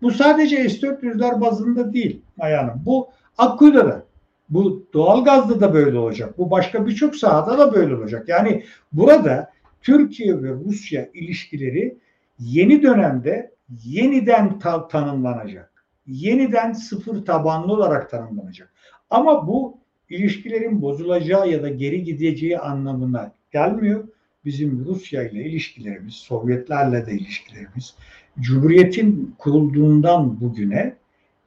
Bu 0.02 0.12
sadece 0.12 0.70
S-400'ler 0.70 1.42
bazında 1.42 1.94
değil 1.94 2.22
Mayanım. 2.38 2.82
Bu 2.86 3.10
Akkuyu'da 3.38 3.88
da. 3.88 4.07
Bu 4.50 4.86
doğalgazda 4.94 5.62
da 5.62 5.74
böyle 5.74 5.98
olacak. 5.98 6.38
Bu 6.38 6.52
başka 6.52 6.88
birçok 6.88 7.16
sahada 7.16 7.58
da 7.58 7.74
böyle 7.74 7.96
olacak. 7.96 8.30
Yani 8.30 8.64
burada 8.92 9.52
Türkiye 9.82 10.44
ve 10.44 10.50
Rusya 10.50 11.10
ilişkileri 11.14 11.98
yeni 12.40 12.84
dönemde 12.84 13.52
yeniden 13.86 14.60
ta- 14.60 14.88
tanımlanacak. 14.88 15.72
Yeniden 16.08 16.74
sıfır 16.74 17.26
tabanlı 17.26 17.74
olarak 17.74 18.10
tanımlanacak. 18.10 18.74
Ama 19.10 19.48
bu 19.48 19.78
ilişkilerin 20.10 20.82
bozulacağı 20.82 21.50
ya 21.50 21.64
da 21.64 21.70
geri 21.70 22.04
gideceği 22.04 22.60
anlamına 22.60 23.32
gelmiyor. 23.52 24.08
Bizim 24.46 24.86
Rusya 24.86 25.30
ile 25.30 25.44
ilişkilerimiz, 25.46 26.14
Sovyetlerle 26.14 27.06
de 27.06 27.12
ilişkilerimiz, 27.12 27.96
Cumhuriyet'in 28.40 29.36
kurulduğundan 29.38 30.42
bugüne 30.42 30.96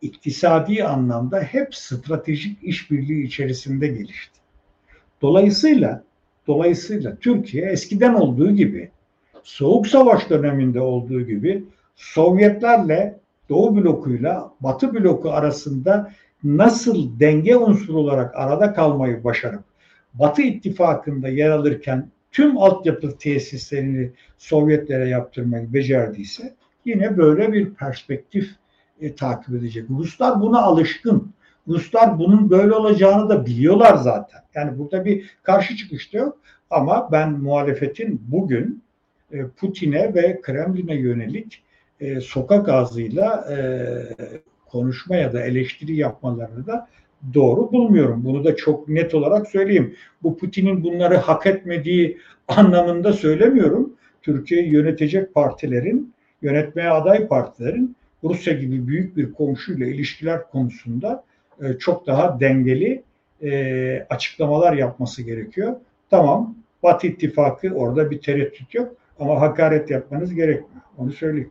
iktisadi 0.03 0.85
anlamda 0.85 1.41
hep 1.41 1.75
stratejik 1.75 2.63
işbirliği 2.63 3.25
içerisinde 3.27 3.87
gelişti. 3.87 4.41
Dolayısıyla 5.23 6.03
dolayısıyla 6.47 7.17
Türkiye 7.17 7.67
eskiden 7.67 8.15
olduğu 8.15 8.51
gibi 8.51 8.91
Soğuk 9.43 9.87
Savaş 9.87 10.31
döneminde 10.31 10.81
olduğu 10.81 11.21
gibi 11.21 11.65
Sovyetlerle 11.97 13.21
Doğu 13.49 13.77
blokuyla 13.77 14.53
Batı 14.61 14.95
bloku 14.95 15.31
arasında 15.31 16.13
nasıl 16.45 17.21
denge 17.21 17.57
unsuru 17.57 17.99
olarak 17.99 18.35
arada 18.37 18.75
kalmayı 18.75 19.25
başarıp 19.25 19.65
Batı 20.15 20.43
ittifakında 20.43 21.29
yer 21.29 21.51
alırken 21.51 22.11
tüm 22.33 22.59
altyapı 22.59 23.19
tesislerini 23.19 24.11
Sovyetlere 24.39 25.09
yaptırmayı 25.09 25.73
becerdiyse 25.73 26.55
yine 26.85 27.17
böyle 27.17 27.53
bir 27.53 27.75
perspektif 27.75 28.51
e, 29.01 29.15
takip 29.15 29.55
edecek. 29.55 29.85
Ruslar 29.91 30.41
buna 30.41 30.63
alışkın. 30.63 31.33
Ruslar 31.69 32.19
bunun 32.19 32.51
böyle 32.51 32.73
olacağını 32.75 33.29
da 33.29 33.47
biliyorlar 33.47 33.97
zaten. 33.97 34.41
Yani 34.55 34.79
burada 34.79 35.05
bir 35.05 35.31
karşı 35.43 35.77
çıkış 35.77 36.13
da 36.13 36.19
yok. 36.19 36.39
Ama 36.71 37.09
ben 37.13 37.33
muhalefetin 37.33 38.23
bugün 38.29 38.83
e, 39.33 39.47
Putin'e 39.47 40.15
ve 40.15 40.41
Kremlin'e 40.41 40.95
yönelik 40.95 41.63
e, 42.01 42.21
sokak 42.21 42.69
ağzıyla 42.69 43.47
e, 43.51 43.59
konuşma 44.67 45.17
ya 45.17 45.33
da 45.33 45.41
eleştiri 45.41 45.97
yapmalarını 45.97 46.67
da 46.67 46.89
doğru 47.35 47.73
bulmuyorum. 47.73 48.25
Bunu 48.25 48.45
da 48.45 48.57
çok 48.57 48.89
net 48.89 49.15
olarak 49.15 49.49
söyleyeyim. 49.49 49.95
Bu 50.23 50.37
Putin'in 50.37 50.85
bunları 50.85 51.17
hak 51.17 51.47
etmediği 51.47 52.19
anlamında 52.49 53.13
söylemiyorum. 53.13 53.93
Türkiye'yi 54.23 54.73
yönetecek 54.73 55.35
partilerin, 55.35 56.15
yönetmeye 56.43 56.91
aday 56.91 57.29
partilerin 57.29 57.97
Rusya 58.25 58.53
gibi 58.53 58.87
büyük 58.87 59.17
bir 59.17 59.33
komşuyla 59.33 59.87
ilişkiler 59.87 60.51
konusunda 60.51 61.25
e, 61.63 61.79
çok 61.79 62.07
daha 62.07 62.41
dengeli 62.41 63.03
e, 63.43 64.07
açıklamalar 64.11 64.73
yapması 64.73 65.23
gerekiyor. 65.23 65.77
Tamam, 66.11 66.55
Batı 66.83 67.07
ittifakı 67.07 67.75
orada 67.75 68.11
bir 68.11 68.21
tereddüt 68.21 68.75
yok 68.75 68.95
ama 69.21 69.41
hakaret 69.41 69.91
yapmanız 69.91 70.35
gerekmiyor. 70.35 70.83
Onu 70.99 71.13
söyleyeyim. 71.13 71.51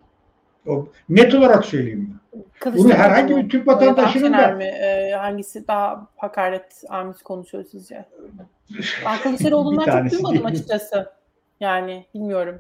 O, 0.68 0.88
net 1.10 1.36
olarak 1.36 1.66
söyleyeyim. 1.66 2.20
Bunu 2.66 2.94
herhangi 2.94 3.38
bir 3.38 3.50
Türk 3.50 3.68
vatandaşının 3.68 4.34
da... 4.34 4.48
Mi? 4.48 4.64
E, 4.64 5.12
hangisi 5.12 5.68
daha 5.68 6.08
hakaret 6.18 6.84
amiz 6.90 7.22
konuşuyor 7.22 7.66
sizce? 7.72 8.06
Ben 9.06 9.18
Kılıçdaroğlu'ndan 9.24 10.08
çok 10.10 10.12
duymadım 10.12 10.46
açıkçası. 10.46 11.10
Yani 11.60 12.06
bilmiyorum. 12.16 12.60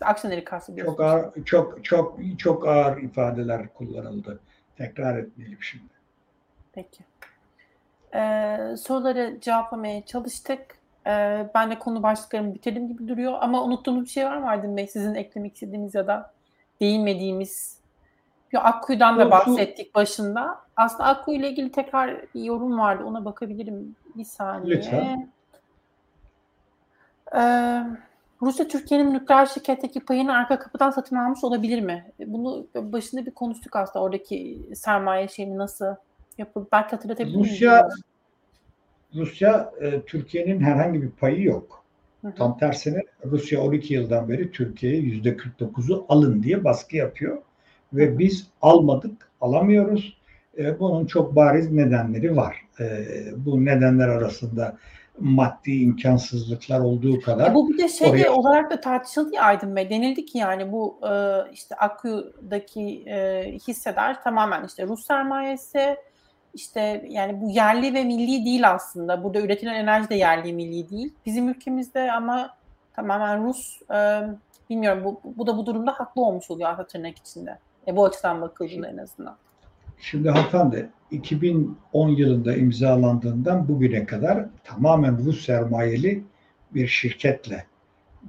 Akşener'i 0.00 0.44
kastediyorsunuz. 0.44 0.96
Çok 0.96 1.06
ağır, 1.06 1.44
çok 1.44 1.84
çok 1.84 2.18
çok 2.38 2.68
ağır 2.68 3.02
ifadeler 3.02 3.74
kullanıldı. 3.74 4.40
Tekrar 4.76 5.18
etmeyelim 5.18 5.62
şimdi. 5.62 5.92
Peki. 6.72 7.04
Ee, 8.14 8.74
soruları 8.78 9.38
cevaplamaya 9.40 10.04
çalıştık. 10.06 10.60
Ee, 11.06 11.46
ben 11.54 11.70
de 11.70 11.78
konu 11.78 12.02
başlıklarımı 12.02 12.54
bitirdim 12.54 12.88
gibi 12.88 13.08
duruyor. 13.08 13.34
Ama 13.40 13.64
unuttuğumuz 13.64 14.04
bir 14.04 14.10
şey 14.10 14.24
var 14.24 14.36
mı 14.36 14.48
Aydın 14.48 14.76
Bey? 14.76 14.86
Sizin 14.86 15.14
eklemek 15.14 15.54
istediğiniz 15.54 15.94
ya 15.94 16.06
da 16.06 16.32
değinmediğimiz 16.80 17.78
bir 18.52 18.68
Akkuyu'dan 18.68 19.18
da 19.18 19.30
bahsettik 19.30 19.94
başında. 19.94 20.60
Aslında 20.76 21.04
Akkuyu 21.04 21.38
ile 21.38 21.50
ilgili 21.50 21.72
tekrar 21.72 22.22
bir 22.34 22.44
yorum 22.44 22.78
vardı. 22.78 23.04
Ona 23.04 23.24
bakabilirim 23.24 23.96
bir 24.14 24.24
saniye. 24.24 24.76
Lütfen. 24.76 25.30
Ee, 27.36 27.82
Rusya 28.42 28.68
Türkiye'nin 28.68 29.14
nükleer 29.14 29.46
şirketteki 29.46 30.00
payını 30.00 30.32
arka 30.32 30.58
kapıdan 30.58 30.90
satın 30.90 31.16
almış 31.16 31.44
olabilir 31.44 31.80
mi? 31.80 32.12
Bunu 32.26 32.66
başında 32.74 33.26
bir 33.26 33.30
konuştuk 33.30 33.76
aslında 33.76 34.04
oradaki 34.04 34.58
sermaye 34.74 35.28
şeyini 35.28 35.58
nasıl 35.58 35.94
yapılıp 36.38 36.72
belki 36.72 36.90
hatırlatabilir? 36.90 37.38
Rusya, 37.38 37.88
Rusya 39.14 39.72
e, 39.80 40.00
Türkiye'nin 40.00 40.60
herhangi 40.60 41.02
bir 41.02 41.10
payı 41.10 41.42
yok. 41.42 41.84
Hı 42.22 42.28
hı. 42.28 42.34
Tam 42.34 42.58
tersine 42.58 43.02
Rusya 43.24 43.60
12 43.60 43.94
yıldan 43.94 44.28
beri 44.28 44.52
Türkiye'ye 44.52 44.98
yüzde 44.98 45.36
49'u 45.36 46.06
alın 46.08 46.42
diye 46.42 46.64
baskı 46.64 46.96
yapıyor. 46.96 47.38
Ve 47.92 48.18
biz 48.18 48.46
almadık, 48.62 49.30
alamıyoruz. 49.40 50.18
E, 50.58 50.80
bunun 50.80 51.06
çok 51.06 51.36
bariz 51.36 51.72
nedenleri 51.72 52.36
var. 52.36 52.56
E, 52.80 53.06
bu 53.36 53.64
nedenler 53.64 54.08
arasında 54.08 54.76
maddi 55.20 55.72
imkansızlıklar 55.72 56.80
olduğu 56.80 57.20
kadar. 57.20 57.50
E 57.50 57.54
bu 57.54 57.68
bir 57.68 57.78
de 57.78 57.88
şey 57.88 58.10
oraya... 58.10 58.32
olarak 58.32 58.70
da 58.70 58.80
tartışıldı 58.80 59.34
ya 59.34 59.42
Aydın 59.42 59.76
Bey. 59.76 59.90
Denildi 59.90 60.26
ki 60.26 60.38
yani 60.38 60.72
bu 60.72 61.00
e, 61.10 61.12
işte 61.52 61.74
Akkuyu'daki 61.74 63.04
e, 63.06 63.44
hisseler 63.68 64.22
tamamen 64.22 64.64
işte 64.64 64.86
Rus 64.86 65.06
sermayesi 65.06 65.96
işte 66.54 67.06
yani 67.08 67.40
bu 67.40 67.50
yerli 67.50 67.94
ve 67.94 68.04
milli 68.04 68.44
değil 68.44 68.70
aslında. 68.70 69.24
Burada 69.24 69.40
üretilen 69.40 69.74
enerji 69.74 70.08
de 70.08 70.14
yerli 70.14 70.52
milli 70.52 70.90
değil. 70.90 71.14
Bizim 71.26 71.48
ülkemizde 71.48 72.12
ama 72.12 72.56
tamamen 72.92 73.44
Rus 73.44 73.82
e, 73.90 74.20
bilmiyorum 74.70 75.04
bu, 75.04 75.20
bu 75.36 75.46
da 75.46 75.56
bu 75.56 75.66
durumda 75.66 75.92
haklı 75.92 76.24
olmuş 76.24 76.50
oluyor 76.50 76.86
tırnak 76.88 77.18
içinde. 77.18 77.58
E, 77.86 77.96
bu 77.96 78.04
açıdan 78.04 78.40
bakıldığında 78.40 78.88
en 78.88 78.96
azından. 78.96 79.36
Şimdi 80.00 80.30
hanımefendi 80.30 80.88
2010 81.10 82.08
yılında 82.08 82.56
imzalandığından 82.56 83.68
bugüne 83.68 84.06
kadar 84.06 84.46
tamamen 84.64 85.24
Rus 85.24 85.44
sermayeli 85.44 86.24
bir 86.74 86.86
şirketle 86.86 87.64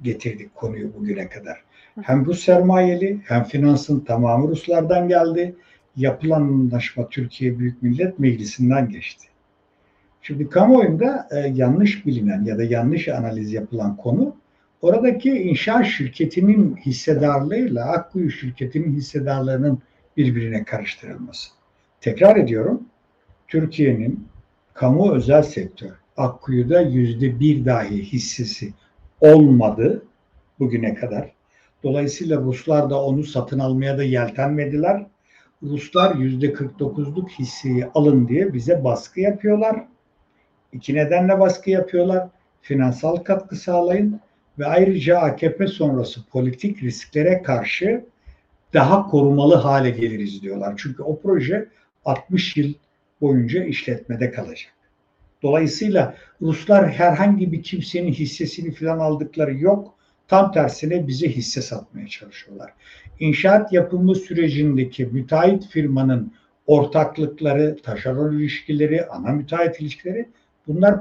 getirdik 0.02 0.54
konuyu 0.54 0.94
bugüne 0.94 1.28
kadar. 1.28 1.64
Hem 2.02 2.26
Rus 2.26 2.44
sermayeli 2.44 3.20
hem 3.24 3.44
finansın 3.44 4.00
tamamı 4.00 4.48
Ruslardan 4.48 5.08
geldi. 5.08 5.54
Yapılan 5.96 6.42
anlaşma 6.42 7.08
Türkiye 7.08 7.58
Büyük 7.58 7.82
Millet 7.82 8.18
Meclisi'nden 8.18 8.88
geçti. 8.88 9.26
Şimdi 10.22 10.48
kamuoyunda 10.48 11.28
e, 11.30 11.38
yanlış 11.38 12.06
bilinen 12.06 12.44
ya 12.44 12.58
da 12.58 12.64
yanlış 12.64 13.08
analiz 13.08 13.52
yapılan 13.52 13.96
konu 13.96 14.36
oradaki 14.82 15.30
inşaat 15.30 15.86
şirketinin 15.86 16.76
hissedarlığıyla 16.76 17.84
Akkuyu 17.84 18.30
şirketinin 18.30 18.96
hissedarlarının 18.96 19.82
birbirine 20.16 20.64
karıştırılması. 20.64 21.59
Tekrar 22.00 22.36
ediyorum, 22.36 22.82
Türkiye'nin 23.48 24.28
kamu 24.74 25.12
özel 25.12 25.42
sektör 25.42 25.90
Akkuyu'da 26.16 26.80
yüzde 26.80 27.40
bir 27.40 27.64
dahi 27.64 28.02
hissesi 28.02 28.72
olmadı 29.20 30.02
bugüne 30.58 30.94
kadar. 30.94 31.32
Dolayısıyla 31.82 32.40
Ruslar 32.40 32.90
da 32.90 33.04
onu 33.04 33.24
satın 33.24 33.58
almaya 33.58 33.98
da 33.98 34.02
yeltenmediler. 34.02 35.06
Ruslar 35.62 36.14
yüzde 36.14 36.46
49'luk 36.52 37.28
hisseyi 37.28 37.86
alın 37.94 38.28
diye 38.28 38.54
bize 38.54 38.84
baskı 38.84 39.20
yapıyorlar. 39.20 39.84
İki 40.72 40.94
nedenle 40.94 41.40
baskı 41.40 41.70
yapıyorlar. 41.70 42.28
Finansal 42.62 43.16
katkı 43.16 43.56
sağlayın 43.56 44.20
ve 44.58 44.66
ayrıca 44.66 45.18
AKP 45.18 45.66
sonrası 45.66 46.26
politik 46.26 46.82
risklere 46.82 47.42
karşı 47.42 48.04
daha 48.74 49.06
korumalı 49.06 49.54
hale 49.54 49.90
geliriz 49.90 50.42
diyorlar. 50.42 50.74
Çünkü 50.76 51.02
o 51.02 51.20
proje 51.20 51.68
60 52.04 52.56
yıl 52.56 52.74
boyunca 53.20 53.64
işletmede 53.64 54.30
kalacak. 54.30 54.72
Dolayısıyla 55.42 56.16
Ruslar 56.42 56.90
herhangi 56.90 57.52
bir 57.52 57.62
kimsenin 57.62 58.12
hissesini 58.12 58.72
falan 58.74 58.98
aldıkları 58.98 59.58
yok. 59.58 59.94
Tam 60.28 60.52
tersine 60.52 61.06
bize 61.08 61.28
hisse 61.28 61.62
satmaya 61.62 62.08
çalışıyorlar. 62.08 62.72
İnşaat 63.20 63.72
yapımı 63.72 64.14
sürecindeki 64.14 65.04
müteahhit 65.06 65.66
firmanın 65.66 66.32
ortaklıkları, 66.66 67.76
taşeron 67.82 68.38
ilişkileri, 68.38 69.06
ana 69.06 69.32
müteahhit 69.32 69.80
ilişkileri 69.80 70.28
bunlar 70.66 71.00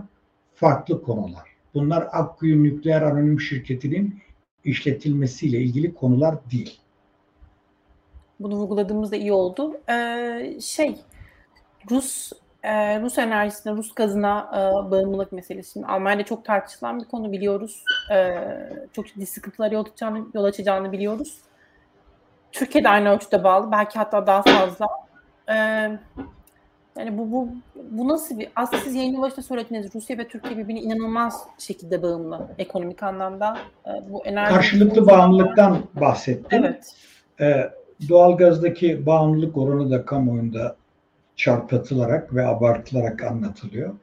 farklı 0.55 1.03
konular. 1.03 1.49
Bunlar 1.73 2.07
Akkuyu 2.11 2.63
Nükleer 2.63 3.01
Anonim 3.01 3.39
Şirketi'nin 3.39 4.19
işletilmesiyle 4.63 5.61
ilgili 5.61 5.93
konular 5.93 6.35
değil. 6.51 6.79
Bunu 8.39 8.55
vurguladığımızda 8.55 9.15
iyi 9.15 9.33
oldu. 9.33 9.81
Ee, 9.89 10.57
şey, 10.61 10.95
Rus 11.91 12.31
e, 12.63 13.01
Rus 13.01 13.17
enerjisine, 13.17 13.73
Rus 13.73 13.93
gazına 13.93 14.49
e, 14.53 14.91
bağımlılık 14.91 15.31
meselesi. 15.31 15.71
Şimdi 15.73 15.85
Almanya'da 15.85 16.23
çok 16.23 16.45
tartışılan 16.45 16.99
bir 16.99 17.05
konu 17.05 17.31
biliyoruz. 17.31 17.83
E, 18.11 18.35
çok 18.93 19.07
ciddi 19.07 19.25
sıkıntılar 19.25 19.71
yol 19.71 19.85
açacağını, 19.85 20.27
yol 20.33 20.43
açacağını 20.43 20.91
biliyoruz. 20.91 21.37
Türkiye'de 22.51 22.89
aynı 22.89 23.09
ölçüde 23.09 23.43
bağlı. 23.43 23.71
Belki 23.71 23.99
hatta 23.99 24.27
daha 24.27 24.41
fazla. 24.41 24.87
E, 25.47 25.55
yani 26.97 27.17
bu, 27.17 27.31
bu, 27.31 27.49
bu 27.91 28.07
nasıl 28.07 28.39
bir... 28.39 28.49
Aslında 28.55 28.83
siz 28.83 28.95
yayının 28.95 29.21
başında 29.21 29.41
söylediniz. 29.41 29.95
Rusya 29.95 30.17
ve 30.17 30.27
Türkiye 30.27 30.57
birbirine 30.57 30.81
inanılmaz 30.81 31.43
şekilde 31.57 32.03
bağımlı 32.03 32.47
ekonomik 32.57 33.03
anlamda. 33.03 33.57
E, 33.85 34.11
bu 34.11 34.25
enerji 34.25 34.53
Karşılıklı 34.53 35.07
bağımlılıktan 35.07 35.79
bahsettim. 35.93 36.63
Evet. 36.63 36.95
E, 37.39 37.78
doğalgazdaki 38.09 39.05
bağımlılık 39.05 39.57
oranı 39.57 39.91
da 39.91 40.05
kamuoyunda 40.05 40.75
çarpıtılarak 41.35 42.35
ve 42.35 42.47
abartılarak 42.47 43.23
anlatılıyor. 43.23 43.95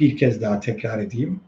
Bir 0.00 0.16
kez 0.16 0.42
daha 0.42 0.60
tekrar 0.60 0.98
edeyim. 0.98 1.40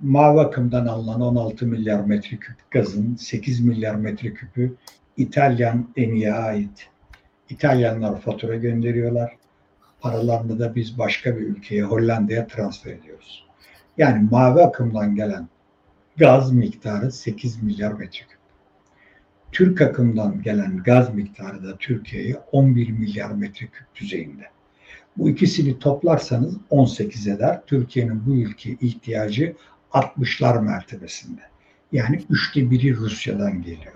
Mavi 0.00 0.40
akımdan 0.40 0.86
alınan 0.86 1.20
16 1.20 1.66
milyar 1.66 2.00
metreküp 2.00 2.56
gazın 2.70 3.14
8 3.14 3.60
milyar 3.60 3.94
metreküpü 3.94 4.76
İtalyan 5.16 5.88
Eni'ye 5.96 6.32
ait. 6.32 6.88
İtalyanlar 7.50 8.20
fatura 8.20 8.56
gönderiyorlar. 8.56 9.36
Paralarını 10.00 10.58
da 10.58 10.74
biz 10.74 10.98
başka 10.98 11.36
bir 11.36 11.40
ülkeye, 11.40 11.82
Hollanda'ya 11.82 12.46
transfer 12.46 12.92
ediyoruz. 12.92 13.46
Yani 13.98 14.28
mavi 14.30 14.62
akımdan 14.62 15.14
gelen 15.14 15.48
gaz 16.16 16.52
miktarı 16.52 17.12
8 17.12 17.62
milyar 17.62 17.92
metreküp. 17.92 18.39
Türk 19.52 19.80
akımdan 19.80 20.42
gelen 20.42 20.82
gaz 20.82 21.14
miktarı 21.14 21.64
da 21.64 21.76
Türkiye'ye 21.76 22.36
11 22.52 22.90
milyar 22.90 23.30
metreküp 23.30 23.94
düzeyinde. 23.94 24.44
Bu 25.16 25.30
ikisini 25.30 25.78
toplarsanız 25.78 26.56
18 26.70 27.28
eder. 27.28 27.60
Türkiye'nin 27.66 28.26
bu 28.26 28.34
ülke 28.34 28.70
ihtiyacı 28.70 29.56
60'lar 29.92 30.64
mertebesinde. 30.64 31.40
Yani 31.92 32.24
üçte 32.30 32.70
biri 32.70 32.96
Rusya'dan 32.96 33.62
geliyor. 33.62 33.94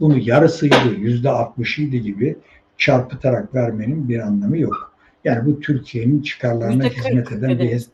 Bunu 0.00 0.18
yarısıydı, 0.18 0.94
yüzde 0.98 1.28
60'ıydı 1.28 1.96
gibi 1.96 2.36
çarpıtarak 2.78 3.54
vermenin 3.54 4.08
bir 4.08 4.18
anlamı 4.18 4.58
yok. 4.58 4.92
Yani 5.24 5.46
bu 5.46 5.60
Türkiye'nin 5.60 6.22
çıkarlarına 6.22 6.84
hizmet 6.84 7.32
eden 7.32 7.58
bir 7.58 7.86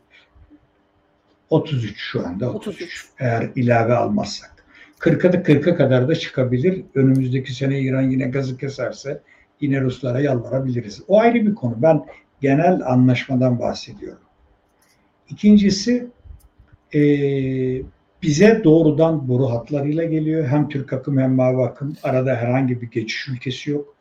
33 1.49 1.97
şu 1.97 2.27
anda 2.27 2.49
33. 2.49 2.67
33. 2.75 3.07
Eğer 3.19 3.49
ilave 3.55 3.93
almazsak. 3.93 4.58
40'a 4.99 5.33
da 5.33 5.37
40'a 5.37 5.75
kadar 5.75 6.07
da 6.07 6.15
çıkabilir. 6.15 6.83
Önümüzdeki 6.95 7.53
sene 7.53 7.79
İran 7.79 8.09
yine 8.09 8.27
gazı 8.27 8.57
keserse 8.57 9.21
yine 9.61 9.81
Ruslara 9.81 10.19
yalvarabiliriz. 10.21 11.01
O 11.07 11.19
ayrı 11.19 11.47
bir 11.47 11.55
konu. 11.55 11.75
Ben 11.77 12.05
genel 12.41 12.81
anlaşmadan 12.85 13.59
bahsediyorum. 13.59 14.23
İkincisi 15.29 16.07
e, 16.93 17.01
bize 18.21 18.61
doğrudan 18.63 19.27
boru 19.27 19.49
hatlarıyla 19.49 20.03
geliyor. 20.03 20.47
Hem 20.47 20.69
Türk 20.69 20.93
akım 20.93 21.17
hem 21.17 21.35
mavi 21.35 21.61
akım. 21.61 21.95
Arada 22.03 22.35
herhangi 22.35 22.81
bir 22.81 22.91
geçiş 22.91 23.27
ülkesi 23.27 23.71
yok. 23.71 23.95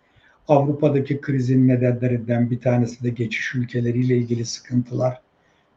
Avrupa'daki 0.48 1.20
krizin 1.20 1.68
nedenlerinden 1.68 2.50
bir 2.50 2.60
tanesi 2.60 3.04
de 3.04 3.10
geçiş 3.10 3.54
ülkeleriyle 3.54 4.16
ilgili 4.16 4.44
sıkıntılar. 4.44 5.20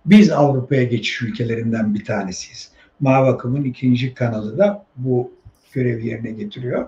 Biz 0.06 0.32
Avrupa'ya 0.32 0.84
geçiş 0.84 1.22
ülkelerinden 1.22 1.94
bir 1.94 2.06
tanesiyiz. 2.06 2.72
Mavi 3.02 3.68
ikinci 3.68 4.14
kanalı 4.14 4.58
da 4.58 4.86
bu 4.96 5.32
görevi 5.74 6.08
yerine 6.08 6.32
getiriyor. 6.32 6.88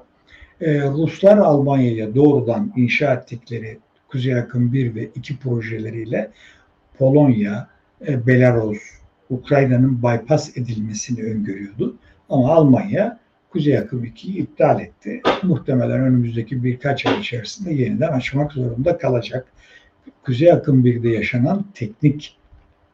Ee, 0.62 0.82
Ruslar 0.82 1.38
Almanya'ya 1.38 2.16
doğrudan 2.16 2.74
inşa 2.76 3.14
ettikleri 3.14 3.78
Kuzey 4.08 4.36
Akım 4.36 4.74
1 4.74 4.96
ve 4.96 5.10
2 5.16 5.38
projeleriyle 5.38 6.32
Polonya, 6.98 7.68
e, 8.08 8.28
Belarus, 8.28 8.78
Ukrayna'nın 9.30 10.04
bypass 10.04 10.58
edilmesini 10.58 11.24
öngörüyordu. 11.24 11.96
Ama 12.30 12.54
Almanya 12.54 13.20
Kuzey 13.50 13.78
Akım 13.78 14.04
2'yi 14.06 14.38
iptal 14.38 14.80
etti. 14.80 15.22
Muhtemelen 15.44 16.02
önümüzdeki 16.02 16.64
birkaç 16.64 17.06
ay 17.06 17.20
içerisinde 17.20 17.74
yeniden 17.74 18.12
açmak 18.12 18.52
zorunda 18.52 18.98
kalacak. 18.98 19.48
Kuzey 20.26 20.52
Akım 20.52 20.86
1'de 20.86 21.10
yaşanan 21.10 21.66
teknik 21.74 22.38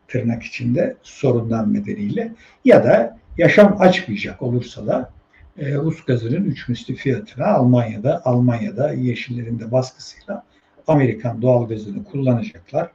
tırnak 0.09 0.43
içinde 0.43 0.95
sorundan 1.03 1.73
nedeniyle 1.73 2.33
ya 2.65 2.83
da 2.83 3.17
yaşam 3.37 3.81
açmayacak 3.81 4.41
olursa 4.41 4.87
da 4.87 5.09
e, 5.57 5.75
Rus 5.75 6.05
gazının 6.05 6.43
3 6.43 6.69
misli 6.69 6.95
fiyatına 6.95 7.45
Almanya'da 7.45 8.21
Almanya'da 8.25 8.93
yeşillerin 8.93 9.59
de 9.59 9.71
baskısıyla 9.71 10.43
Amerikan 10.87 11.41
doğal 11.41 11.67
gazını 11.67 12.03
kullanacaklar. 12.03 12.91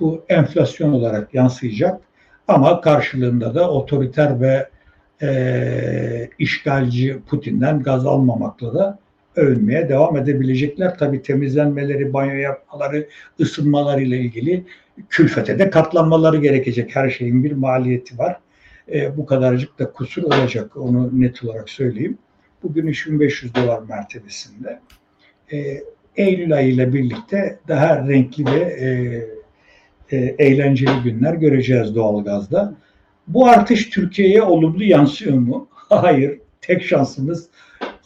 Bu 0.00 0.24
enflasyon 0.28 0.92
olarak 0.92 1.34
yansıyacak 1.34 2.00
ama 2.48 2.80
karşılığında 2.80 3.54
da 3.54 3.70
otoriter 3.70 4.40
ve 4.40 4.68
e, 5.22 6.30
işgalci 6.38 7.20
Putin'den 7.26 7.82
gaz 7.82 8.06
almamakla 8.06 8.74
da 8.74 8.98
övünmeye 9.36 9.88
devam 9.88 10.16
edebilecekler. 10.16 10.98
Tabi 10.98 11.22
temizlenmeleri, 11.22 12.12
banyo 12.12 12.34
yapmaları, 12.34 13.08
ısınmaları 13.40 14.02
ile 14.02 14.18
ilgili 14.18 14.64
külfete 15.08 15.58
de 15.58 15.70
katlanmaları 15.70 16.36
gerekecek. 16.36 16.96
Her 16.96 17.10
şeyin 17.10 17.44
bir 17.44 17.52
maliyeti 17.52 18.18
var. 18.18 18.36
E, 18.92 19.16
bu 19.16 19.26
kadarcık 19.26 19.78
da 19.78 19.92
kusur 19.92 20.22
olacak. 20.22 20.76
Onu 20.76 21.20
net 21.20 21.44
olarak 21.44 21.70
söyleyeyim. 21.70 22.18
Bugün 22.62 22.86
3500 22.86 23.54
dolar 23.54 23.82
mertebesinde. 23.88 24.80
E, 25.52 25.82
Eylül 26.16 26.54
ayı 26.54 26.72
ile 26.72 26.92
birlikte 26.92 27.58
daha 27.68 28.08
renkli 28.08 28.46
ve 28.46 28.60
e, 28.60 28.88
e, 30.16 30.34
eğlenceli 30.38 31.02
günler 31.04 31.34
göreceğiz 31.34 31.94
doğalgazda. 31.94 32.74
Bu 33.26 33.46
artış 33.46 33.90
Türkiye'ye 33.90 34.42
olumlu 34.42 34.84
yansıyor 34.84 35.38
mu? 35.38 35.68
Hayır. 35.88 36.38
Tek 36.60 36.84
şansımız 36.84 37.48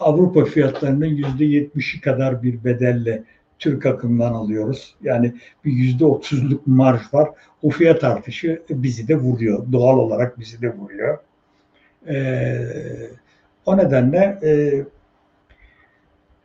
Avrupa 0.01 0.45
fiyatlarının 0.45 1.07
yüzde 1.07 1.45
yetmişi 1.45 2.01
kadar 2.01 2.42
bir 2.42 2.64
bedelle 2.64 3.22
Türk 3.59 3.86
akımdan 3.86 4.32
alıyoruz. 4.32 4.95
Yani 5.03 5.34
bir 5.64 5.72
yüzde 5.72 6.05
otuzluk 6.05 6.66
marj 6.66 7.01
var. 7.12 7.28
O 7.62 7.70
fiyat 7.70 8.05
artışı 8.05 8.62
bizi 8.70 9.09
de 9.09 9.16
vuruyor. 9.16 9.72
Doğal 9.72 9.99
olarak 9.99 10.38
bizi 10.38 10.62
de 10.62 10.74
vuruyor. 10.74 11.18
Ee, 12.09 12.61
o 13.66 13.76
nedenle 13.76 14.38
e, 14.42 14.51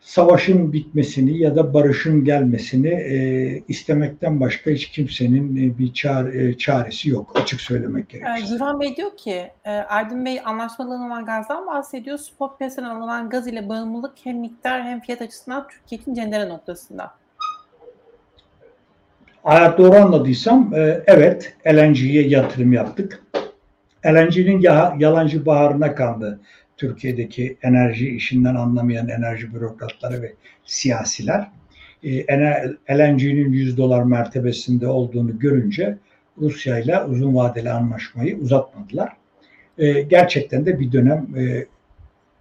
savaşın 0.02 0.74
bitmesini 0.74 1.38
ya 1.38 1.56
da 1.56 1.74
barışın 1.74 2.24
gelmesini 2.24 2.88
e, 2.88 3.18
istemekten 3.68 4.40
başka 4.40 4.72
hiç 4.72 4.90
kimsenin 4.90 5.58
e, 5.58 5.78
bir 5.78 5.94
çare, 5.94 6.50
e, 6.50 6.58
çaresi 6.58 7.10
yok. 7.10 7.32
Açık 7.42 7.62
söylemek 7.62 8.10
gerekirse. 8.10 8.54
Gürhan 8.54 8.80
Bey 8.80 8.96
diyor 8.96 9.18
ki, 9.18 9.52
e, 9.66 9.72
Erdin 9.72 10.26
Bey 10.26 10.42
anlaşmalı 10.46 10.96
alınan 10.96 11.26
gazdan 11.26 11.68
bahsediyor. 11.68 12.18
Spot 12.18 12.58
piyasadan 12.58 12.90
alınan 12.90 13.30
gaz 13.30 13.48
ile 13.48 13.70
bağımlılık 13.70 14.14
hem 14.24 14.40
miktar 14.40 14.84
hem 14.84 15.00
fiyat 15.00 15.22
açısından 15.22 15.68
Türkiye 15.68 16.02
için 16.02 16.14
cendere 16.14 16.50
noktasında. 16.50 17.12
Eğer 19.46 19.78
doğru 19.78 19.96
anladıysam 19.96 20.74
e, 20.74 21.04
evet 21.08 21.56
LNG'ye 21.68 22.28
yatırım 22.28 22.74
yaptık. 22.74 23.24
LNG'nin 24.06 24.62
yalancı 25.00 25.46
baharına 25.46 25.96
kandı 25.96 26.40
Türkiye'deki 26.80 27.58
enerji 27.62 28.10
işinden 28.10 28.56
anlamayan 28.56 29.10
enerji 29.10 29.54
bürokratları 29.54 30.22
ve 30.22 30.34
siyasiler 30.66 31.48
e, 32.04 32.38
LNG'nin 32.92 33.52
100 33.52 33.78
dolar 33.78 34.04
mertebesinde 34.04 34.88
olduğunu 34.88 35.40
görünce 35.40 35.98
Rusya 36.38 36.80
ile 36.80 37.04
uzun 37.04 37.36
vadeli 37.36 37.72
anlaşmayı 37.72 38.38
uzatmadılar. 38.38 39.14
E, 39.78 40.02
gerçekten 40.02 40.66
de 40.66 40.80
bir 40.80 40.92
dönem 40.92 41.28
e, 41.38 41.66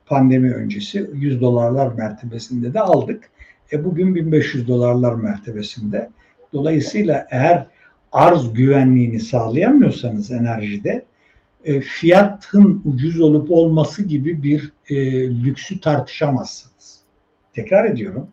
pandemi 0.06 0.54
öncesi 0.54 1.10
100 1.14 1.40
dolarlar 1.40 1.94
mertebesinde 1.94 2.74
de 2.74 2.80
aldık. 2.80 3.30
E, 3.72 3.84
bugün 3.84 4.14
1500 4.14 4.68
dolarlar 4.68 5.14
mertebesinde. 5.14 6.10
Dolayısıyla 6.52 7.26
eğer 7.30 7.66
arz 8.12 8.52
güvenliğini 8.52 9.20
sağlayamıyorsanız 9.20 10.30
enerjide 10.30 11.04
e, 11.64 11.80
fiyatın 11.80 12.82
ucuz 12.84 13.20
olup 13.20 13.50
olması 13.50 14.04
gibi 14.04 14.42
bir 14.42 14.72
e, 14.88 14.96
lüksü 15.44 15.80
tartışamazsınız. 15.80 17.00
Tekrar 17.54 17.84
ediyorum. 17.84 18.28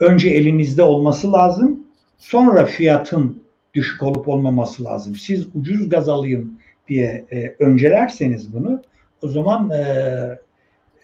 Önce 0.00 0.28
elinizde 0.28 0.82
olması 0.82 1.32
lazım. 1.32 1.86
Sonra 2.18 2.66
fiyatın 2.66 3.42
düşük 3.74 4.02
olup 4.02 4.28
olmaması 4.28 4.84
lazım. 4.84 5.14
Siz 5.14 5.46
ucuz 5.54 5.88
gaz 5.88 6.08
alayım 6.08 6.58
diye 6.88 7.24
e, 7.32 7.54
öncelerseniz 7.58 8.52
bunu 8.52 8.82
o 9.22 9.28
zaman 9.28 9.70
e, 9.70 9.84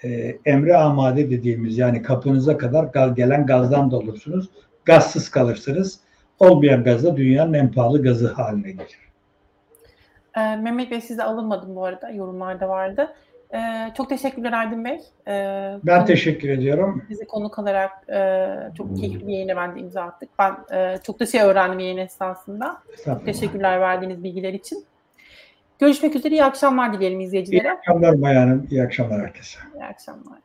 e, 0.04 0.38
emre 0.44 0.76
amade 0.76 1.30
dediğimiz 1.30 1.78
yani 1.78 2.02
kapınıza 2.02 2.58
kadar 2.58 3.08
gelen 3.08 3.46
gazdan 3.46 3.90
da 3.90 3.96
olursunuz. 3.96 4.48
Gazsız 4.84 5.28
kalırsınız. 5.28 6.00
Olmayan 6.38 6.84
gaz 6.84 7.04
da 7.04 7.16
dünyanın 7.16 7.52
en 7.52 7.72
pahalı 7.72 8.02
gazı 8.02 8.28
haline 8.28 8.70
gelir. 8.70 9.09
E, 10.37 10.57
Mehmet 10.57 10.91
Bey 10.91 11.01
size 11.01 11.22
alınmadım 11.22 11.76
bu 11.76 11.85
arada. 11.85 12.11
Yorumlarda 12.11 12.68
vardı. 12.68 13.14
Ee, 13.55 13.93
çok 13.97 14.09
teşekkürler 14.09 14.53
Erdin 14.53 14.85
Bey. 14.85 15.01
Ee, 15.28 15.76
ben 15.85 16.07
teşekkür 16.07 16.49
ediyorum. 16.49 17.05
Bizi 17.11 17.26
konuk 17.26 17.59
alarak 17.59 18.09
e, 18.09 18.49
çok 18.76 18.97
keyifli 18.97 19.26
bir 19.26 19.33
yayına 19.33 19.57
bence 19.57 19.81
imza 19.81 20.03
attık. 20.03 20.28
Ben 20.39 20.57
e, 20.72 20.99
çok 21.03 21.20
da 21.20 21.26
şey 21.26 21.41
öğrendim 21.41 21.78
yayın 21.78 21.99
esnasında. 21.99 22.83
Teşekkürler 23.24 23.81
verdiğiniz 23.81 24.24
bilgiler 24.24 24.53
için. 24.53 24.85
Görüşmek 25.78 26.16
üzere. 26.16 26.35
İyi 26.35 26.45
akşamlar 26.45 26.93
dileyelim 26.93 27.20
izleyicilere. 27.20 27.68
İyi 27.68 27.72
akşamlar 27.72 28.22
Bayanım. 28.22 28.66
İyi 28.70 28.83
akşamlar 28.83 29.20
herkese. 29.20 29.59
İyi 29.74 29.85
akşamlar. 29.85 30.39